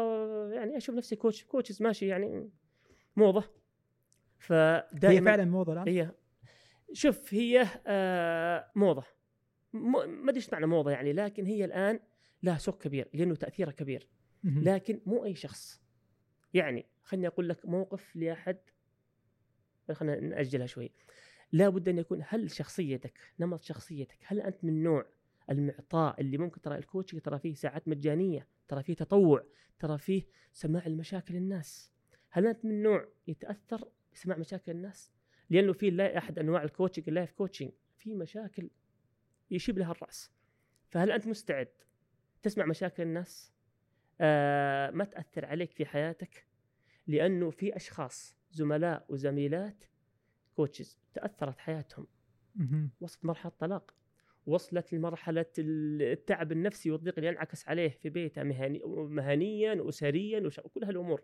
يعني 0.53 0.77
أشوف 0.77 0.95
نفسي 0.95 1.17
coach 1.17 1.45
coaches 1.45 1.83
ماشي 1.83 2.07
يعني 2.07 2.51
موضة. 3.17 3.45
فدائما 4.39 5.31
هي 5.31 5.37
فعلا 5.37 5.45
موضة 5.45 5.73
الآن؟ 5.73 5.89
هي. 5.89 6.11
شوف 6.93 7.35
هي 7.35 7.67
آه 7.87 8.71
موضة. 8.75 9.16
ما 9.85 10.31
أدري 10.31 10.37
إيش 10.37 10.53
معنى 10.53 10.67
موضة 10.67 10.91
يعني 10.91 11.13
لكن 11.13 11.47
هي 11.47 11.65
الآن 11.65 12.01
لها 12.43 12.59
سوق 12.59 12.83
كبير 12.83 13.09
لأنه 13.15 13.35
تاثيره 13.35 13.71
كبير. 13.71 14.09
لكن 14.45 15.01
مو 15.07 15.25
أي 15.25 15.35
شخص. 15.35 15.83
يعني 16.55 16.87
خليني 17.03 17.27
أقول 17.27 17.49
لك 17.49 17.67
موقف 17.67 18.17
لأحد. 18.17 18.59
خلينا 19.93 20.21
نأجلها 20.21 20.67
شوي. 20.67 20.91
لابد 21.53 21.89
أن 21.89 21.99
يكون 21.99 22.23
هل 22.29 22.51
شخصيتك 22.51 23.19
نمط 23.41 23.63
شخصيتك 23.63 24.19
هل 24.25 24.41
أنت 24.41 24.65
من 24.65 24.83
نوع 24.83 25.07
المعطاء 25.51 26.21
اللي 26.21 26.39
ممكن 26.39 26.61
ترى 26.61 26.79
الكوتشنج 26.79 27.21
ترى 27.21 27.39
فيه 27.39 27.55
ساعات 27.55 27.89
مجانية 27.89 28.47
ترى 28.69 28.83
فيه 28.83 28.95
تطوع 28.95 29.45
ترى 29.79 29.99
فيه 29.99 30.23
سماع 30.53 30.87
لمشاكل 30.87 31.37
الناس؟ 31.37 31.93
هل 32.31 32.47
أنت 32.47 32.65
من 32.65 32.83
نوع 32.83 33.09
يتأثر 33.27 33.89
بسماع 34.13 34.39
مشاكل 34.39 34.73
الناس؟ 34.73 35.13
لأنه 35.51 35.73
في 35.73 36.19
أحد 36.19 36.39
أنواع 36.39 36.63
ال 36.63 36.68
coaching 36.68 37.09
ال 37.09 37.13
life 37.13 37.33
coaching 37.33 37.71
في 37.99 38.15
مشاكل 38.15 38.71
يشيب 39.51 39.79
لها 39.79 39.91
الرأس. 39.91 40.33
فهل 40.89 41.11
أنت 41.13 41.27
مستعد 41.27 41.69
تسمع 42.43 42.67
مشاكل 42.67 43.03
الناس؟ 43.03 43.53
آه 44.21 44.91
ما 44.91 45.05
تأثر 45.05 45.47
عليك 45.47 45.73
في 45.73 45.87
حياتك؟ 45.87 46.47
لأنه 47.07 47.51
في 47.51 47.77
أشخاص 47.77 48.37
زملاء 48.51 49.07
وزميلات 49.09 49.85
coaches 50.55 50.99
تأثرت 51.15 51.59
حياتهم. 51.59 52.07
وصلت 53.01 53.25
مرحلة 53.25 53.53
طلاق 53.59 53.95
وصلت 54.47 54.93
لمرحلة 54.93 55.47
التعب 55.59 56.53
النفسي 56.53 56.91
والضيق 56.91 57.15
اللي 57.19 57.29
ينعكس 57.29 57.69
عليه 57.69 57.89
في 57.89 58.09
بيته 58.09 58.43
مهني 58.43 58.83
مهنيا 58.87 59.89
أسريا 59.89 60.51
وكل 60.65 60.85
هالأمور. 60.85 61.23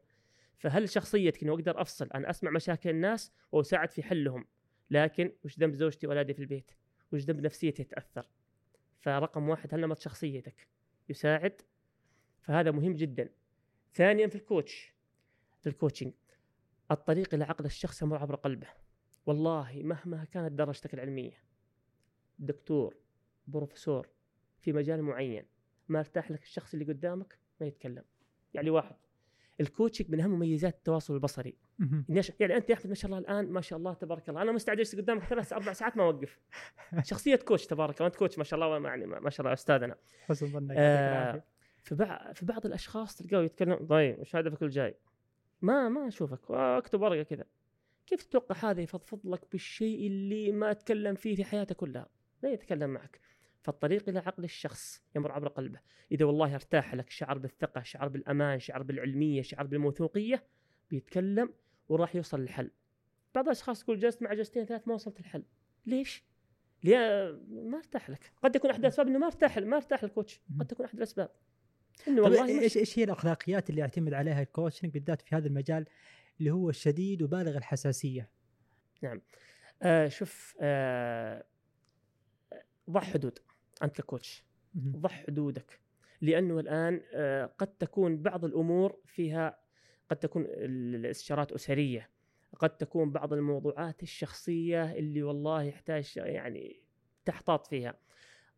فهل 0.58 0.88
شخصيتك 0.88 1.42
إنه 1.42 1.52
أقدر 1.52 1.80
أفصل 1.80 2.08
أنا 2.14 2.30
أسمع 2.30 2.50
مشاكل 2.50 2.90
الناس 2.90 3.32
وأساعد 3.52 3.90
في 3.90 4.02
حلهم؟ 4.02 4.46
لكن 4.90 5.32
وش 5.44 5.58
ذنب 5.58 5.74
زوجتي 5.74 6.06
وأولادي 6.06 6.34
في 6.34 6.40
البيت؟ 6.40 6.70
وش 7.12 7.20
ذنب 7.22 7.40
نفسيتي 7.40 7.84
تاثر 7.84 8.28
فرقم 9.00 9.48
واحد 9.48 9.74
هل 9.74 9.80
نمط 9.80 9.98
شخصيتك 9.98 10.68
يساعد؟ 11.08 11.62
فهذا 12.40 12.70
مهم 12.70 12.94
جدا. 12.94 13.30
ثانيا 13.94 14.26
في 14.26 14.34
ال 14.34 14.44
coach 14.44 14.92
في 15.60 15.68
ال 15.68 15.73
coaching 15.73 16.12
الطريق 16.90 17.34
إلى 17.34 17.44
عقل 17.44 17.64
الشخص 17.64 18.02
يمر 18.02 18.16
عبر 18.16 18.34
قلبه. 18.34 18.68
والله 19.26 19.82
مهما 19.82 20.24
كانت 20.24 20.52
درجتك 20.52 20.94
العلمية 20.94 21.42
دكتور 22.38 22.96
بروفيسور 23.46 24.08
في 24.60 24.72
مجال 24.72 25.02
معين 25.02 25.46
ما 25.88 25.98
ارتاح 25.98 26.30
لك 26.30 26.42
الشخص 26.42 26.72
اللي 26.72 26.84
قدامك؟ 26.84 27.38
ما 27.60 27.66
يتكلم. 27.66 28.04
يعني 28.54 28.70
واحد 28.70 28.96
ال 29.62 29.67
coaching 29.67 30.10
من 30.10 30.20
أهم 30.20 30.30
مميزات 30.30 30.74
التواصل 30.74 31.14
البصري. 31.14 31.56
يعني 32.40 32.56
أنت 32.56 32.70
يا 32.70 32.74
احمد 32.74 32.86
ما 32.86 32.94
شاء 32.94 33.06
الله 33.06 33.18
الآن 33.18 33.52
ما 33.52 33.60
شاء 33.60 33.78
الله 33.78 33.94
تبارك 33.94 34.28
الله. 34.28 34.42
أنا 34.42 34.52
مستعد 34.52 34.76
أجلس 34.76 34.96
قدامك 34.96 35.22
ثلاث 35.22 35.52
أربع 35.52 35.72
ساعات 35.72 35.96
ما 35.96 36.02
أوقف. 36.02 36.40
شخصية 37.10 37.36
coach 37.36 37.66
تبارك 37.66 37.96
الله. 37.96 38.06
أنت 38.06 38.16
coach 38.16 38.38
ما 38.38 38.44
شاء 38.44 38.60
الله 38.60 38.88
يعني 38.88 39.06
ما 39.06 39.30
شاء 39.30 39.40
الله 39.40 39.52
أستاذنا. 39.52 39.96
حسن 40.28 40.46
ظنك. 40.46 40.74
آه 40.78 41.42
في 41.82 41.94
بعض 41.94 42.34
في 42.34 42.46
بعض 42.46 42.66
الأشخاص 42.66 43.16
تلقاه 43.16 43.42
يتكلم 43.42 43.86
طيب 43.86 44.18
إيش 44.18 44.36
هدفك 44.36 44.62
الجاي؟ 44.62 44.94
ما 45.62 45.88
ما 45.88 46.08
أشوفك 46.08 46.50
اكتب 46.50 47.00
ورقة 47.00 47.22
كذا. 47.22 47.44
كيف 48.06 48.22
تتوقع 48.22 48.70
هذا 48.70 48.80
يفضفض 48.80 49.26
لك 49.26 49.40
بالشيء 49.52 50.06
اللي 50.06 50.52
ما 50.52 50.72
تكلم 50.72 51.14
فيه 51.14 51.36
في 51.36 51.44
حياته 51.44 51.74
كلها؟ 51.74 52.08
لا 52.42 52.50
يتكلم 52.52 52.90
معك. 52.90 53.20
فالطريق 53.62 54.08
إلى 54.08 54.18
عقل 54.18 54.44
الشخص 54.44 55.02
يمر 55.16 55.32
عبر 55.32 55.48
قلبه. 55.48 55.80
إذا 56.12 56.24
والله 56.24 56.54
ارتاح 56.54 56.94
لك 56.94 57.10
شعر 57.10 57.38
بالثقة 57.38 57.82
شعر 57.82 58.08
بالأمان 58.08 58.58
شعر 58.58 58.82
بالعلمية 58.82 59.42
شعر 59.42 59.66
بالموثوقية 59.66 60.44
بيتكلم 60.90 61.54
وراح 61.88 62.16
يوصل 62.16 62.40
للحل. 62.40 62.70
بعض 63.34 63.44
الأشخاص 63.44 63.84
تقول 63.84 63.98
جلست 63.98 64.22
مع 64.22 64.34
جلستين 64.34 64.64
ثلاث 64.64 64.88
ما 64.88 64.94
وصلت 64.94 65.20
الحل 65.20 65.44
ليش؟ 65.86 66.24
ليه؟ 66.84 66.98
ما 67.50 67.78
ارتاح 67.78 68.10
لك. 68.10 68.32
قد 68.42 68.56
يكون 68.56 68.70
أحد 68.70 68.80
الأسباب 68.80 69.06
إنه 69.06 69.18
ما 69.18 69.26
ارتاح 69.26 69.58
ما 69.58 69.76
ارتاح 69.76 70.02
ال 70.02 70.08
coach 70.08 70.40
قد 70.60 70.66
تكون 70.66 70.86
أحد 70.86 70.96
الأسباب. 70.96 71.30
إنه 72.08 72.22
والله 72.22 72.60
إيش 72.60 72.76
إيش 72.76 72.98
هي 72.98 73.04
الأخلاقيات 73.04 73.70
اللي 73.70 73.80
يعتمد 73.80 74.14
عليها 74.14 74.42
ال 74.42 74.48
coaching 74.48 74.92
بالذات 74.92 75.22
في 75.22 75.36
هذا 75.36 75.46
المجال 75.46 75.86
اللي 76.40 76.50
هو 76.50 76.70
الشديد 76.70 77.22
وبالغ 77.22 77.56
الحساسية؟ 77.56 78.30
نعم. 79.02 79.22
آه 79.82 80.08
شوف 80.08 80.56
آه 80.60 81.44
ضع 82.90 83.00
حدود. 83.00 83.38
انت 83.82 84.00
ككوتش 84.00 84.44
ضع 84.78 85.08
حدودك. 85.08 85.80
لأنه 86.20 86.60
الآن 86.60 87.00
آه 87.12 87.46
قد 87.58 87.66
تكون 87.66 88.22
بعض 88.22 88.44
الأمور 88.44 88.98
فيها 89.04 89.58
قد 90.10 90.16
تكون 90.16 90.44
الاستشارات 90.48 91.52
أسرية. 91.52 92.10
قد 92.58 92.76
تكون 92.76 93.10
بعض 93.10 93.32
الموضوعات 93.32 94.02
الشخصية 94.02 94.92
اللي 94.92 95.22
والله 95.22 95.62
يحتاج 95.62 96.12
يعني 96.16 96.82
تحتاط 97.24 97.66
فيها. 97.66 97.98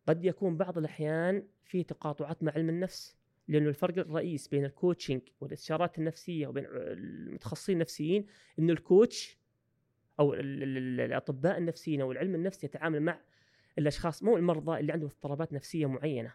قد 0.07 0.25
يكون 0.25 0.57
بعض 0.57 0.77
الأحيان 0.77 1.47
في 1.63 1.83
تقاطعات 1.83 2.43
مع 2.43 2.51
علم 2.51 2.69
النفس 2.69 3.17
لأنه 3.47 3.69
الفرق 3.69 3.97
الرئيس 3.97 4.47
بين 4.47 4.65
الكوتشنج 4.65 5.21
والاستشارات 5.41 5.97
النفسية 5.99 6.47
وبين 6.47 6.65
المتخصصين 6.69 7.75
النفسيين 7.75 8.25
إنه 8.59 8.73
الكوتش 8.73 9.37
أو 10.19 10.33
الأطباء 10.33 11.57
النفسيين 11.57 12.01
أو 12.01 12.11
العلم 12.11 12.35
النفسي 12.35 12.65
يتعامل 12.65 13.01
مع 13.01 13.19
الأشخاص 13.77 14.23
مو 14.23 14.37
المرضى 14.37 14.79
اللي 14.79 14.93
عندهم 14.93 15.09
اضطرابات 15.09 15.53
نفسية 15.53 15.85
معينة. 15.85 16.33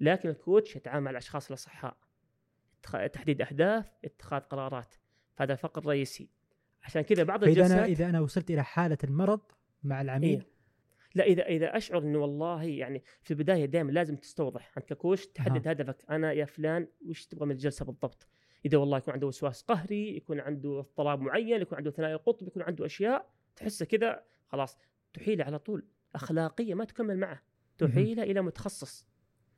لكن 0.00 0.28
الكوتش 0.28 0.76
يتعامل 0.76 1.04
مع 1.04 1.10
الأشخاص 1.10 1.48
الأصحاء. 1.48 1.96
تحديد 3.12 3.42
أهداف 3.42 3.92
اتخاذ 4.04 4.40
قرارات. 4.40 4.94
فهذا 5.36 5.52
الفرق 5.52 5.78
الرئيسي. 5.78 6.30
عشان 6.82 7.02
كذا 7.02 7.22
بعض 7.22 7.44
الجلسات 7.44 7.70
اذا 7.70 7.78
أنا 7.78 7.86
إذا 7.86 8.08
أنا 8.08 8.20
وصلت 8.20 8.50
إلى 8.50 8.64
حالة 8.64 8.98
المرض 9.04 9.40
مع 9.82 10.00
العميل؟ 10.00 10.38
إيه؟ 10.38 10.54
لا 11.14 11.24
اذا 11.24 11.46
إذا 11.46 11.76
أشعر 11.76 12.02
إنه 12.02 12.18
والله 12.18 12.62
يعني 12.62 13.02
في 13.22 13.30
البداية 13.30 13.64
دائما 13.64 13.92
لازم 13.92 14.16
تستوضح. 14.16 14.72
أنت 14.78 14.92
ككوش 14.92 15.26
تحدد 15.26 15.66
آه. 15.66 15.70
هدفك. 15.70 16.04
أنا 16.10 16.32
يا 16.32 16.44
فلان 16.44 16.88
وش 17.08 17.26
تبغى 17.26 17.46
من 17.46 17.52
الجلسة 17.52 17.84
بالضبط؟ 17.84 18.28
إذا 18.66 18.78
والله 18.78 18.98
يكون 18.98 19.14
عنده 19.14 19.26
وسواس 19.26 19.62
قهري 19.62 20.16
يكون 20.16 20.40
عنده 20.40 20.78
اضطراب 20.78 21.20
معين 21.20 21.60
يكون 21.60 21.78
عنده 21.78 21.90
ثنائي 21.90 22.14
قطب 22.14 22.46
يكون 22.46 22.62
عنده 22.62 22.86
أشياء 22.86 23.30
تحسه 23.56 23.86
كذا 23.86 24.24
خلاص 24.46 24.78
تحيله 25.14 25.44
على 25.44 25.58
طول. 25.58 25.86
أخلاقية 26.14 26.74
ما 26.74 26.84
تكمل 26.84 27.18
معه 27.18 27.42
تحيله 27.78 28.22
إلى 28.22 28.42
متخصص. 28.42 29.06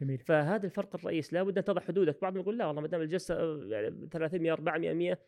جميل. 0.01 0.19
فهذا 0.19 0.67
الفرق 0.67 0.95
الرئيس 0.97 1.33
لابد 1.33 1.59
أن 1.59 1.65
تضع 1.65 1.81
حدودك. 1.81 2.21
بعضهم 2.23 2.41
يقول 2.41 2.59
لا 2.59 2.67
والله 2.67 2.83
ما 2.83 2.89
دام 2.89 3.01
الجلسة 3.01 3.65
يعني 3.67 4.09
300 4.11 4.53
400 4.53 4.93
100 4.93 5.19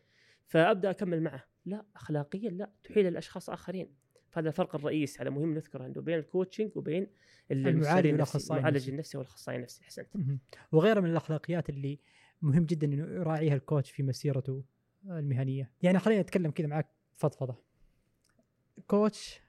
فأبدأ 0.47 0.89
أكمل 0.89 1.23
معه. 1.23 1.43
لا 1.65 1.85
اخلاقيا 1.95 2.49
لا 2.49 2.69
تحيل 2.83 3.07
الأشخاص 3.07 3.49
آخرين. 3.49 3.95
فهذا 4.29 4.47
الفرق 4.47 4.75
الرئيس 4.75 5.19
على 5.19 5.29
مهم 5.29 5.53
نذكره 5.53 5.83
عنده 5.83 6.01
بين 6.01 6.19
الكوتشنج 6.19 6.71
وبين 6.75 7.07
المعالج 7.51 8.11
والأخصائي 8.11 8.59
المعالج 8.59 8.89
النفسي. 8.89 9.17
والأخصائي 9.17 9.57
النفسي. 9.57 9.81
أحسنت. 9.81 10.07
وغيرها 10.71 11.01
من 11.01 11.09
الأخلاقيات 11.09 11.69
اللي 11.69 11.99
مهم 12.41 12.65
جدا 12.65 12.87
إنه 12.87 13.03
يراعيها 13.03 13.55
الكوتش 13.55 13.91
في 13.91 14.03
مسيرته 14.03 14.63
المهنية. 15.05 15.71
يعني 15.81 15.99
خلينا 15.99 16.21
نتكلم 16.21 16.51
كذا 16.51 16.67
معك 16.67 16.87
فضفضة. 17.15 17.55
كوتش 18.87 19.39
آه 19.39 19.48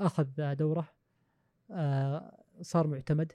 أخذ 0.00 0.54
دوره 0.54 0.88
آه 1.70 2.44
صار 2.62 2.86
معتمد. 2.86 3.32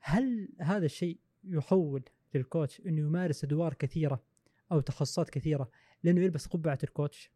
هل 0.00 0.48
هذا 0.60 0.84
الشيء 0.84 1.18
يحول 1.44 2.02
للكوتش 2.34 2.80
إنه 2.80 3.00
يمارس 3.00 3.44
أدوار 3.44 3.74
كثيرة 3.74 4.22
أو 4.72 4.80
تخصصات 4.80 5.30
كثيرة 5.30 5.70
لأنه 6.02 6.20
يلبس 6.20 6.46
قبعة 6.46 6.78
الكوتش؟ 6.84 7.30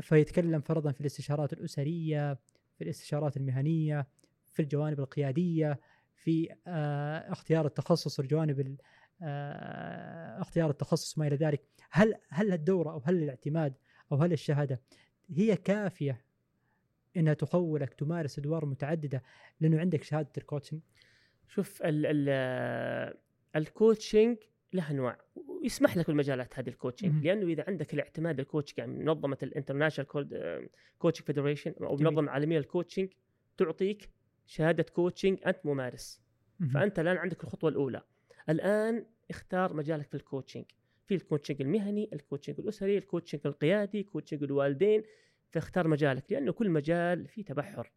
فيتكلم 0.00 0.60
فرضا 0.60 0.92
في 0.92 1.00
الاستشارات 1.00 1.52
الأسرية 1.52 2.34
في 2.74 2.84
الاستشارات 2.84 3.36
المهنية 3.36 4.08
في 4.52 4.62
الجوانب 4.62 5.00
القيادية 5.00 5.80
في 6.14 6.54
آه 6.66 7.32
اختيار 7.32 7.66
التخصص 7.66 8.18
والجوانب 8.18 8.76
آه 9.22 10.40
اختيار 10.40 10.70
التخصص 10.70 11.18
وما 11.18 11.26
إلى 11.26 11.36
ذلك. 11.36 11.62
هل 11.90 12.14
هل 12.28 12.52
الدورة 12.52 12.90
أو 12.90 13.02
هل 13.04 13.22
الاعتماد 13.22 13.74
أو 14.12 14.16
هل 14.16 14.32
الشهادة 14.32 14.80
هي 15.30 15.56
كافية 15.56 16.24
إنها 17.16 17.34
تخولك 17.34 17.94
تمارس 17.94 18.38
أدوار 18.38 18.66
متعددة. 18.66 19.22
لأنه 19.60 19.80
عندك 19.80 20.02
شهادة 20.02 20.32
ال 20.38 20.43
coaching 20.43 20.80
شوف 21.48 21.82
ال 21.82 22.06
ال 22.06 23.14
ال 23.56 23.65
coaching 23.65 24.36
له 24.72 24.90
أنواع. 24.90 25.18
ويسمح 25.36 25.96
لك 25.96 26.06
بالمجالات 26.06 26.58
هذه 26.58 26.68
ال 26.68 26.74
coaching 26.74 27.26
لأنه 27.26 27.46
إذا 27.46 27.64
عندك 27.68 27.94
الاعتماد 27.94 28.38
لل 28.40 28.48
coaching 28.48 28.78
يعني 28.78 29.04
منظمة 29.04 29.38
ال 29.42 29.51
International 29.51 30.68
Coaching 30.98 31.26
Federation 31.26 31.74
أو 31.80 31.96
منظمة 31.96 32.30
عالمية 32.30 32.58
لل 32.58 32.68
coaching 32.68 33.08
تعطيك 33.56 34.10
شهادة 34.46 34.82
coaching 34.82 35.38
أنت 35.46 35.66
ممارس. 35.66 36.20
فأنت 36.74 36.98
الآن 36.98 37.16
عندك 37.16 37.44
الخطوة 37.44 37.70
الأولى. 37.70 38.02
الآن 38.48 39.06
اختار 39.30 39.72
مجالك 39.74 40.06
في 40.08 40.14
الكوتشنج 40.14 40.64
في 41.08 41.14
الكوتشنج 41.14 41.62
المهني 41.62 42.10
الكوتشنج 42.12 42.60
الأسري 42.60 42.98
الكوتشنج 42.98 43.40
القيادي 43.46 44.02
كوتشنج 44.02 44.42
الوالدين 44.42 45.02
فاختار 45.50 45.88
مجالك 45.88 46.32
لأنه 46.32 46.52
كل 46.52 46.70
مجال 46.70 47.28
فيه 47.28 47.44
تبحر. 47.44 47.92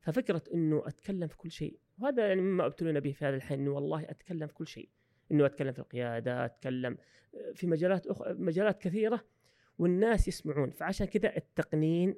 ففكرة 0.00 0.42
إنه 0.54 0.82
أتكلم 0.86 1.28
في 1.28 1.36
كل 1.36 1.50
شيء 1.50 1.78
وهذا 1.98 2.28
يعني 2.28 2.40
مما 2.40 2.66
أبتلينا 2.66 3.00
به 3.00 3.12
في 3.12 3.24
هذا 3.24 3.36
الحين 3.36 3.60
إنه 3.60 3.70
والله 3.70 4.10
أتكلم 4.10 4.46
في 4.46 4.54
كل 4.54 4.66
شيء. 4.66 4.88
إنه 5.32 5.46
أتكلم 5.46 5.72
في 5.72 5.78
القيادة 5.78 6.44
أتكلم 6.44 6.98
في 7.54 7.66
مجالات 7.66 8.06
أخ... 8.06 8.22
مجالات 8.28 8.82
كثيرة 8.82 9.24
والناس 9.78 10.28
يسمعون. 10.28 10.70
فعشان 10.70 11.06
كذا 11.06 11.36
التقنين 11.36 12.14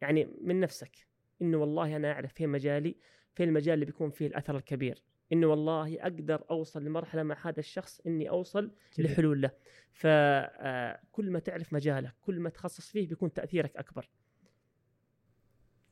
يعني 0.00 0.28
من 0.40 0.60
نفسك 0.60 1.06
إنه 1.42 1.58
والله 1.58 1.96
أنا 1.96 2.12
أعرف 2.12 2.34
فين 2.34 2.48
مجالي 2.48 2.96
فين 3.34 3.48
المجال 3.48 3.74
اللي 3.74 3.84
بيكون 3.84 4.10
فيه 4.10 4.26
الأثر 4.26 4.56
الكبير. 4.56 5.02
انه 5.32 5.46
والله 5.46 6.02
أقدر 6.02 6.44
أوصل 6.50 6.84
لمرحلة 6.84 7.22
مع 7.22 7.48
هذا 7.48 7.60
الشخص 7.60 8.00
إني 8.06 8.28
أوصل 8.28 8.70
جميل. 8.98 9.12
لحلول 9.12 9.40
له. 9.42 9.50
فكل 9.92 11.30
ما 11.30 11.38
تعرف 11.38 11.72
مجالك 11.72 12.14
كل 12.20 12.40
ما 12.40 12.50
تخصص 12.50 12.90
فيه 12.90 13.08
بيكون 13.08 13.32
تأثيرك 13.32 13.76
أكبر. 13.76 14.10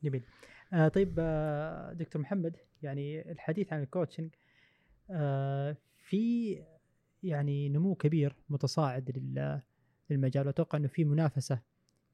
جميل. 0.03 0.23
آه 0.73 0.87
طيب 0.87 1.15
آه 1.19 1.93
دكتور 1.93 2.21
محمد 2.21 2.57
يعني 2.81 3.31
الحديث 3.31 3.73
عن 3.73 3.83
الكوتشنج 3.83 4.35
آه 5.11 5.77
في 5.97 6.63
يعني 7.23 7.69
نمو 7.69 7.95
كبير 7.95 8.35
متصاعد 8.49 9.11
للمجال 10.09 10.47
وأتوقع 10.47 10.77
إنه 10.77 10.87
في 10.87 11.03
منافسة. 11.05 11.61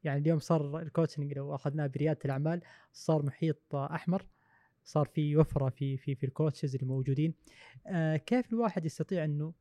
يعني 0.03 0.19
اليوم 0.19 0.39
صار 0.39 0.80
ال 0.80 0.86
coaching 0.86 1.34
لو 1.34 1.55
أخذناه 1.55 1.88
بريادة 1.88 2.19
الأعمال 2.26 2.61
صار 2.93 3.24
محيط 3.26 3.76
أحمر. 3.76 4.26
صار 4.84 5.05
في 5.05 5.38
وفرة 5.38 5.69
في 5.69 5.97
في 5.97 6.15
في 6.15 6.25
ال 6.26 6.32
coaches 6.32 6.76
اللي 6.75 6.88
موجودين. 6.88 7.34
آه 7.88 8.17
كيف 8.17 8.53
الواحد 8.53 8.86
يستطيع 8.86 9.25
إنه 9.25 9.53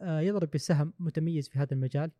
آه 0.00 0.20
يضرب 0.20 0.50
بسهم 0.50 0.92
متميز 0.98 1.48
في 1.48 1.58
هذا 1.58 1.74
المجال؟ 1.74 2.10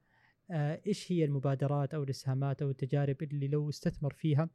آه 0.50 0.80
إيش 0.86 1.12
هي 1.12 1.24
المبادرات 1.24 1.94
أو 1.94 2.02
الإسهامات 2.02 2.62
أو 2.62 2.70
التجارب 2.70 3.22
اللي 3.22 3.48
لو 3.48 3.68
استثمر 3.68 4.12
فيها 4.12 4.48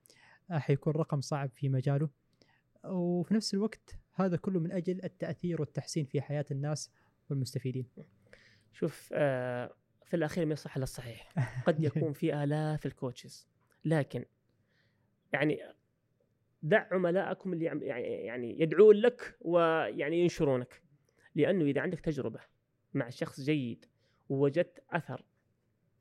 آه 0.52 0.58
حيكون 0.58 0.94
رقم 0.94 1.22
صعب 1.22 1.50
في 1.56 1.70
مجاله؟ 1.70 2.10
وفي 2.86 3.34
نفس 3.34 3.54
الوقت 3.54 3.96
هذا 4.14 4.38
كله 4.38 4.60
من 4.60 4.72
أجل 4.72 5.04
التأثير 5.04 5.62
والتحسين 5.62 6.06
في 6.06 6.22
حياة 6.22 6.46
الناس 6.52 6.92
والمستفيدين. 7.30 7.86
شوف 8.74 9.10
آه 9.14 9.74
في 10.06 10.16
الأخير 10.16 10.46
ما 10.46 10.54
يصح 10.54 10.76
إلا 10.76 10.84
الصحيح، 10.84 11.34
قد 11.68 11.84
يكون 11.84 12.14
في 12.14 12.44
آلاف 12.44 12.86
الكوتشز. 12.86 13.48
لكن 13.86 14.26
يعني 15.34 15.60
دع 16.62 16.88
عملائكم 16.92 17.54
اللي 17.54 17.66
يعني 17.66 18.06
يعني 18.06 18.62
يدعون 18.62 18.96
لك 18.96 19.38
ويعني 19.42 20.22
ينشرونك. 20.22 20.82
لأنه 21.36 21.66
إذا 21.66 21.82
عندك 21.82 22.00
تجربة 22.00 22.40
مع 22.94 23.10
شخص 23.10 23.42
جيد 23.42 23.86
ووجدت 24.30 24.84
أثر 24.90 25.24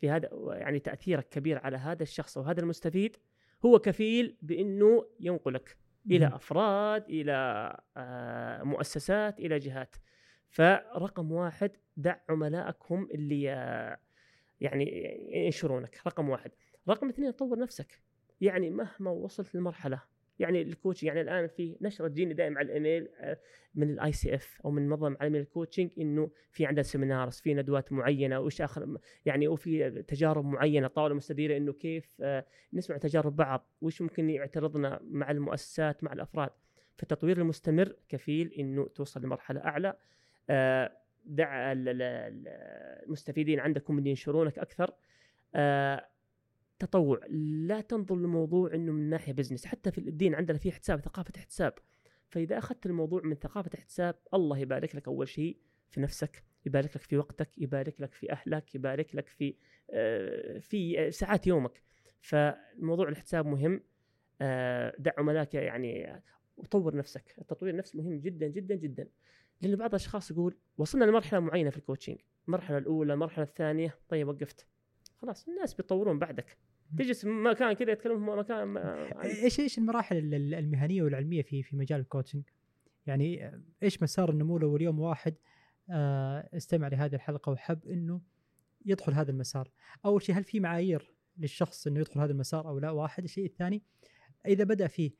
في 0.00 0.10
هذا 0.10 0.28
يعني 0.50 0.78
تأثيرك 0.78 1.28
كبير 1.28 1.58
على 1.58 1.76
هذا 1.76 2.02
الشخص 2.02 2.38
أو 2.38 2.44
هذا 2.44 2.60
المستفيد 2.60 3.16
هو 3.64 3.78
كفيل 3.78 4.36
بإنه 4.42 5.04
ينقلك 5.20 5.76
إلى 6.10 6.26
أفراد 6.26 7.04
إلى 7.08 7.76
آه، 7.96 8.62
مؤسسات 8.62 9.40
إلى 9.40 9.58
جهات. 9.58 9.96
فرقم 10.48 11.32
واحد 11.32 11.70
دع 11.96 12.16
عملائك 12.28 12.76
هم 12.90 13.08
اللي 13.14 13.52
آه، 13.52 13.98
يعني 14.60 14.84
ينشرونك. 15.46 16.00
رقم 16.06 16.28
واحد. 16.28 16.50
رقم 16.88 17.08
اثنين 17.08 17.30
طور 17.30 17.58
نفسك. 17.58 18.02
يعني 18.40 18.70
مهما 18.70 19.10
وصلت 19.10 19.54
لمرحلة 19.54 20.02
يعني 20.38 20.62
ال 20.62 20.69
coach 20.69 21.02
يعني 21.02 21.20
الآن 21.20 21.46
في 21.46 21.76
نشرة 21.80 22.08
تجيني 22.08 22.34
دائما 22.34 22.58
على 22.58 22.66
الإيميل 22.66 23.08
آه، 23.20 23.38
من 23.74 23.90
ال 23.90 24.12
ICF 24.12 24.60
أو 24.64 24.70
من 24.70 24.88
منظمة 24.88 25.16
عالمية 25.20 25.40
ال 25.40 25.46
coaching 25.46 25.90
إنه 25.98 26.30
في 26.50 26.66
عندنا 26.66 26.82
seminars 26.82 27.34
في 27.34 27.54
ندوات 27.54 27.92
معينة 27.92 28.40
وش 28.40 28.60
آخر 28.60 28.98
يعني 29.26 29.48
وفي 29.48 29.90
تجارب 30.02 30.44
معينة 30.44 30.88
طاولة 30.88 31.14
مستديرة 31.14 31.56
إنه 31.56 31.72
كيف 31.72 32.16
آه، 32.20 32.44
نسمع 32.72 32.96
تجارب 32.96 33.36
بعض 33.36 33.66
وش 33.82 34.02
ممكن 34.02 34.30
يعترضنا 34.30 35.00
مع 35.02 35.30
المؤسسات 35.30 36.04
مع 36.04 36.12
الأفراد. 36.12 36.50
فالتطوير 36.96 37.38
المستمر 37.38 37.96
كفيل 38.08 38.52
إنه 38.58 38.88
توصل 38.88 39.22
لمرحلة 39.22 39.60
أعلى. 39.64 39.94
آه، 40.50 40.92
دع 41.24 41.72
المستفيدين 43.06 43.60
عندكم 43.60 43.98
ان 43.98 44.06
ينشرونك 44.06 44.58
أكثر. 44.58 44.94
تطوع. 46.78 47.20
لا 47.66 47.80
تنظر 47.80 48.16
للموضوع 48.16 48.74
إنه 48.74 48.92
من 48.92 49.10
ناحية 49.10 49.32
بزنس 49.32 49.66
حتى 49.66 49.90
في 49.92 49.98
الدين 49.98 50.34
عندنا 50.34 50.58
في 50.58 50.72
حساب 50.72 51.00
ثقافة 51.00 51.32
احتساب 51.36 51.72
فإذا 52.28 52.58
أخذت 52.58 52.86
الموضوع 52.86 53.22
من 53.24 53.34
ثقافة 53.34 53.70
احتساب 53.74 54.14
الله 54.34 54.58
يبارك 54.58 54.94
لك 54.94 55.08
أول 55.08 55.28
شيء 55.28 55.56
في 55.90 56.00
نفسك 56.00 56.44
يبارك 56.66 56.96
لك 56.96 57.02
في 57.02 57.16
وقتك 57.16 57.50
يبارك 57.58 58.00
لك 58.00 58.14
في 58.14 58.32
أهلك 58.32 58.74
يبارك 58.74 59.14
لك 59.14 59.28
في 59.28 59.54
آه، 59.90 60.58
في 60.58 61.10
ساعات 61.10 61.46
يومك. 61.46 61.82
فموضوع 62.20 63.08
الاحتساب 63.08 63.46
مهم. 63.46 63.80
آه، 64.40 64.94
دع 64.98 65.12
عملاك 65.18 65.54
يعني 65.54 66.22
وطور 66.56 66.96
نفسك. 66.96 67.34
التطوير 67.38 67.72
النفس 67.72 67.96
مهم 67.96 68.20
جدا 68.20 68.46
جدا 68.46 68.74
جدا. 68.74 69.08
لأن 69.62 69.76
بعض 69.76 69.88
الأشخاص 69.88 70.30
يقول 70.30 70.56
وصلنا 70.78 71.04
لمرحلة 71.04 71.40
معينة 71.40 71.70
في 71.70 71.76
ال 71.76 71.81
coaching 71.81 72.18
المرحلة 72.48 72.78
الأولى 72.78 73.12
المرحلة 73.12 73.44
الثانية 73.44 73.98
طيب 74.08 74.28
وقفت. 74.28 74.66
خلاص 75.16 75.48
الناس 75.48 75.74
بيطورون 75.74 76.18
بعدك. 76.18 76.58
تجلس 76.96 77.24
مكان 77.24 77.72
كذا 77.72 77.92
يتكلم 77.92 78.18
في 78.18 78.38
مكان 78.38 78.76
إيش 79.24 79.60
إيش 79.60 79.78
المراحل 79.78 80.34
المهنية 80.34 81.02
والعلمية 81.02 81.42
في 81.42 81.62
في 81.62 81.76
مجال 81.76 82.00
ال 82.00 82.05
coaching؟ 82.05 82.42
يعني 83.06 83.52
إيش 83.82 84.02
مسار 84.02 84.30
النمو 84.30 84.58
لو 84.58 84.76
اليوم 84.76 85.00
واحد 85.00 85.34
آه، 85.90 86.48
استمع 86.56 86.88
لهذه 86.88 87.14
الحلقة 87.14 87.52
وحب 87.52 87.86
إنه 87.86 88.20
يدخل 88.86 89.12
هذا 89.12 89.30
المسار؟ 89.30 89.70
أول 90.04 90.22
شيء 90.22 90.38
هل 90.38 90.44
في 90.44 90.60
معايير 90.60 91.14
للشخص 91.38 91.86
إنه 91.86 92.00
يدخل 92.00 92.20
هذا 92.20 92.32
المسار 92.32 92.68
أو 92.68 92.78
لا؟ 92.78 92.90
واحد، 92.90 93.24
الشيء 93.24 93.44
الثاني 93.44 93.82
إذا 94.46 94.64
بدأ 94.64 94.86
فيه 94.86 95.10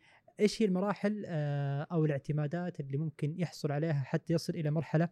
إيش 0.41 0.63
هي 0.63 0.67
المراحل 0.67 1.25
آه، 1.27 1.87
أو 1.93 2.05
الاعتمادات 2.05 2.81
اللي 2.81 2.99
ممكن 2.99 3.35
يحصل 3.41 3.73
عليها 3.73 4.03
حتى 4.07 4.35
يصل 4.35 4.55
إلى 4.55 4.71
مرحلة 4.71 5.09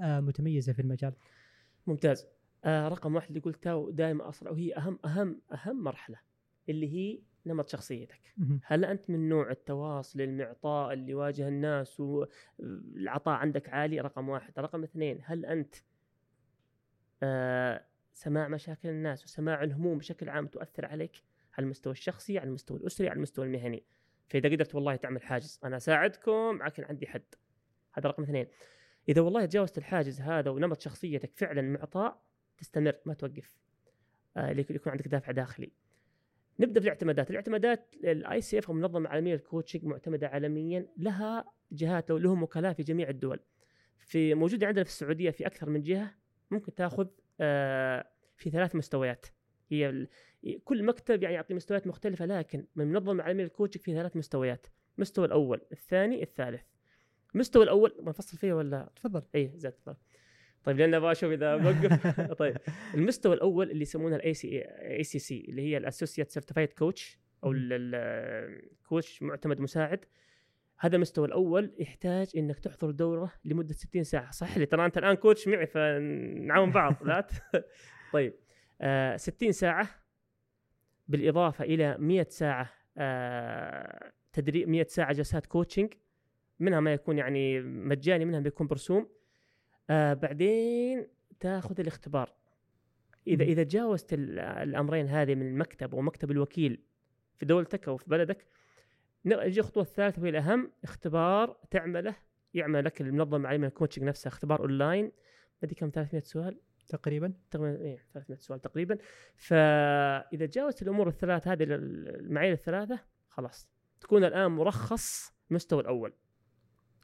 آه، 0.00 0.20
متميزة 0.20 0.72
في 0.72 0.82
المجال؟ 0.82 1.12
ممتاز 1.86 2.26
آه 2.64 2.88
رقم 2.88 3.14
واحد 3.14 3.28
اللي 3.28 3.40
قلته 3.40 3.90
دائما 3.92 4.28
أصلا 4.28 4.50
وهي 4.50 4.76
أهم 4.76 4.98
أهم 5.04 5.40
أهم 5.52 5.82
مرحلة 5.84 6.18
اللي 6.68 6.94
هي 6.94 7.22
نمط 7.46 7.68
شخصيتك. 7.68 8.34
هل 8.64 8.84
أنت 8.84 9.10
من 9.10 9.28
نوع 9.28 9.50
التواصل 9.50 10.20
المعطاء 10.20 10.92
اللي 10.92 11.10
يواجه 11.10 11.48
الناس 11.48 12.00
والعطاء 12.00 13.34
عندك 13.34 13.68
عالي؟ 13.68 14.00
رقم 14.00 14.28
واحد. 14.28 14.58
رقم 14.58 14.82
اثنين 14.82 15.20
هل 15.24 15.46
أنت 15.46 15.74
آه 17.22 17.84
سماع 18.12 18.48
مشاكل 18.48 18.88
الناس 18.88 19.24
وسماع 19.24 19.62
الهموم 19.62 19.98
بشكل 19.98 20.28
عام 20.28 20.46
تؤثر 20.46 20.86
عليك؟ 20.86 21.22
على 21.58 21.64
المستوى 21.64 21.92
الشخصي 21.92 22.38
على 22.38 22.48
المستوى 22.48 22.78
الأسري 22.78 23.08
على 23.08 23.16
المستوى 23.16 23.46
المهني. 23.46 23.84
فإذا 24.28 24.48
قدرت 24.48 24.74
والله 24.74 24.96
تعمل 24.96 25.22
حاجز. 25.22 25.60
أنا 25.64 25.76
أساعدكم 25.76 26.58
لكن 26.62 26.84
عندي 26.84 27.06
حد. 27.06 27.34
هذا 27.92 28.08
رقم 28.08 28.22
اثنين. 28.22 28.46
إذا 29.08 29.20
والله 29.20 29.46
تجاوزت 29.46 29.78
الحاجز 29.78 30.20
هذا 30.20 30.50
ونمط 30.50 30.80
شخصيتك 30.80 31.32
فعلا 31.36 31.62
معطاء 31.62 32.22
تستمر 32.60 32.94
ما 33.04 33.14
توقف. 33.14 33.58
آه 34.36 34.50
يكون 34.50 34.92
عندك 34.92 35.08
دافع 35.08 35.32
داخلي. 35.32 35.72
نبدأ 36.60 36.80
بالاعتمادات. 36.80 37.30
الاعتمادات 37.30 37.94
ال 38.04 38.40
ICF 38.40 38.68
أو 38.68 38.74
المنظمه 38.74 39.00
العالميه 39.00 39.32
لل 39.32 39.42
coaching 39.42 39.84
معتمدة 39.84 40.28
عالميا 40.28 40.86
لها 40.96 41.52
جهات 41.72 42.10
لهم 42.10 42.42
وكلاء 42.42 42.72
في 42.72 42.82
جميع 42.82 43.08
الدول. 43.08 43.40
في 43.96 44.34
موجودة 44.34 44.66
عندنا 44.66 44.84
في 44.84 44.90
السعودية 44.90 45.30
في 45.30 45.46
أكثر 45.46 45.70
من 45.70 45.82
جهة 45.82 46.14
ممكن 46.50 46.74
تأخذ 46.74 47.06
آه 47.40 48.10
في 48.36 48.50
ثلاث 48.50 48.76
مستويات. 48.76 49.26
هي 49.70 50.06
كل 50.64 50.84
مكتب 50.84 51.22
يعني 51.22 51.34
يعطي 51.34 51.54
مستويات 51.54 51.86
مختلفة 51.86 52.26
لكن 52.26 52.66
من 52.76 52.84
المنظمه 52.84 53.12
العالميه 53.12 53.44
لل 53.44 53.52
coaching 53.52 53.82
في 53.82 53.94
ثلاث 53.94 54.16
مستويات. 54.16 54.66
المستوى 54.96 55.26
الأول 55.26 55.60
الثاني 55.72 56.22
الثالث. 56.22 56.62
المستوى 57.34 57.64
الأول 57.64 57.96
بنفصل 58.00 58.38
فيه 58.38 58.52
ولا؟ 58.52 58.90
تفضل. 58.96 59.22
اي 59.34 59.52
زين 59.54 59.72
تفضل. 59.74 59.96
طيب 60.64 60.78
لأن 60.78 60.94
أبغى 60.94 61.12
أشوف 61.12 61.32
إذا 61.32 61.56
بوقف 61.56 62.20
طيب 62.40 62.56
المستوى 62.94 63.34
الأول 63.34 63.70
اللي 63.70 63.82
يسمونه 63.82 64.16
الاي 64.16 64.34
سي 64.34 64.62
اي 64.62 65.02
سي 65.02 65.18
سي 65.18 65.46
اللي 65.48 65.62
هي 65.62 65.76
ال 65.76 65.81
Associate 65.81 66.30
Certified 66.30 66.72
Coach 66.72 67.18
أو 67.44 67.52
ال 67.54 67.82
coach 67.82 69.22
معتمد 69.22 69.60
مساعد. 69.60 70.04
هذا 70.78 70.96
المستوى 70.96 71.26
الأول 71.26 71.72
يحتاج 71.78 72.30
إنك 72.36 72.58
تحضر 72.58 72.90
دورة 72.90 73.32
لمدة 73.44 73.72
60 73.74 74.04
ساعة. 74.04 74.30
صح 74.30 74.58
لي؟ 74.58 74.66
ترى 74.66 74.86
أنت 74.86 74.98
الآن 74.98 75.14
coach 75.14 75.48
معي 75.48 75.66
فنعاون 75.66 76.70
بعض 76.70 76.94
لا؟ 77.06 77.26
طيب 78.12 78.34
آه 78.80 79.16
60 79.16 79.52
ساعة 79.52 79.88
بالإضافة 81.08 81.64
إلى 81.64 81.96
100 81.98 82.26
ساعة 82.28 82.70
آه 82.98 84.12
تدريب 84.32 84.68
100 84.68 84.84
ساعة 84.84 85.12
جلسات 85.12 85.46
coaching 85.46 85.94
منها 86.58 86.80
ما 86.80 86.92
يكون 86.92 87.18
يعني 87.18 87.60
مجاني 87.60 88.24
منها 88.24 88.40
بيكون 88.40 88.66
برسوم. 88.66 89.08
آه 89.90 90.14
بعدين 90.14 91.06
تاخذ 91.40 91.80
الاختبار. 91.80 92.32
إذا 93.26 93.44
إذا 93.44 93.62
تجاوزت 93.62 94.12
الأمرين 94.12 95.08
هذه 95.08 95.34
من 95.34 95.46
المكتب 95.46 95.94
ومكتب 95.94 96.30
الوكيل 96.30 96.82
في 97.36 97.46
دولتك 97.46 97.88
أو 97.88 97.96
في 97.96 98.04
بلدك 98.10 98.46
نجي 99.24 99.60
الخطوه 99.60 99.82
الثالثه 99.82 100.22
وهي 100.22 100.30
الأهم 100.30 100.72
اختبار 100.84 101.56
تعمله 101.70 102.16
يعمل 102.54 102.84
لك 102.84 103.00
المنظمة 103.00 103.36
العالمية 103.36 103.68
ال 103.68 103.72
coaching 103.72 104.04
نفسها 104.04 104.28
اختبار 104.28 104.60
أونلاين. 104.60 105.04
ما 105.04 105.10
أدري 105.64 105.74
كم 105.74 105.90
300 105.90 106.22
سؤال؟ 106.22 106.60
تقريبا. 106.88 107.32
تقريبا 107.50 107.80
إيه 107.80 107.98
300 108.14 108.38
سؤال 108.38 108.60
تقريبا. 108.60 108.98
فاذا 109.36 110.46
تجاوزت 110.46 110.82
الأمور 110.82 111.08
الثلاث 111.08 111.48
هذه 111.48 111.62
المعايير 111.62 112.52
الثلاثة 112.52 112.98
خلاص. 113.28 113.68
تكون 114.00 114.24
الآن 114.24 114.50
مرخص 114.50 115.34
المستوى 115.50 115.80
الأول. 115.80 116.12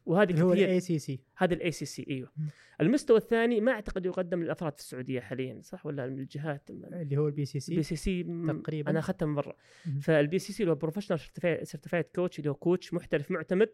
وهذه 0.07 0.31
اللي 0.31 0.43
هو 0.43 0.53
ال 0.53 0.81
ACC 0.81 1.21
هذا 1.37 1.55
ال 1.55 1.71
ACC 1.71 2.07
إيوه. 2.11 2.33
المستوى 2.81 3.17
الثاني 3.17 3.61
ما 3.61 3.73
أعتقد 3.73 4.07
يقدم 4.07 4.43
للأفراد 4.43 4.73
في 4.73 4.81
السعودية 4.81 5.21
حاليا 5.21 5.61
صح 5.63 5.87
ولا 5.87 6.07
من 6.07 6.19
الجهات؟ 6.19 6.71
اللي 6.71 7.17
هو 7.17 7.27
ال 7.27 7.31
PCC 7.31 7.45
ال 7.45 7.73
PCC 7.73 8.23
تقريبا. 8.63 8.91
أنا 8.91 8.99
اخذته 8.99 9.27
من 9.27 9.35
برا. 9.35 9.57
فال 10.01 10.39
PCC 10.39 10.63
اللي 10.63 10.73
هو 10.73 10.77
Professional 10.77 11.19
Certified 11.63 12.05
Coach 12.05 12.39
اللي 12.39 12.51
هو 12.51 12.55
coach 12.55 12.95
محترف 12.95 13.31
معتمد 13.31 13.69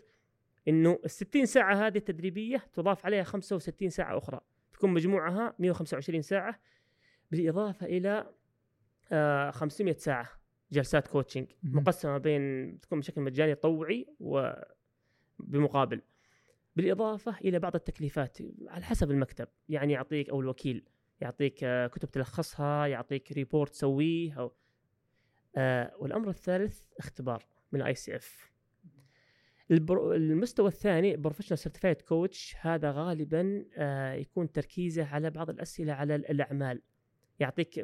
إنه 0.69 0.99
ال 1.05 1.11
60 1.11 1.47
ساعة 1.47 1.87
هذه 1.87 1.97
التدريبية 1.97 2.63
تضاف 2.73 3.07
عليها 3.07 3.23
65 3.23 3.91
ساعة 3.91 4.19
أخرى. 4.19 4.41
تكون 4.73 4.91
مجموعها 4.91 5.55
125 5.59 6.23
ساعة 6.23 6.61
بالإضافة 7.31 7.87
إلى 7.87 8.31
آه 9.13 9.51
500 9.51 9.97
ساعة 9.97 10.29
جلسات 10.73 11.09
coaching 11.09 11.47
مقسمة 11.63 12.19
بين 12.19 12.81
تكون 12.81 13.01
بشكل 13.01 13.21
مجاني 13.21 13.55
طوعي 13.55 14.07
وبمقابل 15.41 16.03
بالإضافة 16.77 17.37
إلى 17.45 17.59
بعض 17.59 17.75
التكليفات 17.75 18.39
على 18.69 18.85
حسب 18.85 19.11
المكتب. 19.11 19.49
يعني 19.69 19.93
يعطيك 19.93 20.31
أو 20.31 20.41
الوكيل 20.41 20.85
يعطيك 21.21 21.65
آه، 21.65 21.87
كتب 21.87 22.11
تلخصها 22.11 22.87
يعطيك 22.87 23.33
report 23.33 23.71
تسويه 23.71 24.33
أو 24.41 24.53
آه 25.57 25.93
والأمر 25.99 26.29
الثالث 26.29 26.83
اختبار 26.99 27.47
من 27.73 27.81
ال 27.81 27.95
ICF 27.95 28.53
المستوى 29.71 30.69
الثاني 30.69 31.17
Professional 31.17 31.59
Certified 31.59 32.01
Coach 32.01 32.57
هذا 32.61 32.91
غالبا 32.91 33.65
آه 33.77 34.13
يكون 34.13 34.53
تركيزه 34.53 35.05
على 35.05 35.31
بعض 35.31 35.51
الأسئلة 35.51 35.93
على 35.93 36.15
الأعمال. 36.15 36.83
يعطيك 37.41 37.79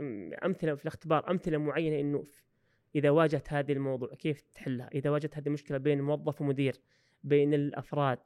أمثلة 0.45 0.75
في 0.75 0.83
الاختبار 0.83 1.31
أمثلة 1.31 1.59
معينة 1.59 2.01
إنه 2.01 2.25
إذا 2.95 3.11
واجهت 3.11 3.53
هذه 3.53 3.73
الموضوع 3.73 4.15
كيف 4.15 4.41
تحلها؟ 4.41 4.89
إذا 4.95 5.11
واجهت 5.11 5.37
هذه 5.37 5.47
المشكلة 5.47 5.79
بين 5.79 6.01
موظف 6.01 6.41
ومدير 6.41 6.81
بين 7.25 7.55
الأفراد 7.55 8.19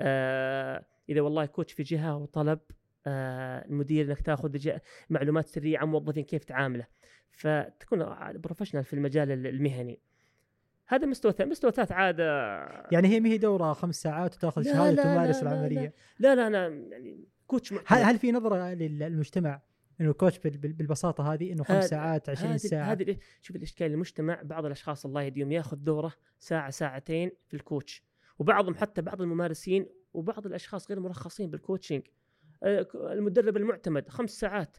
آه 0.00 0.84
إذا 1.08 1.20
والله 1.20 1.46
coach 1.46 1.72
في 1.72 1.82
جهة 1.82 2.16
وطلب 2.16 2.58
آه 3.06 3.64
المدير 3.64 4.06
إنك 4.06 4.20
تأخذ 4.20 4.58
معلومات 5.10 5.46
سريه 5.46 5.78
عن 5.78 5.88
موظفين 5.88 6.24
كيف 6.24 6.44
تعامله. 6.44 6.86
فتكون 7.30 8.06
professional 8.34 8.84
في 8.84 8.92
المجال 8.92 9.46
المهني. 9.46 10.00
هذا 10.86 11.04
المستوى 11.04 11.30
الثاني 11.30 11.46
المستوى 11.46 11.70
الثالث 11.70 11.92
عاد 11.92 12.18
يعني 12.92 13.08
هي 13.08 13.20
ما 13.20 13.28
هي 13.28 13.38
دورة 13.38 13.72
خمس 13.72 14.02
ساعات 14.02 14.34
وتأخذ 14.34 14.62
شهادة 14.62 15.02
تمارس 15.02 15.42
العملية؟ 15.42 15.94
لا 16.18 16.34
لا 16.34 16.46
أنا 16.46 16.68
يعني 16.68 17.24
coach 17.46 17.72
هل, 17.72 18.02
هل 18.02 18.18
في 18.18 18.32
نظرة 18.32 18.74
للمجتمع 18.74 19.60
إنه 20.00 20.10
ال 20.10 20.15
coach 20.15 20.38
بالبساطة 20.38 21.32
هذه 21.32 21.52
إنه 21.52 21.64
خمس 21.64 21.88
ساعات 21.88 22.28
20 22.28 22.58
ساعة؟ 22.58 22.92
هذه 22.92 23.16
شوف 23.42 23.56
الإشكال 23.56 23.92
المجتمع 23.92 24.42
بعض 24.42 24.64
الأشخاص 24.64 25.06
الله 25.06 25.22
يهديهم 25.22 25.52
يأخذ 25.52 25.76
دورة 25.76 26.12
ساعة 26.38 26.70
ساعتين 26.70 27.30
في 27.46 27.54
ال 27.54 27.61
coach. 27.61 28.05
وبعضهم 28.38 28.74
حتى 28.74 29.02
بعض 29.02 29.22
الممارسين 29.22 29.86
وبعض 30.14 30.46
الأشخاص 30.46 30.88
غير 30.90 31.00
مرخصين 31.00 31.50
بال 31.50 31.60
coaching 31.60 32.02
آه، 32.62 32.86
المدرب 32.94 33.56
المعتمد 33.56 34.08
خمس 34.08 34.30
ساعات. 34.30 34.76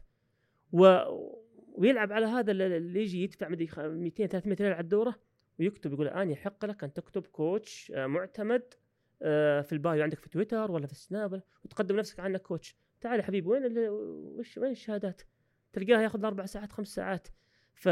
و... 0.72 0.98
ويلعب 1.74 2.12
على 2.12 2.26
هذا 2.26 2.50
اللي 2.52 3.02
يجي 3.02 3.22
يدفع 3.22 3.48
200 3.48 4.26
300 4.26 4.56
ريال 4.60 4.72
على 4.72 4.80
الدورة 4.82 5.14
ويكتب 5.60 5.92
يقول 5.92 6.06
الان 6.06 6.30
يحق 6.30 6.64
لك 6.64 6.84
أن 6.84 6.92
تكتب 6.92 7.26
coach 7.26 7.92
آه، 7.94 8.06
معتمد 8.06 8.62
آه، 9.22 9.60
في 9.60 9.72
ال 9.72 9.80
bio 9.80 10.02
عندك 10.02 10.18
في 10.18 10.28
تويتر 10.28 10.70
ولا 10.72 10.86
في 10.86 10.92
السناب 10.92 11.42
وتقدم 11.64 11.96
نفسك 11.96 12.20
عنك 12.20 12.42
coach 12.42 12.76
تعال 13.00 13.18
يا 13.20 13.24
حبيبي 13.24 13.48
وين 13.48 13.88
وش 13.88 14.58
وين 14.58 14.70
الشهادات؟ 14.70 15.22
تلقاها 15.72 16.02
ياخذ 16.02 16.24
أربع 16.24 16.46
ساعات 16.46 16.72
خمس 16.72 16.88
ساعات. 16.88 17.28
ف- 17.74 17.88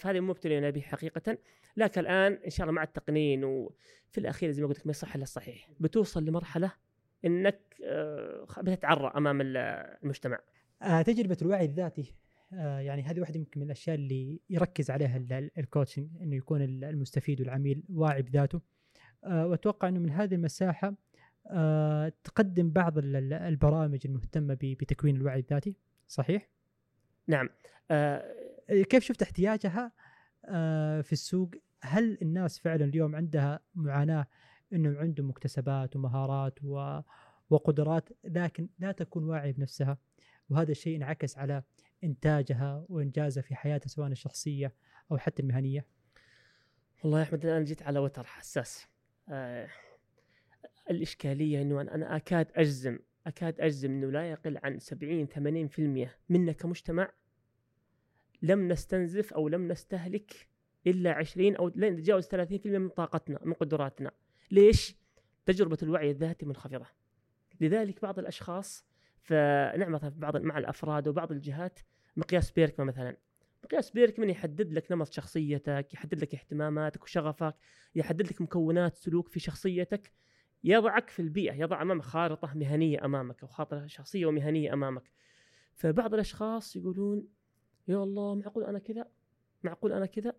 فهذه 0.00 0.20
مبتلين 0.20 0.70
به 0.70 0.80
حقيقه 0.80 1.38
لكن 1.76 2.00
الآن 2.00 2.32
إن 2.32 2.50
شاء 2.50 2.64
الله 2.64 2.72
مع 2.74 2.82
التقنين 2.82 3.44
وفي 3.44 4.18
الأخير 4.18 4.50
زي 4.50 4.62
ما 4.62 4.68
قلت 4.68 4.78
لك 4.78 4.86
ما 4.86 4.90
يصح 4.90 5.14
إلا 5.14 5.22
الصحيح. 5.22 5.68
بتوصل 5.80 6.24
لمرحلة 6.24 6.72
إنك 7.24 7.60
آه، 7.84 8.46
بتتعرى 8.62 9.12
أمام 9.16 9.40
ال- 9.40 9.56
المجتمع. 10.02 10.38
آه 10.82 11.02
تجربة 11.02 11.36
الوعي 11.42 11.64
الذاتي 11.64 12.14
آه 12.52 12.78
يعني 12.80 13.02
هذه 13.02 13.20
واحدة 13.20 13.36
يمكن 13.38 13.60
من 13.60 13.66
الأشياء 13.66 13.96
اللي 13.96 14.40
يركز 14.50 14.90
عليها 14.90 15.16
ال- 15.16 15.32
ال- 15.32 15.50
ال 15.58 15.64
coaching 15.64 16.08
إنه 16.22 16.36
يكون 16.36 16.62
ال- 16.62 16.84
المستفيد 16.84 17.40
والعميل 17.40 17.82
واعي 17.92 18.22
بذاته. 18.22 18.60
وأتوقع 19.26 19.88
إنه 19.88 20.00
من 20.00 20.10
هذه 20.10 20.34
المساحة 20.34 20.94
تقدم 22.24 22.70
بعض 22.70 22.98
ال- 22.98 23.16
ال- 23.16 23.32
البرامج 23.32 24.00
المهتمة 24.04 24.54
بتكوين 24.62 25.16
الوعي 25.16 25.38
الذاتي. 25.40 25.76
صحيح؟ 26.08 26.48
نعم. 27.26 27.48
كيف 28.68 29.04
شفت 29.04 29.22
احتياجها 29.22 29.92
في 31.02 31.12
السوق؟ 31.12 31.50
هل 31.82 32.18
الناس 32.22 32.58
فعلا 32.58 32.84
اليوم 32.84 33.16
عندها 33.16 33.60
معاناة 33.74 34.26
انه 34.72 34.98
عندهم 34.98 35.28
مكتسبات 35.28 35.96
ومهارات 35.96 36.58
و 36.62 37.00
وقدرات 37.50 38.08
لكن 38.24 38.68
لا 38.78 38.92
تكون 38.92 39.24
واعية 39.24 39.52
بنفسها 39.52 39.98
وهذا 40.50 40.70
الشيء 40.70 40.96
انعكس 40.96 41.38
على 41.38 41.62
إنتاجها 42.04 42.86
وإنجازها 42.88 43.42
في 43.42 43.54
حياتها 43.54 43.88
سواء 43.88 44.08
الشخصية 44.08 44.74
أو 45.12 45.18
حتى 45.18 45.42
المهنية. 45.42 45.86
والله 47.04 47.18
يا 47.18 47.22
أحمد 47.22 47.44
الآن 47.46 47.64
جيت 47.64 47.82
على 47.82 47.98
وتر 47.98 48.24
حساس 48.24 48.86
آه 49.28 49.68
الإشكالية 50.90 51.62
إنه 51.62 51.80
أنا 51.80 52.16
أكاد 52.16 52.52
اجزم 52.54 52.98
أكاد 53.26 53.60
أجزم 53.60 53.90
إنه 53.90 54.10
لا 54.10 54.30
يقل 54.30 54.58
عن 54.62 54.78
70 54.78 55.26
80% 56.06 56.08
منا 56.28 56.52
كمجتمع 56.52 57.12
لم 58.42 58.68
نستنزف 58.68 59.32
أو 59.32 59.48
لم 59.48 59.68
نستهلك 59.68 60.48
إلا 60.86 61.12
20 61.12 61.56
أو 61.56 61.68
لن 61.74 61.92
نتجاوز 61.92 62.26
30% 62.26 62.66
من 62.66 62.88
طاقتنا 62.88 63.38
من 63.44 63.52
قدراتنا. 63.52 64.10
ليش؟ 64.50 64.96
تجربة 65.46 65.78
الوعي 65.82 66.10
الذاتي 66.10 66.46
منخفضة. 66.46 66.86
لذلك 67.60 68.02
بعض 68.02 68.18
الأشخاص 68.18 68.86
فنعم 69.20 69.92
مثلا 69.92 70.12
بعض 70.16 70.36
مع 70.36 70.58
الأفراد 70.58 71.08
وبعض 71.08 71.32
الجهات 71.32 71.78
مقياس 72.16 72.50
بيركمان 72.50 72.86
مثلا 72.86 73.16
مقياس 73.64 73.90
بيركمان 73.90 74.30
يحدد 74.30 74.72
لك 74.72 74.92
نمط 74.92 75.12
شخصيتك 75.12 75.94
يحدد 75.94 76.20
لك 76.20 76.34
اهتماماتك 76.34 77.02
وشغفك 77.02 77.54
يحدد 77.94 78.26
لك 78.26 78.40
مكونات 78.40 78.96
سلوك 78.96 79.28
في 79.28 79.40
شخصيتك 79.40 80.12
يضعك 80.64 81.10
في 81.10 81.22
البيئة 81.22 81.54
يضع 81.54 81.82
أمامك 81.82 82.02
خارطة 82.02 82.54
مهنية 82.54 83.04
أمامك 83.04 83.42
أو 83.42 83.48
خارطة 83.48 83.86
شخصية 83.86 84.26
ومهنية 84.26 84.72
أمامك 84.72 85.10
فبعض 85.74 86.14
الأشخاص 86.14 86.76
يقولون 86.76 87.28
يا 87.88 87.96
الله 87.96 88.34
معقول 88.34 88.64
أنا 88.64 88.78
كذا 88.78 89.06
معقول 89.62 89.92
أنا 89.92 90.06
كذا 90.06 90.32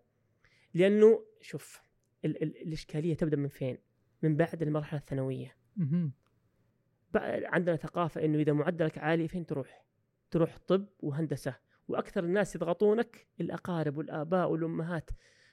لأنه 0.74 1.24
شوف 1.40 1.82
ال- 2.24 2.42
ال- 2.42 2.62
الإشكالية 2.62 3.14
تبدأ 3.14 3.36
من 3.36 3.48
فين؟ 3.48 3.78
من 4.22 4.36
بعد 4.36 4.64
مهم. 5.76 6.12
بقى 7.14 7.40
عندنا 7.44 7.76
ثقافة 7.76 8.24
إنه 8.24 8.38
إذا 8.38 8.52
معدلك 8.52 8.98
عالي 8.98 9.28
فين 9.28 9.46
تروح؟ 9.46 9.84
تروح 10.30 10.58
طب 10.58 10.88
وهندسة. 11.00 11.54
وأكثر 11.88 12.24
الناس 12.24 12.54
يضغطونك 12.56 13.26
الأقارب 13.40 13.96
والآباء 13.96 14.50
والأمهات. 14.50 15.10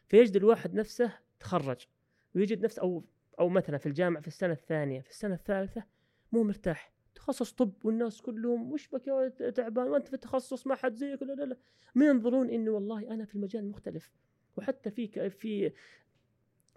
فيجد 0.07 0.35
الواحد 0.35 0.73
نفسه 0.73 1.19
تخرج. 1.39 1.87
ويجد 2.35 2.63
نفسه 2.65 2.81
أو 2.81 3.05
أو 3.39 3.49
مثلا 3.49 3.77
في 3.77 3.85
الجامعة 3.85 4.21
في 4.21 4.27
السنة 4.27 4.53
الثانية 4.53 5.01
في 5.01 5.09
السنة 5.09 5.33
الثالثة 5.33 5.83
مو 6.31 6.43
مرتاح. 6.43 6.93
تخصص 7.15 7.51
طب 7.53 7.73
والناس 7.85 8.21
كلهم 8.21 8.71
وش 8.71 8.87
بك 8.87 9.07
يا 9.07 9.29
تعبان؟ 9.49 9.87
وأنت 9.87 10.07
في 10.07 10.13
التخصص 10.13 10.67
ما 10.67 10.75
حد 10.75 10.95
زيك. 10.95 11.23
لا 11.23 11.33
لا 11.33 11.43
لا. 11.43 11.57
ما 11.95 12.05
ينظرون 12.05 12.49
إنه 12.49 12.71
والله 12.71 13.13
أنا 13.13 13.25
في 13.25 13.35
المجال 13.35 13.69
مختلف. 13.69 14.11
وحتى 14.57 14.91
في 14.91 15.29
في 15.29 15.71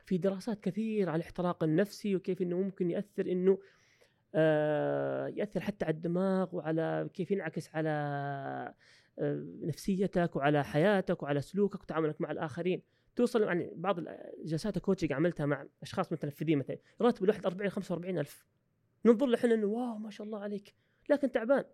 في 0.06 0.18
دراسات 0.18 0.60
كثير 0.60 1.08
على 1.08 1.16
الاحتراق 1.16 1.64
النفسي 1.64 2.16
وكيف 2.16 2.42
إنه 2.42 2.56
ممكن 2.56 2.90
يأثر 2.90 3.26
إنه 3.26 3.58
آه، 4.34 5.26
يأثر 5.28 5.60
حتى 5.60 5.84
على 5.84 5.94
الدماغ 5.94 6.56
وعلى 6.56 7.08
كيف 7.14 7.30
ينعكس 7.30 7.76
على 7.76 7.90
آه، 9.18 9.46
نفسيتك 9.60 10.36
وعلى 10.36 10.64
حياتك 10.64 11.22
وعلى 11.22 11.40
سلوكك 11.40 11.82
وتعاملك 11.82 12.20
مع 12.20 12.30
الآخرين. 12.30 12.82
توصل 13.16 13.42
يعني 13.42 13.72
بعض 13.74 13.98
الجلسات 13.98 14.76
ال 14.76 14.80
coaching 14.80 15.12
عملتها 15.12 15.46
مع 15.46 15.66
أشخاص 15.82 16.12
متنفذين 16.12 16.58
مثلا 16.58 16.78
راتب 17.00 17.24
الواحد 17.24 17.46
40 17.46 17.70
45 17.70 18.18
ألف. 18.18 18.46
ننظر 19.04 19.26
له 19.26 19.34
إحنا 19.34 19.54
إنه 19.54 19.66
wow 19.66 19.98
ما 19.98 20.10
شاء 20.10 20.26
الله 20.26 20.38
عليك. 20.38 20.74
لكن 21.10 21.32
تعبان. 21.32 21.64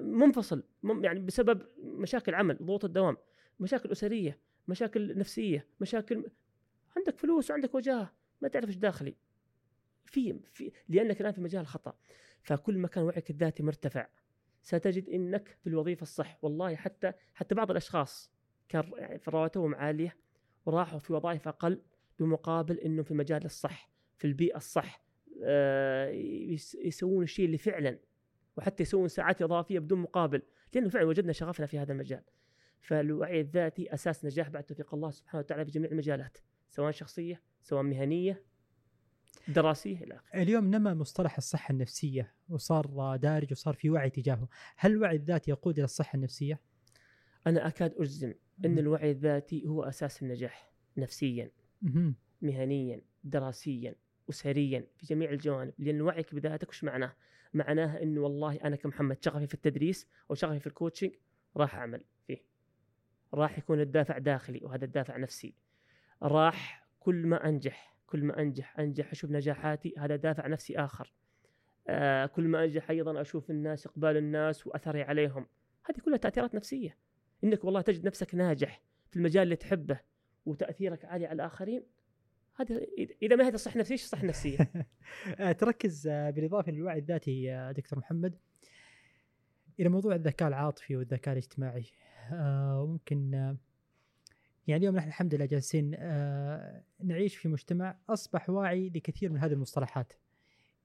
منفصل. 0.00 0.62
يعني 0.84 1.20
بسبب 1.20 1.62
مشاكل 1.82 2.34
عمل 2.34 2.58
ضغوط 2.62 2.84
الدوام 2.84 3.16
مشاكل 3.60 3.92
أسرية. 3.92 4.38
مشاكل 4.68 5.18
نفسية 5.18 5.66
مشاكل 5.80 6.24
عندك 6.96 7.18
فلوس 7.18 7.50
وعندك 7.50 7.74
وجاهة 7.74 8.12
ما 8.40 8.48
تعرف 8.48 8.68
إيش 8.68 8.76
داخلي. 8.76 9.14
في 10.06 10.40
في 10.52 10.72
لأنك 10.88 11.20
الآن 11.20 11.32
في 11.32 11.40
مجال 11.40 11.66
خطأ. 11.66 11.94
فكل 12.42 12.78
ما 12.78 12.88
كان 12.88 13.04
وعيك 13.04 13.30
الذاتي 13.30 13.62
مرتفع. 13.62 14.06
ستجد 14.62 15.08
إنك 15.08 15.48
في 15.48 15.66
الوظيفة 15.66 16.02
الصح. 16.02 16.38
والله 16.42 16.74
حتى 16.76 17.12
حتى 17.34 17.54
بعض 17.54 17.70
الأشخاص 17.70 18.32
كان 18.68 18.90
يعني 18.96 19.18
في 19.18 19.30
رواتبهم 19.30 19.74
عالية 19.74 20.16
وراحوا 20.66 20.98
في 20.98 21.12
وظائف 21.12 21.48
أقل 21.48 21.82
بمقابل 22.18 22.78
إنه 22.78 23.02
في 23.02 23.14
مجال 23.14 23.44
الصح 23.44 23.90
في 24.18 24.26
البيئة 24.26 24.56
الصح. 24.56 25.02
آه، 25.44 26.08
يس- 26.10 26.74
يسوون 26.74 27.22
الشيء 27.24 27.46
اللي 27.46 27.58
فعلا. 27.58 27.98
وحتى 28.56 28.82
يسوون 28.82 29.08
ساعات 29.08 29.42
إضافية 29.42 29.78
بدون 29.78 29.98
مقابل. 29.98 30.42
لأنه 30.74 30.88
فعلا 30.88 31.06
وجدنا 31.06 31.32
شغفنا 31.32 31.66
في 31.66 31.78
هذا 31.78 31.92
المجال. 31.92 32.22
فالوعي 32.82 33.40
الذاتي 33.40 33.94
أساس 33.94 34.24
نجاح 34.24 34.48
بعد 34.48 34.64
توفيق 34.64 34.94
الله 34.94 35.10
سبحانه 35.10 35.38
وتعالى 35.38 35.64
في 35.64 35.70
جميع 35.70 35.90
المجالات 35.90 36.38
سواء 36.70 36.90
شخصية 36.90 37.42
سواء 37.62 37.82
مهنية 37.82 38.42
دراسية 39.48 40.04
إلى 40.04 40.14
آخره 40.14 40.42
اليوم 40.42 40.70
نما 40.70 40.94
مصطلح 40.94 41.36
الصحة 41.36 41.72
النفسية 41.72 42.34
وصار 42.48 43.16
دارج 43.16 43.52
وصار 43.52 43.74
في 43.74 43.90
وعي 43.90 44.10
تجاهه، 44.10 44.48
هل 44.76 44.92
الوعي 44.92 45.16
الذاتي 45.16 45.50
يقود 45.50 45.78
إلى 45.78 45.84
الصحة 45.84 46.16
النفسية؟ 46.16 46.60
أنا 47.46 47.66
أكاد 47.66 47.94
أجزم 47.98 48.34
إن 48.64 48.78
الوعي 48.78 49.10
الذاتي 49.10 49.66
هو 49.66 49.82
أساس 49.82 50.22
النجاح 50.22 50.72
نفسيا. 50.96 51.50
مهنيا 52.42 53.00
دراسيا 53.24 53.94
اسريا 54.30 54.86
في 54.96 55.06
جميع 55.06 55.30
الجوانب 55.30 55.74
لأن 55.78 56.00
وعيك 56.00 56.34
بذاتك 56.34 56.68
وش 56.68 56.84
معناه؟ 56.84 57.16
معناه 57.54 58.02
إنه 58.02 58.20
والله 58.20 58.56
أنا 58.56 58.76
كمحمد 58.76 59.24
شغفي 59.24 59.46
في 59.46 59.54
التدريس 59.54 60.08
أو 60.30 60.34
شغفي 60.34 60.60
في 60.60 60.66
الكوتشنج 60.66 61.12
راح 61.56 61.74
أعمل 61.74 62.04
راح 63.34 63.58
يكون 63.58 63.80
الدافع 63.80 64.18
داخلي 64.18 64.60
وهذا 64.62 64.84
الدافع 64.84 65.16
نفسي. 65.16 65.54
راح 66.22 66.88
كل 67.00 67.26
ما 67.26 67.48
أنجح 67.48 67.96
كل 68.06 68.24
ما 68.24 68.40
أنجح 68.40 68.78
أنجح 68.78 69.10
أشوف 69.10 69.30
نجاحاتي 69.30 69.94
هذا 69.98 70.16
دافع 70.16 70.46
نفسي 70.46 70.78
آخر. 70.78 71.12
آه 71.88 72.26
كل 72.26 72.48
ما 72.48 72.64
أنجح 72.64 72.90
أيضا 72.90 73.20
أشوف 73.20 73.50
الناس 73.50 73.86
إقبال 73.86 74.16
الناس 74.16 74.66
وأثري 74.66 75.02
عليهم. 75.02 75.46
هذه 75.84 76.00
كلها 76.04 76.16
تأثيرات 76.16 76.54
نفسية. 76.54 76.96
إنك 77.44 77.64
والله 77.64 77.80
تجد 77.80 78.06
نفسك 78.06 78.34
ناجح 78.34 78.82
في 79.10 79.16
المجال 79.16 79.42
اللي 79.42 79.56
تحبه 79.56 80.00
وتأثيرك 80.46 81.04
عالي 81.04 81.26
على 81.26 81.34
الآخرين 81.34 81.82
هذا 82.54 82.80
اذا 83.22 83.36
ما 83.36 83.48
هذا 83.48 83.56
صح 83.56 83.76
نفسية 83.76 83.92
إيش 83.92 84.02
صح 84.02 84.24
نفسية؟ 84.24 84.58
آه، 85.40 85.52
تركز 85.52 86.06
آه، 86.06 86.30
بالإضافة 86.30 86.72
للوعي 86.72 86.98
الذاتي 86.98 87.42
يا 87.42 87.72
دكتور 87.72 87.98
محمد 87.98 88.38
إلى 89.80 89.88
موضوع 89.88 90.14
الذكاء 90.14 90.48
العاطفي 90.48 90.96
والذكاء 90.96 91.32
الاجتماعي. 91.32 91.86
وممكن 92.32 93.34
آه، 93.34 93.56
يعني 94.66 94.80
اليوم 94.80 94.96
نحن 94.96 95.08
الحمد 95.08 95.34
لله 95.34 95.44
جالسين 95.44 95.94
آه، 95.98 96.82
نعيش 97.04 97.36
في 97.36 97.48
مجتمع 97.48 97.98
أصبح 98.08 98.50
واعي 98.50 98.88
لكثير 98.88 99.32
من 99.32 99.38
هذه 99.38 99.52
المصطلحات. 99.52 100.12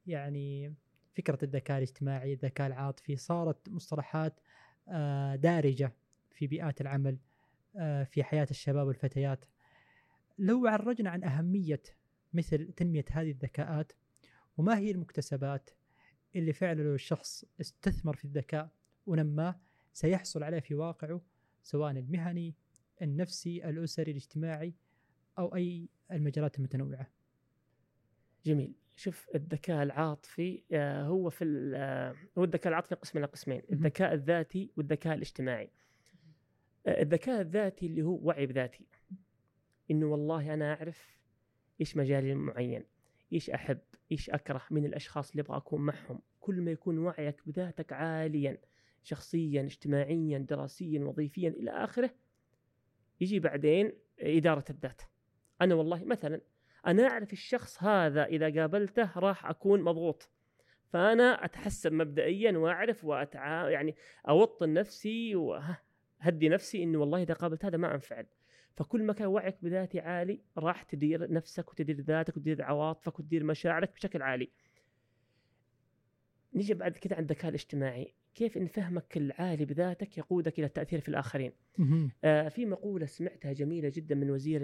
يعني 0.07 0.73
فكرة 1.15 1.37
الذكاء 1.43 1.77
الاجتماعي 1.77 2.33
الذكاء 2.33 2.67
العاطفي 2.67 3.15
صارت 3.15 3.69
مصطلحات 3.69 4.39
آه، 4.87 5.35
دارجة 5.35 5.93
في 6.31 6.47
بيئات 6.47 6.81
العمل 6.81 7.17
آه، 7.75 8.03
في 8.03 8.23
حياة 8.23 8.47
الشباب 8.51 8.87
والفتيات. 8.87 9.45
لو 10.37 10.67
عرجنا 10.67 11.09
عن 11.09 11.23
أهمية 11.23 11.81
مثل 12.33 12.71
تنمية 12.71 13.05
هذه 13.11 13.31
الذكاءات 13.31 13.91
وما 14.57 14.77
هي 14.77 14.91
المكتسبات 14.91 15.69
اللي 16.35 16.53
فعلا 16.53 16.81
لو 16.81 16.95
الشخص 16.95 17.45
استثمر 17.61 18.15
في 18.15 18.25
الذكاء 18.25 18.69
ونماه 19.05 19.59
سيحصل 19.97 20.43
عليه 20.43 20.59
في 20.59 20.75
واقعه 20.75 21.21
سواء 21.63 21.91
المهني 21.91 22.55
النفسي 23.01 23.69
الأسري 23.69 24.11
الاجتماعي 24.11 24.73
أو 25.39 25.55
أي 25.55 25.89
المجالات 26.11 26.57
المتنوعة. 26.57 27.07
جميل 28.45 28.73
شوف 28.95 29.27
الذكاء 29.35 29.83
العاطفي 29.83 30.63
آه، 30.71 31.03
هو 31.03 31.29
في 31.29 31.43
ال- 31.43 31.75
آه، 31.75 32.15
هو 32.37 32.43
الذكاء 32.43 32.67
العاطفي 32.67 32.95
قسم 32.95 33.17
إلى 33.17 33.27
قسمين. 33.27 33.61
الذكاء 33.71 34.13
الذاتي 34.13 34.71
والذكاء 34.77 35.13
الاجتماعي 35.15 35.69
آه، 36.87 37.01
الذكاء 37.01 37.41
الذاتي 37.41 37.85
اللي 37.85 38.01
هو 38.01 38.19
وعي 38.21 38.45
بذاتي 38.45 38.85
إنه 39.91 40.05
والله 40.05 40.53
أنا 40.53 40.73
أعرف 40.73 41.17
إيش 41.81 41.97
مجالي 41.97 42.31
المعين 42.31 42.83
إيش 43.33 43.49
أحب 43.49 43.79
إيش 44.11 44.29
أكره 44.29 44.61
من 44.71 44.85
الأشخاص 44.85 45.31
اللي 45.31 45.41
أبغى 45.41 45.57
أكون 45.57 45.81
معهم 45.81 46.19
كل 46.39 46.61
ما 46.61 46.71
يكون 46.71 46.97
وعيك 46.97 47.41
بذاتك 47.45 47.93
عاليا 47.93 48.57
شخصيا 49.07 49.61
اجتماعيا 49.61 50.37
دراسيا 50.37 50.99
وظيفيا 50.99 51.49
إلى 51.49 51.71
آخره. 51.71 52.09
يجي 53.21 53.39
بعدين 53.39 53.91
إدارة 54.19 54.65
الذات. 54.69 55.01
أنا 55.61 55.75
والله 55.75 56.03
مثلا 56.03 56.41
أنا 56.87 57.07
أعرف 57.07 57.33
الشخص 57.33 57.83
هذا 57.83 58.25
إذا 58.25 58.61
قابلته 58.61 59.19
راح 59.19 59.45
أكون 59.45 59.81
مضغوط. 59.81 60.29
فأنا 60.89 61.45
أتحسب 61.45 61.93
مبدئيا 61.93 62.57
وأعرف 62.57 63.05
وأتع... 63.05 63.69
يعني 63.69 63.95
أوطن 64.29 64.73
نفسي 64.73 65.35
وهدي 65.35 66.49
نفسي 66.49 66.83
إنه 66.83 66.99
والله 66.99 67.21
إذا 67.21 67.33
قابلت 67.33 67.65
هذا 67.65 67.77
ما 67.77 67.93
أنفعل. 67.93 68.25
فكل 68.75 69.03
ما 69.03 69.13
كان 69.13 69.27
وعيك 69.27 69.57
بذاتي 69.61 69.99
عالي 69.99 70.41
راح 70.57 70.83
تدير 70.83 71.31
نفسك 71.31 71.71
وتدير 71.71 72.01
ذاتك 72.01 72.37
وتدير 72.37 72.63
عواطفك 72.63 73.19
وتدير 73.19 73.43
مشاعرك 73.43 73.93
بشكل 73.93 74.21
عالي. 74.21 74.49
نيجي 76.57 76.73
بعد 76.73 76.91
كذا 76.91 77.15
عند 77.15 77.31
الذكاء 77.31 77.49
الاجتماعي. 77.49 78.13
كيف 78.35 78.57
إن 78.57 78.67
فهمك 78.67 79.17
العالي 79.17 79.65
بذاتك 79.65 80.17
يقودك 80.17 80.59
إلى 80.59 80.67
التأثير 80.67 80.99
في 80.99 81.09
الآخرين. 81.09 81.51
آه 82.23 82.49
في 82.49 82.65
مقولة 82.65 83.05
سمعتها 83.05 83.53
جميلة 83.53 83.91
جدا 83.95 84.15
من 84.15 84.31
وزير 84.31 84.63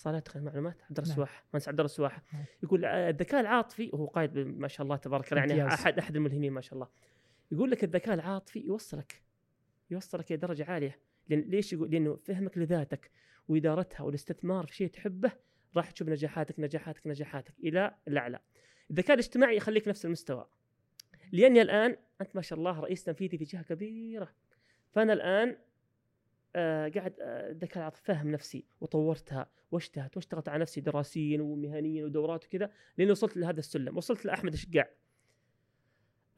اتصالات 0.00 0.36
المعلومات 0.36 0.82
عبد 0.82 0.98
الله 0.98 1.10
السواح 1.10 1.32
نعم. 1.32 1.42
مهندس 1.52 1.68
عبد 1.68 1.80
الله 1.80 1.90
السواح 1.90 2.22
نعم. 2.32 2.44
يقول 2.62 2.84
آه، 2.84 3.10
الذكاء 3.10 3.40
العاطفي 3.40 3.90
وهو 3.92 4.06
قائد 4.06 4.38
ما 4.38 4.68
شاء 4.68 4.84
الله 4.84 4.96
تبارك 4.96 5.32
الله 5.32 5.44
يعني 5.44 5.74
أحد 5.74 5.98
أحد 5.98 6.16
الملهمين 6.16 6.52
ما 6.52 6.60
شاء 6.60 6.74
الله. 6.74 6.88
يقول 7.52 7.70
لك 7.70 7.84
الذكاء 7.84 8.14
العاطفي 8.14 8.58
يوصلك 8.58 9.22
يوصلك 9.90 10.30
إلى 10.32 10.36
درجة 10.36 10.64
عالية. 10.64 10.98
لأن 11.28 11.40
ليش 11.40 11.72
يقول؟ 11.72 11.90
لأنه 11.90 12.16
فهمك 12.16 12.58
لذاتك 12.58 13.10
وإدارتها 13.48 14.04
والاستثمار 14.04 14.66
في 14.66 14.74
شيء 14.74 14.88
تحبه 14.88 15.32
راح 15.76 15.90
تشوف 15.90 16.08
نجاحاتك 16.08 16.60
نجاحاتك 16.60 17.06
نجاحاتك 17.06 17.54
إلى 17.64 17.94
الأعلى. 18.08 18.40
الذكاء 18.90 19.14
الاجتماعي 19.14 19.56
يخليك 19.56 19.88
نفس 19.88 20.04
المستوى. 20.04 20.46
لأني 21.32 21.62
الآن 21.62 21.96
أنت 22.20 22.36
ما 22.36 22.42
شاء 22.42 22.58
الله 22.58 22.80
رئيس 22.80 23.04
تنفيذي 23.04 23.38
في 23.38 23.44
جهة 23.44 23.62
كبيرة. 23.62 24.28
فأنا 24.92 25.12
الآن 25.12 25.56
آه 26.56 26.88
قاعد 26.88 27.14
الذكاء 27.20 27.76
آه 27.76 27.80
العاطفي 27.80 28.04
فهم 28.04 28.30
نفسي 28.30 28.64
وطورتها 28.80 29.50
واجتهدت 29.70 30.16
واشتغلت 30.16 30.48
على 30.48 30.60
نفسي 30.62 30.80
دراسيا 30.80 31.42
ومهنيا 31.42 32.04
ودورات 32.04 32.44
وكذا 32.44 32.72
لين 32.98 33.10
وصلت 33.10 33.36
لهذا 33.36 33.58
السلم. 33.58 33.96
وصلت 33.96 34.24
لأحمد 34.24 34.52
الشقاع 34.52 34.90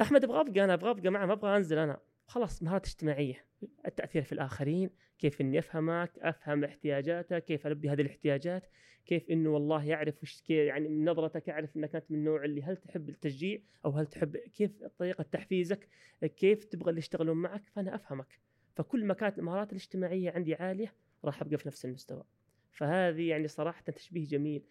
أحمد 0.00 0.24
أبغى 0.24 0.40
ابقى 0.40 0.64
أنا 0.64 0.74
أبغى 0.74 0.90
ابقى 0.90 1.10
معه 1.10 1.26
ما 1.26 1.32
أبغى 1.32 1.56
أنزل 1.56 1.78
أنا. 1.78 2.00
خلاص 2.26 2.62
مهارات 2.62 2.86
اجتماعية. 2.86 3.46
التأثير 3.86 4.22
في 4.22 4.32
الآخرين 4.32 4.90
كيف 5.18 5.40
إني 5.40 5.58
أفهمك 5.58 6.18
أفهم 6.18 6.64
احتياجاتك 6.64 7.44
كيف 7.44 7.66
ألبي 7.66 7.90
هذه 7.90 8.00
الاحتياجات 8.00 8.66
كيف 9.06 9.30
إنه 9.30 9.50
والله 9.50 9.84
يعرف 9.84 10.22
وش 10.22 10.50
يعني 10.50 10.88
من 10.88 11.04
نظرتك 11.04 11.48
يعرف 11.48 11.76
إنك 11.76 11.94
أنت 11.94 12.10
من 12.10 12.18
النوع 12.18 12.44
اللي 12.44 12.62
هل 12.62 12.76
تحب 12.76 13.08
التشجيع 13.08 13.60
أو 13.84 13.90
هل 13.90 14.06
تحب 14.06 14.36
كيف 14.36 14.84
طريقة 14.98 15.22
تحفيزك 15.22 15.88
كيف 16.36 16.64
تبغى 16.64 16.90
اللي 16.90 16.98
يشتغلون 16.98 17.36
معك 17.36 17.62
فأنا 17.74 17.94
أفهمك. 17.94 18.40
فكل 18.74 19.04
ما 19.04 19.14
كانت 19.14 19.38
المهارات 19.38 19.72
الاجتماعية 19.72 20.30
عندي 20.30 20.54
عالية 20.54 20.94
راح 21.24 21.42
أبقى 21.42 21.58
في 21.58 21.68
نفس 21.68 21.84
المستوى. 21.84 22.24
فهذه 22.70 23.28
يعني 23.28 23.48
صراحة 23.48 23.82
تشبيه 23.82 24.26
جميل. 24.26 24.62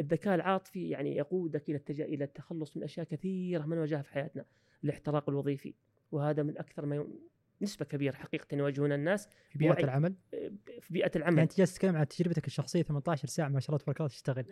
الذكاء 0.00 0.34
العاطفي 0.34 0.88
يعني 0.88 1.16
يقودك 1.16 1.70
إلى. 1.70 1.80
إلى 1.90 2.24
التخلص 2.24 2.76
من 2.76 2.82
أشياء 2.82 3.06
كثيرة 3.06 3.66
ما 3.66 3.76
نواجهها 3.76 4.02
في 4.02 4.12
حياتنا. 4.12 4.44
الاحتراق 4.84 5.28
الوظيفي. 5.28 5.74
وهذا 6.12 6.42
من 6.42 6.58
أكثر 6.58 6.86
ما 6.86 6.96
ي... 6.96 7.06
نسبة 7.62 7.84
كبيرة 7.84 8.14
حقيقة 8.14 8.56
يواجهون 8.56 8.92
الناس. 8.92 9.28
في 9.50 9.58
بيئة 9.58 9.70
وعي... 9.70 9.84
العمل؟ 9.84 10.14
في 10.80 10.92
بيئة 10.92 11.10
العمل. 11.16 11.38
يعني 11.38 11.42
أنت 11.42 11.58
جالس 11.58 11.74
تتكلم 11.74 11.96
عن 11.96 12.08
تجربتك 12.08 12.46
الشخصية 12.46 12.82
18 12.82 13.28
ساعة 13.28 13.48
ما 13.48 13.60
شاء 13.60 13.70
الله 13.70 13.78
تبارك 13.78 14.00
الله 14.00 14.08
تشتغل. 14.08 14.44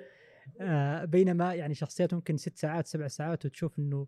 آه 0.61 1.05
بينما 1.05 1.55
يعني 1.55 1.75
شخصيات 1.75 2.15
ممكن 2.15 2.37
ست 2.37 2.59
ساعات 2.59 2.87
سبع 2.87 3.09
ساعات 3.09 3.47
وتشوف 3.47 3.79
إنه 3.79 4.07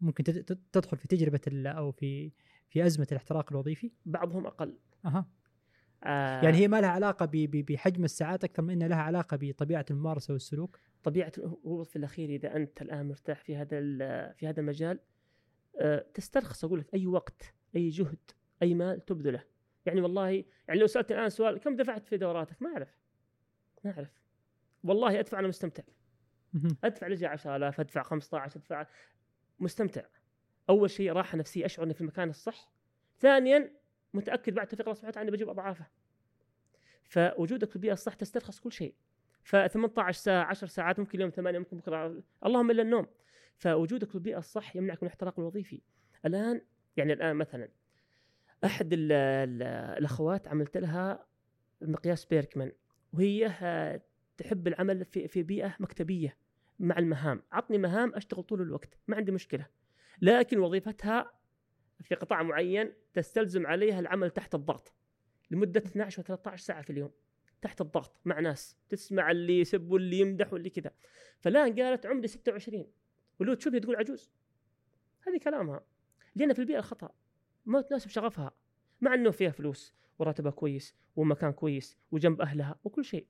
ممكن 0.00 0.24
تدخل 0.72 0.96
في 0.96 1.08
تجربة 1.08 1.70
أو 1.70 1.92
في 1.92 2.32
في 2.68 2.86
أزمة 2.86 3.06
الاحتراق 3.12 3.52
الوظيفي. 3.52 3.92
بعضهم 4.06 4.46
أقل. 4.46 4.78
أها. 5.04 5.26
آه 6.04 6.42
يعني 6.44 6.56
هي 6.56 6.68
ما 6.68 6.80
لها 6.80 6.90
علاقة 6.90 7.28
بحجم 7.52 8.04
الساعات 8.04 8.44
أكثر 8.44 8.62
من 8.62 8.70
أنها 8.70 8.88
لها 8.88 8.98
علاقة 8.98 9.38
بطبيعة 9.40 9.84
الممارسة 9.90 10.32
والسلوك؟ 10.32 10.78
طبيعة 11.02 11.32
هو 11.66 11.84
في 11.84 11.96
الأخير 11.96 12.28
إذا 12.28 12.56
أنت 12.56 12.82
الآن 12.82 13.08
مرتاح 13.08 13.40
في 13.40 13.56
هذا 13.56 13.80
في 14.32 14.48
هذا 14.48 14.60
المجال 14.60 14.90
آه 14.96 15.11
تسترخص 16.14 16.64
أقول 16.64 16.80
لك 16.80 16.94
أي 16.94 17.06
وقت 17.06 17.54
أي 17.76 17.88
جهد 17.88 18.30
أي 18.62 18.74
مال 18.74 19.04
تبذله. 19.04 19.44
يعني 19.86 20.00
والله 20.00 20.44
يعني 20.68 20.80
لو 20.80 20.86
سألت 20.86 21.12
الآن 21.12 21.28
سؤال 21.28 21.58
كم 21.58 21.76
دفعت 21.76 22.06
في 22.06 22.16
دوراتك؟ 22.16 22.62
ما 22.62 22.72
أعرف 22.72 22.98
ما 23.84 23.90
أعرف. 23.90 24.22
والله 24.84 25.20
أدفع 25.20 25.38
أنا 25.38 25.48
مستمتع. 25.48 25.82
أدفع 26.84 27.06
لجأ 27.06 27.28
10000 27.28 27.80
أدفع 27.80 28.02
15 28.02 28.56
أدفع 28.56 28.86
مستمتع. 29.60 30.02
أول 30.70 30.90
شيء 30.90 31.12
راحة 31.12 31.38
نفسية 31.38 31.66
اشعر 31.66 31.84
اني 31.84 31.94
في 31.94 32.00
المكان 32.00 32.28
الصح. 32.28 32.72
ثانيا 33.18 33.72
متأكد 34.14 34.54
بعد 34.54 34.66
توفيق 34.66 34.86
الله 34.86 34.94
سبحانه 34.94 35.10
وتعالى 35.10 35.30
بجيب 35.30 35.48
أضعافه. 35.48 35.86
فوجودك 37.04 37.70
في 37.70 37.76
البيئة 37.76 37.92
الصح 37.92 38.14
تسترخص 38.14 38.60
كل 38.60 38.72
شيء. 38.72 38.94
ف 39.42 39.56
18 39.56 40.18
ساعة 40.18 40.44
10 40.44 40.66
ساعات 40.66 40.98
ممكن 40.98 41.18
اليوم 41.18 41.30
8 41.30 41.58
ممكن 41.58 41.76
بكرة 41.76 42.22
اللهم 42.46 42.70
إلا 42.70 42.82
النوم. 42.82 43.06
فوجودك 43.62 44.08
في 44.08 44.14
البيئة 44.14 44.38
الصح 44.38 44.76
يمنعك 44.76 45.02
من 45.02 45.06
الاحتراق 45.06 45.38
الوظيفي. 45.38 45.80
الآن 46.26 46.60
يعني 46.96 47.12
الآن 47.12 47.36
مثلا 47.36 47.68
أحد 48.64 48.92
ال 48.92 49.12
ال 49.12 49.62
الأخوات 49.98 50.48
عملت 50.48 50.76
لها 50.76 51.26
مقياس 51.80 52.24
بيركمان 52.24 52.72
وهي 53.12 53.48
تحب 54.36 54.68
العمل 54.68 55.04
في 55.04 55.28
في 55.28 55.42
بيئة 55.42 55.76
مكتبية 55.80 56.36
مع 56.78 56.98
المهام. 56.98 57.42
عطني 57.52 57.78
مهام 57.78 58.14
أشتغل 58.14 58.42
طول 58.42 58.62
الوقت 58.62 58.98
ما 59.08 59.16
عندي 59.16 59.32
مشكلة. 59.32 59.66
لكن 60.22 60.58
وظيفتها 60.58 61.32
في 62.00 62.14
قطاع 62.14 62.42
معين 62.42 62.92
تستلزم 63.14 63.66
عليها 63.66 64.00
العمل 64.00 64.30
تحت 64.30 64.54
الضغط 64.54 64.94
لمدة 65.50 65.80
12 65.80 66.20
و 66.20 66.24
13 66.24 66.64
ساعة 66.64 66.82
في 66.82 66.90
اليوم 66.90 67.10
تحت 67.62 67.80
الضغط 67.80 68.20
مع 68.24 68.40
ناس 68.40 68.76
تسمع 68.88 69.30
اللي 69.30 69.60
يسب 69.60 69.90
واللي 69.90 70.18
يمدح 70.18 70.52
واللي 70.52 70.70
كذا. 70.70 70.90
فالآن 71.40 71.80
قالت 71.80 72.06
عمري 72.06 72.28
26 72.28 72.86
ولو 73.42 73.54
تشوفني 73.54 73.80
تقول 73.80 73.96
عجوز. 73.96 74.30
هذه 75.26 75.38
كلامها. 75.38 75.80
لأن 76.34 76.52
في 76.52 76.58
البيئة 76.58 76.78
الخطأ. 76.78 77.10
ما 77.64 77.80
تناسب 77.80 78.08
شغفها. 78.08 78.50
مع 79.00 79.14
أنه 79.14 79.30
فيها 79.30 79.50
فلوس 79.50 79.94
وراتبها 80.18 80.50
كويس 80.52 80.94
ومكان 81.16 81.52
كويس 81.52 81.98
وجنب 82.10 82.40
أهلها 82.40 82.78
وكل 82.84 83.04
شيء. 83.04 83.26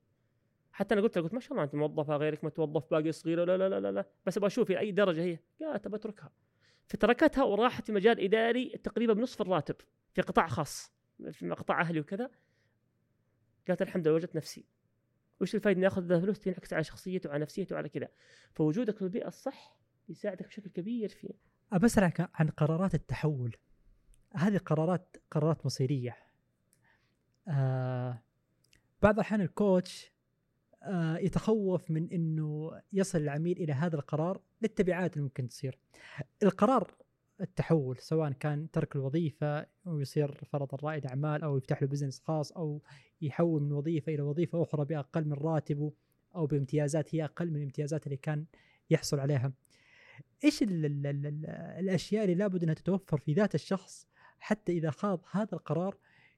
حتى 0.73 0.95
أنا 0.95 1.03
قلت 1.03 1.19
قلت 1.19 1.35
ما 1.35 1.41
شاء 1.41 1.53
الله 1.53 1.65
أنت 1.65 1.75
موظفة 1.75 2.17
غيرك 2.17 2.45
ما 2.45 2.51
توظف 2.51 2.91
باقي 2.91 3.13
صغيرة 3.13 3.45
لا 3.45 3.69
لا 3.69 3.81
لا 3.81 3.93
لا 3.93 4.07
بس 4.27 4.37
أبغى 4.37 4.47
أشوف 4.47 4.71
أي 4.71 4.93
درجة 4.93 5.23
هي. 5.23 5.39
قالت 5.61 5.89
بتركها 5.89 6.31
فتركتها 6.87 7.45
وراحت 7.45 7.87
في 7.87 7.93
مجال 7.93 8.21
إداري 8.21 8.69
تقريبا 8.69 9.13
بنصف 9.13 9.43
الراتب 9.43 9.77
في 10.15 10.23
قطاع 10.23 10.47
خاص 10.47 10.93
في 11.31 11.51
قطاع 11.51 11.81
أهلي 11.81 12.01
وكذا. 12.01 12.31
قالت 13.69 13.83
الحمد 13.83 14.09
لله 14.09 14.17
وجدت 14.17 14.37
نفسي. 14.37 14.65
وش 15.41 15.55
الفائده 15.55 15.79
إني 15.79 15.87
آخذ 15.87 16.21
فلوس؟ 16.21 16.41
تنعكس 16.41 16.73
على 16.73 16.85
شخصيته 16.85 17.29
وعلى 17.29 17.43
نفسيته 17.43 17.75
وعلى 17.75 17.89
كذا. 17.89 18.09
فوجودك 18.53 18.97
في 18.97 19.03
البيئة 19.03 19.29
الصح 19.29 19.77
يساعدك 20.09 20.47
بشكل 20.47 20.71
كبير 20.71 21.09
في 21.09 21.35
أبسألك 21.73 22.31
عن 22.35 22.49
قرارات 22.49 22.95
التحول. 22.95 23.57
هذه 24.35 24.59
قرارات 24.59 25.17
قرارات 25.31 25.67
مصيرية. 25.67 26.17
آه 27.49 28.23
بعض 29.03 29.15
الأحيان 29.15 29.41
الكوتش 29.41 30.13
آه 30.83 31.17
يتخوف 31.17 31.91
من 31.91 32.13
أنه 32.13 32.81
يصل 32.93 33.19
العميل 33.19 33.57
إلى 33.57 33.73
هذا 33.73 33.97
القرار 33.97 34.41
للتبعات 34.63 35.13
اللي 35.13 35.23
ممكن 35.23 35.49
تصير. 35.49 35.79
القرار 36.43 36.95
التحول 37.41 37.99
سواء 37.99 38.33
كان 38.33 38.71
ترك 38.71 38.97
الوظيفة 38.97 39.67
ويصير 39.85 40.45
فرض 40.45 40.75
الرائد 40.75 41.07
أعمال 41.07 41.43
أو 41.43 41.57
يفتح 41.57 41.83
له 41.83 41.89
بزنس 41.89 42.21
خاص 42.21 42.53
أو 42.53 42.83
يحول 43.21 43.63
من 43.63 43.73
وظيفة 43.73 44.15
إلى 44.15 44.23
وظيفة 44.23 44.63
أخرى 44.63 44.85
بأقل 44.85 45.25
من 45.25 45.33
راتبه 45.33 45.93
أو 46.35 46.47
بامتيازات 46.47 47.15
هي 47.15 47.25
أقل 47.25 47.51
من 47.51 47.57
الامتيازات 47.57 48.07
اللي 48.07 48.17
كان 48.17 48.45
يحصل 48.91 49.21
عليها. 49.21 49.53
إيش 50.45 50.63
ال 50.63 50.85
ال 50.87 51.07
ال 51.07 51.47
الأشياء 51.79 52.25
اللي 52.25 52.35
لابد 52.35 52.63
أنها 52.63 52.75
تتوفر 52.75 53.19
في 53.19 53.33
ذات 53.33 53.55
الشخص 53.55 54.09
حتى 54.39 54.73
إذا 54.73 54.91
خاض 54.91 55.25
هذا 55.31 55.53
القرار 55.53 55.97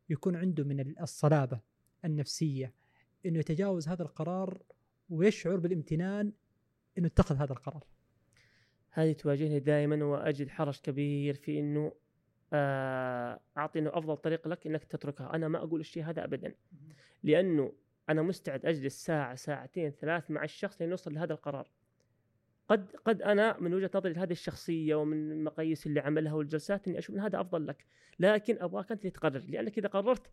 يكون 0.09 0.37
عنده 0.37 0.64
من 0.64 1.01
الصلابة 1.01 1.61
النفسية 2.05 2.74
أنه 3.26 3.39
يتجاوز 3.39 3.89
هذا 3.89 4.03
القرار 4.03 4.62
ويشعر 5.09 5.57
بالامتنان 5.57 6.32
أنه 6.99 7.07
اتخذ 7.07 7.37
هذا 7.37 7.53
القرار 7.53 7.85
هذه 8.91 9.12
تواجهني 9.12 9.61
دائما 9.61 10.05
وأجد 10.05 10.49
حرج 10.49 10.80
كبير 10.80 11.35
في 11.35 11.61
إنه 11.61 11.93
آه، 12.53 13.41
أعطي 13.57 13.78
إنه 13.78 13.91
أفضل 13.95 14.16
طريق 14.16 14.49
لك 14.49 14.66
إنك 14.66 14.85
تتركها، 14.85 15.35
أنا 15.35 15.49
ما 15.49 15.59
أقول 15.59 15.80
الشيء 15.80 16.05
هذا 16.05 16.24
ابدا. 16.24 16.55
لأنه 17.22 17.72
أنا 18.09 18.22
مستعد 18.22 18.66
أجلس 18.66 19.05
ساعة 19.05 19.35
ساعتين 19.35 19.91
ثلاث 19.91 20.30
مع 20.30 20.45
الشخص 20.45 20.82
لنوصل 20.82 21.14
لهذا 21.14 21.32
القرار. 21.32 21.68
قد 22.69 22.97
قد 23.05 23.23
أنا 23.23 23.61
من 23.61 23.75
وجهة 23.75 23.91
نظري 23.95 24.12
لهذه 24.12 24.33
الشخصية 24.33 24.95
ومن 24.95 25.33
المقاييس 25.33 25.87
اللي 25.87 26.01
عملها 26.01 26.33
والجلسات 26.33 26.89
إني 26.89 26.99
أشوف 26.99 27.17
إن 27.17 27.21
هذا 27.21 27.41
أفضل 27.41 27.67
لك، 27.67 27.87
لكن 28.19 28.62
أبغاك 28.62 28.93
أنت 28.93 29.01
اللي 29.01 29.11
تقرر، 29.11 29.43
لأنك 29.49 29.79
إذا 29.79 29.89
قررت 29.89 30.31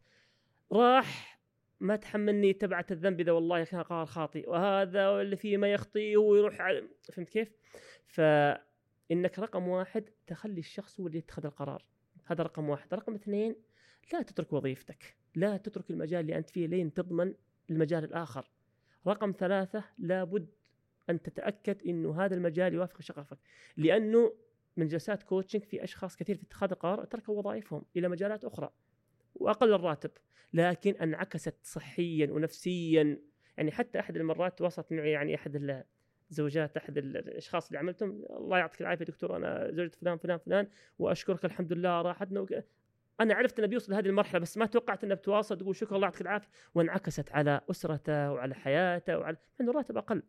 راح 0.72 1.42
ما 1.80 1.96
تحملني 1.96 2.54
تبعت 2.54 2.92
الذنب 2.92 3.20
إذا 3.20 3.32
والله 3.32 3.64
كان 3.64 3.82
قرار 3.82 4.06
خاطئ. 4.06 4.50
وهذا 4.50 5.22
اللي 5.22 5.36
فيه 5.36 5.58
ما 5.58 5.74
يخطي 5.74 6.16
هو 6.16 6.36
يروح 6.36 6.62
على 6.62 6.88
فهمت 7.14 7.30
كيف؟ 7.30 7.52
فإنك 8.08 9.40
رقم 9.40 9.68
واحد 9.68 10.10
تخلي 10.28 10.60
الشخص 10.60 11.00
هو 11.00 11.08
اللي 11.08 11.18
يتخذ 11.18 11.46
القرار. 11.46 11.86
هذا 12.26 12.44
رقم 12.44 12.70
واحد. 12.70 12.94
رقم 12.94 13.14
اثنين 13.14 13.56
لا 14.14 14.22
تترك 14.22 14.54
وظيفتك. 14.54 15.16
لا 15.36 15.58
تترك 15.58 15.90
المجال 15.90 16.20
اللي 16.20 16.38
أنت 16.38 16.50
فيه 16.50 16.68
لين 16.68 16.94
تضمن 16.94 17.34
المجال 17.70 18.04
الآخر. 18.04 18.52
رقم 19.08 19.34
ثلاثة 19.40 19.84
لابد 19.98 20.48
أن 21.12 21.22
تتأكد 21.22 21.88
إنه 21.88 22.26
هذا 22.26 22.36
المجال 22.36 22.74
يوافق 22.74 23.02
شغفك 23.02 23.38
لأنه 23.78 24.34
من 24.78 24.88
جلسات 24.88 25.24
coaching 25.24 25.64
في 25.64 25.84
أشخاص 25.84 26.16
كثير 26.16 26.36
في 26.36 26.44
اتخاذ 26.44 26.72
القرار 26.72 27.06
تركوا 27.06 27.40
وظائفهم 27.40 27.86
إلى 27.98 28.08
مجالات 28.08 28.46
أخرى 28.46 28.70
وأقل 29.36 29.74
الراتب 29.74 30.12
لكن 30.54 30.96
انعكست 30.96 31.56
صحيا 31.64 32.32
ونفسيا 32.32 33.18
يعني 33.58 33.72
حتى 33.72 34.00
أحد 34.00 34.18
المرات 34.18 34.62
وصلت 34.62 34.92
معي 34.92 35.12
يعني 35.12 35.36
أحد 35.36 35.84
الزوجات 36.32 36.78
أحد 36.78 36.98
الأشخاص 36.98 37.68
اللي 37.68 37.80
عملتهم 37.80 38.26
الله 38.30 38.58
يعطيك 38.58 38.82
العافية 38.82 39.06
دكتور 39.06 39.36
أنا 39.36 39.72
زوجة 39.72 39.92
فلان 40.02 40.18
فلان 40.18 40.38
فلان 40.38 40.68
وأشكرك 41.00 41.46
الحمد 41.46 41.74
لله 41.74 42.02
راحتنا. 42.02 42.46
أنا 43.22 43.34
عرفت 43.34 43.60
انه 43.60 43.68
بيوصل 43.68 43.92
لهذه 43.92 44.06
المرحلة 44.06 44.40
بس 44.40 44.58
ما 44.58 44.66
توقعت 44.66 45.04
إنه 45.04 45.16
بتواصل 45.16 45.58
تقول 45.58 45.76
شكرا 45.76 45.96
الله 45.96 46.08
يعطيك 46.08 46.22
العافية 46.22 46.50
وانعكست 46.76 47.32
على 47.32 47.62
أسرته 47.72 48.32
وعلى 48.32 48.56
حياته 48.56 49.18
وعلى 49.18 49.38
إنه 49.62 49.72
راتب 49.72 49.98
أقل. 49.98 50.24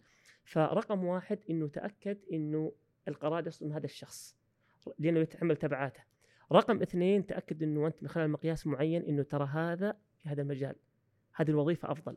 فرقم 0.44 1.04
واحد 1.04 1.38
إنه 1.50 1.68
تأكد 1.68 2.18
إنه 2.32 2.72
القرار 3.08 3.46
يصل 3.46 3.66
من 3.66 3.72
هذا 3.72 3.84
الشخص 3.84 4.36
لأنه 4.98 5.20
يتحمل 5.20 5.56
تبعاته. 5.56 6.00
رقم 6.52 6.82
اثنين 6.82 7.26
تأكد 7.26 7.62
إنه 7.62 7.86
أنت 7.86 8.02
من 8.02 8.08
خلال 8.08 8.30
مقياس 8.30 8.66
معين 8.66 9.02
إنه 9.02 9.22
ترى 9.22 9.44
هذا 9.44 9.96
في 10.16 10.28
هذا 10.28 10.42
المجال 10.42 10.74
هذه 11.34 11.50
الوظيفة 11.50 11.92
أفضل. 11.92 12.16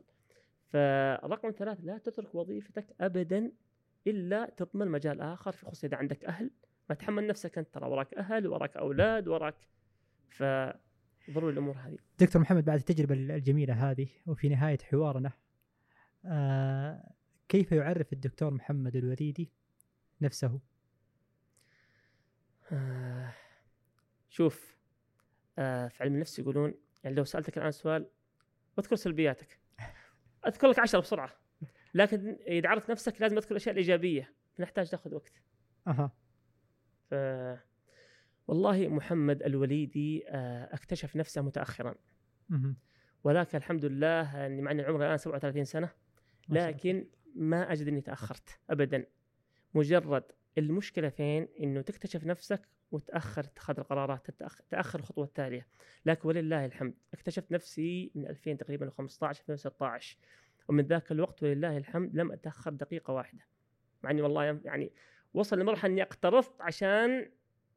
فرقم 0.66 1.50
ثلاث 1.50 1.78
لا 1.82 1.98
تترك 1.98 2.34
وظيفتك 2.34 2.86
ابدا 3.00 3.52
إلا 4.06 4.50
تضمن 4.56 4.88
مجال 4.88 5.20
آخر 5.20 5.52
في 5.52 5.66
خصوصا 5.66 5.86
إذا 5.86 5.96
عندك 5.96 6.24
أهل. 6.24 6.50
ما 6.88 6.94
تحمل 6.94 7.26
نفسك 7.26 7.58
أنت 7.58 7.74
ترى 7.74 7.88
وراك 7.88 8.14
أهل 8.14 8.46
وراك 8.46 8.76
أولاد 8.76 9.28
وراك 9.28 9.54
ف 10.28 10.42
ضروري 11.30 11.52
الأمور 11.52 11.76
هذه. 11.78 11.98
دكتور 12.18 12.42
محمد 12.42 12.64
بعد 12.64 12.78
التجربة 12.78 13.14
الجميلة 13.14 13.90
هذه 13.90 14.08
وفي 14.26 14.48
نهاية 14.48 14.78
حوارنا 14.78 15.32
آه 16.24 17.12
كيف 17.48 17.72
يعرف 17.72 18.12
الدكتور 18.12 18.54
محمد 18.54 18.96
الوريدي 18.96 19.52
نفسه؟ 20.20 20.60
آه 22.72 23.32
شوف 24.28 24.76
آه 25.58 25.88
في 25.88 26.02
علم 26.02 26.14
النفس 26.14 26.38
يقولون 26.38 26.74
يعني 27.04 27.16
لو 27.16 27.24
سألتك 27.24 27.58
الآن 27.58 27.70
سؤال 27.70 28.10
أذكر 28.78 28.96
سلبياتك. 28.96 29.60
أذكر 30.46 30.68
لك 30.68 30.78
عشرة 30.78 31.00
بسرعة. 31.00 31.32
لكن 31.94 32.38
إذا 32.46 32.68
عرفت 32.68 32.90
نفسك 32.90 33.20
لازم 33.20 33.36
أذكر 33.36 33.50
الأشياء 33.50 33.72
الإيجابية. 33.72 34.34
نحتاج 34.58 34.90
تاخذ 34.90 35.14
وقت. 35.14 35.42
أها. 35.86 36.12
ف 37.10 37.14
والله 38.48 38.88
محمد 38.88 39.42
الوليدي 39.42 40.28
آه 40.28 40.74
اكتشف 40.74 41.16
نفسه 41.16 41.42
متاخرا. 41.42 41.94
ولكن 43.24 43.58
الحمد 43.58 43.84
لله 43.84 44.46
اني 44.46 44.62
مع 44.62 44.70
ان 44.70 44.80
عمري 44.80 45.06
الآن 45.06 45.16
37 45.16 45.64
سنة. 45.64 45.90
لكن 46.48 47.08
ما 47.34 47.72
أجد 47.72 47.88
إني 47.88 48.00
تأخرت 48.00 48.60
ابدا. 48.70 49.06
مجرد 49.74 50.24
المشكلة 50.58 51.08
فين؟ 51.08 51.48
إنه 51.60 51.80
تكتشف 51.80 52.24
نفسك 52.24 52.68
وتأخر 52.90 53.44
اتخاذ 53.44 53.78
القرارات 53.78 54.30
تأخر 54.70 54.98
الخطوة 54.98 55.24
التالية. 55.24 55.66
لكن 56.06 56.28
ولله 56.28 56.64
الحمد 56.64 56.94
اكتشفت 57.14 57.52
نفسي 57.52 58.10
من 58.14 58.26
2000 58.26 58.52
تقريبا 58.56 58.90
15 58.90 59.40
2016 59.40 60.18
ومن 60.68 60.84
ذاك 60.84 61.12
الوقت 61.12 61.42
ولله 61.42 61.76
الحمد 61.76 62.16
لم 62.16 62.32
أتأخر 62.32 62.72
دقيقة 62.72 63.12
واحدة. 63.12 63.46
مع 64.02 64.10
إني 64.10 64.22
والله 64.22 64.60
يعني 64.64 64.92
وصل 65.34 65.58
لمرحلة 65.58 65.92
إني 65.92 66.02
اقترضت 66.02 66.60
عشان 66.60 67.30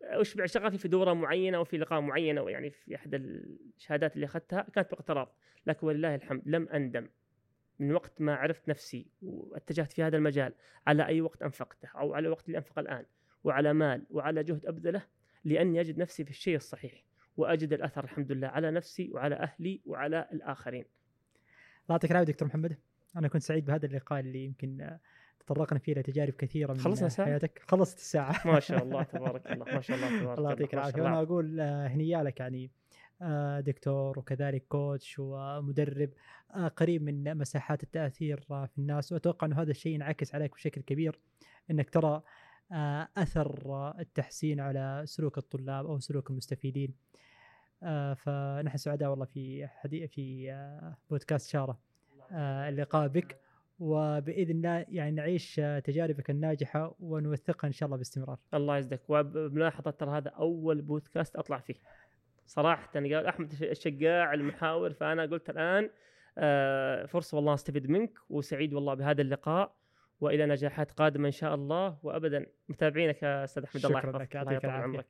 اشبع 0.03 0.45
شغفي 0.45 0.77
في 0.77 0.87
دورة 0.87 1.13
معينة 1.13 1.57
أو 1.57 1.63
في 1.63 1.77
لقاء 1.77 2.01
معين 2.01 2.37
أو 2.37 2.49
يعني 2.49 2.69
في 2.69 2.95
أحد 2.95 3.13
الشهادات 3.77 4.15
اللي 4.15 4.25
أخذتها 4.25 4.61
كانت 4.61 4.91
باقتراض. 4.91 5.35
لكن 5.65 5.87
ولله 5.87 6.15
الحمد 6.15 6.41
لم 6.45 6.69
أندم. 6.69 7.09
من 7.79 7.91
وقت 7.91 8.21
ما 8.21 8.35
عرفت 8.35 8.69
نفسي 8.69 9.07
واتجهت 9.21 9.93
في 9.93 10.03
هذا 10.03 10.17
المجال 10.17 10.53
على 10.87 11.05
أي 11.05 11.21
وقت 11.21 11.41
أنفقته 11.41 11.89
أو 11.95 12.13
على 12.13 12.27
الوقت 12.27 12.47
اللي 12.47 12.57
انفق 12.57 12.79
الآن 12.79 13.05
وعلى 13.43 13.73
مال 13.73 14.05
وعلى 14.09 14.43
جهد 14.43 14.65
أبذله 14.65 15.05
لأني 15.43 15.81
أجد 15.81 15.97
نفسي 15.97 16.23
في 16.23 16.29
الشيء 16.29 16.55
الصحيح 16.55 17.03
وأجد 17.37 17.73
الأثر 17.73 18.03
الحمد 18.03 18.31
لله 18.31 18.47
على 18.47 18.71
نفسي 18.71 19.11
وعلى 19.11 19.35
أهلي 19.35 19.81
وعلى 19.85 20.29
الآخرين. 20.31 20.85
الله 21.83 21.89
يعطيك 21.89 22.11
العافية 22.11 22.31
دكتور 22.31 22.47
محمد. 22.47 22.77
أنا 23.15 23.27
كنت 23.27 23.41
سعيد 23.41 23.65
بهذا 23.65 23.85
اللقاء 23.85 24.19
اللي 24.19 24.45
يمكن 24.45 24.97
تطرقنا 25.39 25.79
فيه 25.79 25.93
لتجارب 25.93 26.33
كثيرة 26.33 26.73
من 26.73 26.79
خلصنا 26.79 27.09
ساعة؟ 27.09 27.27
حياتك. 27.27 27.61
خلصت 27.67 27.97
الساعة. 27.97 28.47
ما 28.47 28.59
شاء 28.59 28.83
الله 28.83 29.03
تبارك 29.03 29.51
الله 29.51 29.65
ما 29.65 29.81
شاء 29.81 29.97
الله 29.97 30.19
تبارك 30.19 30.37
الله 30.39 30.49
يعطيك 30.49 30.73
العافية. 30.73 31.01
وأنا 31.01 31.21
أقول 31.21 31.59
آه، 31.59 31.87
هنيا 31.87 32.23
لك 32.23 32.39
يعني 32.39 32.71
آه، 33.21 33.59
دكتور 33.59 34.19
وكذلك 34.19 34.65
كوتش 34.69 35.15
ومدرب 35.19 36.09
آه، 36.55 36.67
قريب 36.67 37.03
من 37.03 37.37
مساحات 37.37 37.83
التأثير 37.83 38.41
في 38.41 38.77
الناس. 38.77 39.11
وأتوقع 39.11 39.47
إنه 39.47 39.61
هذا 39.61 39.71
الشيء 39.71 39.93
ينعكس 39.93 40.35
عليك 40.35 40.53
بشكل 40.53 40.81
كبير 40.81 41.19
إنك 41.71 41.89
ترى 41.89 42.21
أثر 43.17 43.93
التحسين 43.99 44.59
على 44.59 45.01
سلوك 45.05 45.37
الطلاب 45.37 45.85
أو 45.85 45.99
سلوك 45.99 46.29
المستفيدين. 46.29 46.93
فنحن 48.15 48.77
سعداء 48.77 49.09
والله 49.09 49.25
في 49.25 49.67
حدي 49.67 50.07
في 50.07 50.51
بودكاست 51.09 51.49
شارة. 51.49 51.79
اللقاء 52.31 53.07
بك. 53.07 53.48
وبإذن 53.79 54.51
الله 54.51 54.85
يعني 54.89 55.11
نعيش 55.11 55.59
آه، 55.59 55.79
تجاربك 55.79 56.29
الناجحة 56.29 56.95
ونوثقها 56.99 57.67
إن 57.67 57.71
شاء 57.71 57.87
الله 57.87 57.97
باستمرار. 57.97 58.37
الله 58.53 58.77
يزدك 58.77 59.01
وبملاحظة 59.07 59.91
ترى 59.91 60.17
هذا 60.17 60.29
أول 60.29 60.81
بودكاست 60.81 61.35
أطلع 61.35 61.59
فيه. 61.59 61.75
صراحة 62.45 62.91
قال 62.93 63.25
أحمد 63.25 63.53
الشقاع 63.61 64.33
المحاور 64.33 64.93
فأنا 64.93 65.23
قلت 65.25 65.49
الآن 65.49 65.89
آه، 66.37 67.05
فرصة 67.05 67.37
والله 67.37 67.53
أستفيد 67.53 67.89
منك 67.89 68.13
وسعيد 68.29 68.73
والله 68.73 68.93
بهذا 68.93 69.21
اللقاء 69.21 69.75
وإلى 70.21 70.45
نجاحات 70.45 70.91
قادمة 70.91 71.25
إن 71.27 71.31
شاء 71.31 71.55
الله 71.55 71.97
وابدا 72.03 72.45
متابعينك 72.69 73.23
يا 73.23 73.43
أستاذ 73.43 73.63
أحمد 73.63 73.85
الله 73.85 73.99
يحفظك 73.99 74.35
الله 74.35 74.51
يعطيك 74.51 74.69
يطول. 74.69 74.81
عمرك 74.83 75.05